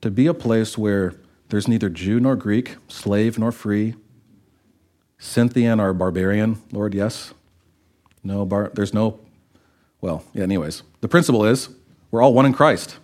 to 0.00 0.10
be 0.10 0.26
a 0.26 0.34
place 0.34 0.76
where 0.76 1.14
there's 1.48 1.68
neither 1.68 1.88
Jew 1.88 2.20
nor 2.20 2.36
Greek, 2.36 2.76
slave 2.88 3.38
nor 3.38 3.52
free, 3.52 3.94
Scythian 5.18 5.80
or 5.80 5.92
barbarian, 5.92 6.60
Lord, 6.72 6.94
yes. 6.94 7.32
No, 8.22 8.44
bar, 8.44 8.70
there's 8.74 8.94
no, 8.94 9.20
well, 10.00 10.24
yeah, 10.32 10.42
anyways. 10.42 10.82
The 11.00 11.08
principle 11.08 11.44
is 11.44 11.70
we're 12.10 12.22
all 12.22 12.34
one 12.34 12.46
in 12.46 12.52
Christ. 12.52 12.98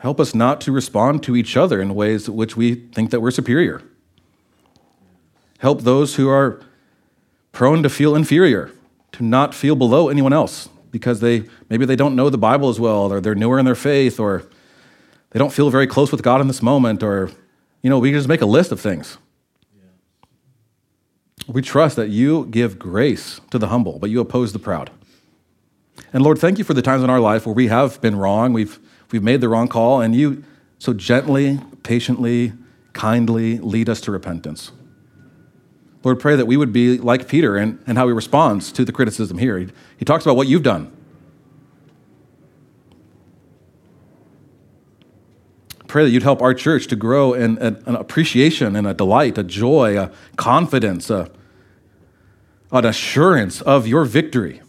Help 0.00 0.18
us 0.18 0.34
not 0.34 0.62
to 0.62 0.72
respond 0.72 1.22
to 1.24 1.36
each 1.36 1.56
other 1.56 1.80
in 1.80 1.94
ways 1.94 2.28
which 2.28 2.56
we 2.56 2.74
think 2.74 3.10
that 3.10 3.20
we're 3.20 3.30
superior. 3.30 3.82
Help 5.58 5.82
those 5.82 6.14
who 6.14 6.28
are 6.28 6.60
prone 7.52 7.82
to 7.82 7.90
feel 7.90 8.14
inferior, 8.14 8.70
to 9.20 9.24
not 9.24 9.54
feel 9.54 9.76
below 9.76 10.08
anyone 10.08 10.32
else 10.32 10.68
because 10.90 11.20
they 11.20 11.44
maybe 11.68 11.84
they 11.84 11.94
don't 11.94 12.16
know 12.16 12.30
the 12.30 12.38
Bible 12.38 12.68
as 12.70 12.80
well, 12.80 13.12
or 13.12 13.20
they're 13.20 13.34
newer 13.34 13.58
in 13.58 13.66
their 13.66 13.74
faith, 13.74 14.18
or 14.18 14.44
they 15.30 15.38
don't 15.38 15.52
feel 15.52 15.70
very 15.70 15.86
close 15.86 16.10
with 16.10 16.22
God 16.22 16.40
in 16.40 16.48
this 16.48 16.62
moment, 16.62 17.02
or 17.02 17.30
you 17.82 17.90
know, 17.90 17.98
we 17.98 18.12
just 18.12 18.28
make 18.28 18.40
a 18.40 18.46
list 18.46 18.72
of 18.72 18.80
things. 18.80 19.18
We 21.46 21.62
trust 21.62 21.96
that 21.96 22.08
you 22.08 22.46
give 22.46 22.78
grace 22.78 23.40
to 23.50 23.58
the 23.58 23.68
humble, 23.68 23.98
but 23.98 24.10
you 24.10 24.20
oppose 24.20 24.52
the 24.52 24.58
proud. 24.58 24.90
And 26.12 26.22
Lord, 26.22 26.38
thank 26.38 26.58
you 26.58 26.64
for 26.64 26.74
the 26.74 26.82
times 26.82 27.02
in 27.02 27.10
our 27.10 27.20
life 27.20 27.44
where 27.44 27.54
we 27.54 27.68
have 27.68 28.00
been 28.00 28.16
wrong, 28.16 28.52
we've, 28.52 28.78
we've 29.10 29.22
made 29.22 29.40
the 29.40 29.48
wrong 29.48 29.68
call, 29.68 30.00
and 30.00 30.14
you 30.14 30.44
so 30.78 30.92
gently, 30.92 31.58
patiently, 31.82 32.52
kindly 32.92 33.58
lead 33.58 33.88
us 33.88 34.00
to 34.02 34.10
repentance. 34.10 34.72
Lord, 36.02 36.18
pray 36.18 36.36
that 36.36 36.46
we 36.46 36.56
would 36.56 36.72
be 36.72 36.98
like 36.98 37.28
Peter 37.28 37.56
and, 37.56 37.82
and 37.86 37.98
how 37.98 38.06
he 38.06 38.12
responds 38.12 38.72
to 38.72 38.84
the 38.84 38.92
criticism 38.92 39.38
here. 39.38 39.58
He, 39.58 39.68
he 39.98 40.04
talks 40.04 40.24
about 40.24 40.36
what 40.36 40.48
you've 40.48 40.62
done. 40.62 40.96
Pray 45.86 46.04
that 46.04 46.10
you'd 46.10 46.22
help 46.22 46.40
our 46.40 46.54
church 46.54 46.86
to 46.86 46.96
grow 46.96 47.34
in, 47.34 47.58
in 47.58 47.82
an 47.84 47.96
appreciation 47.96 48.76
and 48.76 48.86
a 48.86 48.94
delight, 48.94 49.36
a 49.36 49.42
joy, 49.42 49.98
a 49.98 50.10
confidence, 50.36 51.10
a, 51.10 51.28
an 52.70 52.84
assurance 52.84 53.60
of 53.62 53.86
your 53.86 54.04
victory 54.04 54.62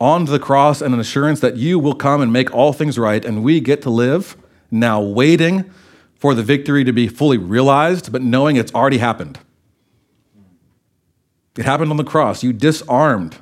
on 0.00 0.24
the 0.24 0.38
cross, 0.38 0.82
and 0.82 0.92
an 0.92 1.00
assurance 1.00 1.40
that 1.40 1.56
you 1.56 1.78
will 1.78 1.94
come 1.94 2.20
and 2.20 2.30
make 2.30 2.52
all 2.52 2.72
things 2.72 2.98
right, 2.98 3.24
and 3.24 3.42
we 3.42 3.60
get 3.60 3.80
to 3.80 3.88
live 3.88 4.36
now 4.70 5.00
waiting 5.00 5.70
for 6.16 6.34
the 6.34 6.42
victory 6.42 6.84
to 6.84 6.92
be 6.92 7.08
fully 7.08 7.38
realized, 7.38 8.12
but 8.12 8.20
knowing 8.20 8.56
it's 8.56 8.74
already 8.74 8.98
happened. 8.98 9.38
It 11.56 11.64
happened 11.64 11.90
on 11.90 11.96
the 11.96 12.04
cross. 12.04 12.42
You 12.42 12.52
disarmed 12.52 13.38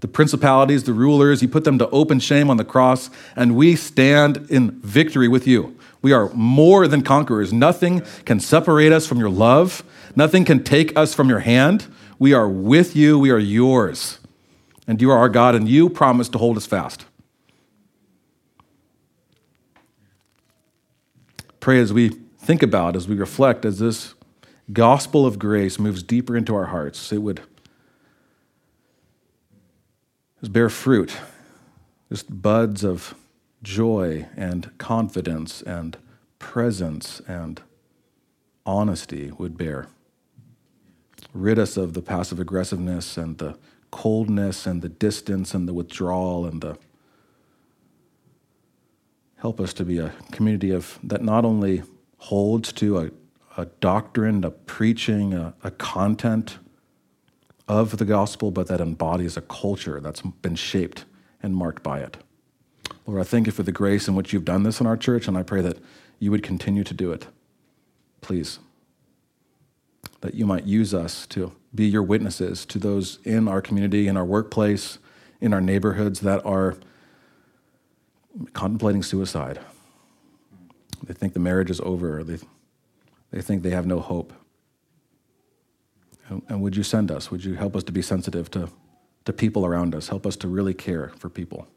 the 0.00 0.08
principalities, 0.08 0.84
the 0.84 0.92
rulers, 0.92 1.40
you 1.40 1.48
put 1.48 1.64
them 1.64 1.78
to 1.78 1.88
open 1.88 2.20
shame 2.20 2.50
on 2.50 2.58
the 2.58 2.64
cross, 2.64 3.10
and 3.34 3.56
we 3.56 3.74
stand 3.74 4.46
in 4.50 4.72
victory 4.82 5.26
with 5.26 5.46
you. 5.46 5.76
We 6.02 6.12
are 6.12 6.28
more 6.34 6.86
than 6.86 7.02
conquerors. 7.02 7.52
Nothing 7.52 8.02
can 8.24 8.38
separate 8.38 8.92
us 8.92 9.06
from 9.06 9.18
your 9.18 9.30
love, 9.30 9.82
nothing 10.14 10.44
can 10.44 10.62
take 10.62 10.96
us 10.96 11.14
from 11.14 11.28
your 11.28 11.40
hand. 11.40 11.86
We 12.18 12.32
are 12.32 12.48
with 12.48 12.94
you, 12.94 13.18
we 13.18 13.30
are 13.30 13.38
yours. 13.38 14.18
And 14.86 15.00
you 15.00 15.10
are 15.10 15.18
our 15.18 15.28
God, 15.28 15.54
and 15.54 15.68
you 15.68 15.88
promise 15.88 16.28
to 16.30 16.38
hold 16.38 16.56
us 16.56 16.66
fast. 16.66 17.06
Pray 21.58 21.80
as 21.80 21.92
we 21.92 22.10
think 22.38 22.62
about, 22.62 22.94
as 22.94 23.08
we 23.08 23.16
reflect, 23.16 23.64
as 23.64 23.80
this 23.80 24.14
gospel 24.72 25.26
of 25.26 25.38
grace 25.38 25.78
moves 25.78 26.02
deeper 26.02 26.36
into 26.36 26.54
our 26.54 26.66
hearts, 26.66 27.12
it 27.12 27.18
would 27.18 27.40
bear 30.48 30.68
fruit, 30.68 31.16
just 32.08 32.42
buds 32.42 32.84
of 32.84 33.14
joy 33.62 34.26
and 34.36 34.76
confidence 34.78 35.62
and 35.62 35.96
presence 36.38 37.20
and 37.26 37.62
honesty 38.64 39.30
would 39.38 39.56
bear. 39.56 39.88
Rid 41.32 41.58
us 41.58 41.76
of 41.76 41.94
the 41.94 42.02
passive 42.02 42.40
aggressiveness 42.40 43.16
and 43.16 43.38
the 43.38 43.58
coldness 43.90 44.66
and 44.66 44.82
the 44.82 44.88
distance 44.88 45.54
and 45.54 45.68
the 45.68 45.74
withdrawal 45.74 46.46
and 46.46 46.60
the 46.60 46.78
help 49.38 49.60
us 49.60 49.72
to 49.74 49.84
be 49.84 49.98
a 49.98 50.12
community 50.32 50.70
of 50.70 50.98
that 51.02 51.22
not 51.22 51.44
only 51.44 51.82
holds 52.18 52.72
to 52.72 52.98
a, 52.98 53.10
a 53.56 53.66
doctrine, 53.80 54.44
a 54.44 54.50
preaching, 54.50 55.34
a, 55.34 55.54
a 55.62 55.70
content 55.70 56.58
of 57.68 57.98
the 57.98 58.04
gospel, 58.04 58.50
but 58.50 58.68
that 58.68 58.80
embodies 58.80 59.36
a 59.36 59.42
culture 59.42 60.00
that's 60.00 60.22
been 60.22 60.54
shaped 60.54 61.04
and 61.42 61.54
marked 61.54 61.82
by 61.82 62.00
it. 62.00 62.16
Lord, 63.06 63.20
I 63.20 63.24
thank 63.24 63.46
you 63.46 63.52
for 63.52 63.62
the 63.62 63.72
grace 63.72 64.08
in 64.08 64.14
which 64.14 64.32
you've 64.32 64.44
done 64.44 64.62
this 64.62 64.80
in 64.80 64.86
our 64.86 64.96
church, 64.96 65.28
and 65.28 65.36
I 65.36 65.42
pray 65.42 65.60
that 65.62 65.78
you 66.18 66.30
would 66.30 66.42
continue 66.42 66.84
to 66.84 66.94
do 66.94 67.12
it. 67.12 67.26
Please. 68.20 68.58
That 70.20 70.34
you 70.34 70.46
might 70.46 70.64
use 70.64 70.94
us 70.94 71.26
to 71.28 71.52
be 71.74 71.86
your 71.86 72.02
witnesses 72.02 72.64
to 72.66 72.78
those 72.78 73.18
in 73.24 73.48
our 73.48 73.60
community, 73.60 74.08
in 74.08 74.16
our 74.16 74.24
workplace, 74.24 74.98
in 75.40 75.52
our 75.52 75.60
neighborhoods 75.60 76.20
that 76.20 76.44
are 76.44 76.76
contemplating 78.52 79.02
suicide. 79.02 79.60
They 81.02 81.14
think 81.14 81.32
the 81.32 81.40
marriage 81.40 81.70
is 81.70 81.80
over, 81.80 82.24
they, 82.24 82.38
they 83.30 83.42
think 83.42 83.62
they 83.62 83.70
have 83.70 83.86
no 83.86 84.00
hope. 84.00 84.32
And 86.28 86.60
would 86.60 86.76
you 86.76 86.82
send 86.82 87.10
us? 87.10 87.30
Would 87.30 87.44
you 87.44 87.54
help 87.54 87.76
us 87.76 87.84
to 87.84 87.92
be 87.92 88.02
sensitive 88.02 88.50
to, 88.52 88.68
to 89.24 89.32
people 89.32 89.64
around 89.64 89.94
us? 89.94 90.08
Help 90.08 90.26
us 90.26 90.36
to 90.36 90.48
really 90.48 90.74
care 90.74 91.12
for 91.18 91.28
people. 91.28 91.68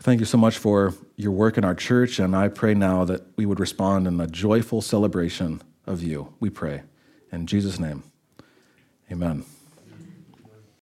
Thank 0.00 0.20
you 0.20 0.26
so 0.26 0.38
much 0.38 0.58
for 0.58 0.94
your 1.16 1.32
work 1.32 1.58
in 1.58 1.64
our 1.64 1.74
church, 1.74 2.18
and 2.18 2.34
I 2.34 2.48
pray 2.48 2.72
now 2.72 3.04
that 3.04 3.22
we 3.36 3.44
would 3.44 3.58
respond 3.58 4.06
in 4.06 4.20
a 4.20 4.26
joyful 4.26 4.80
celebration 4.80 5.60
of 5.86 6.02
you. 6.02 6.32
We 6.38 6.50
pray. 6.50 6.82
In 7.32 7.46
Jesus' 7.46 7.78
name, 7.78 8.04
amen. 9.10 9.44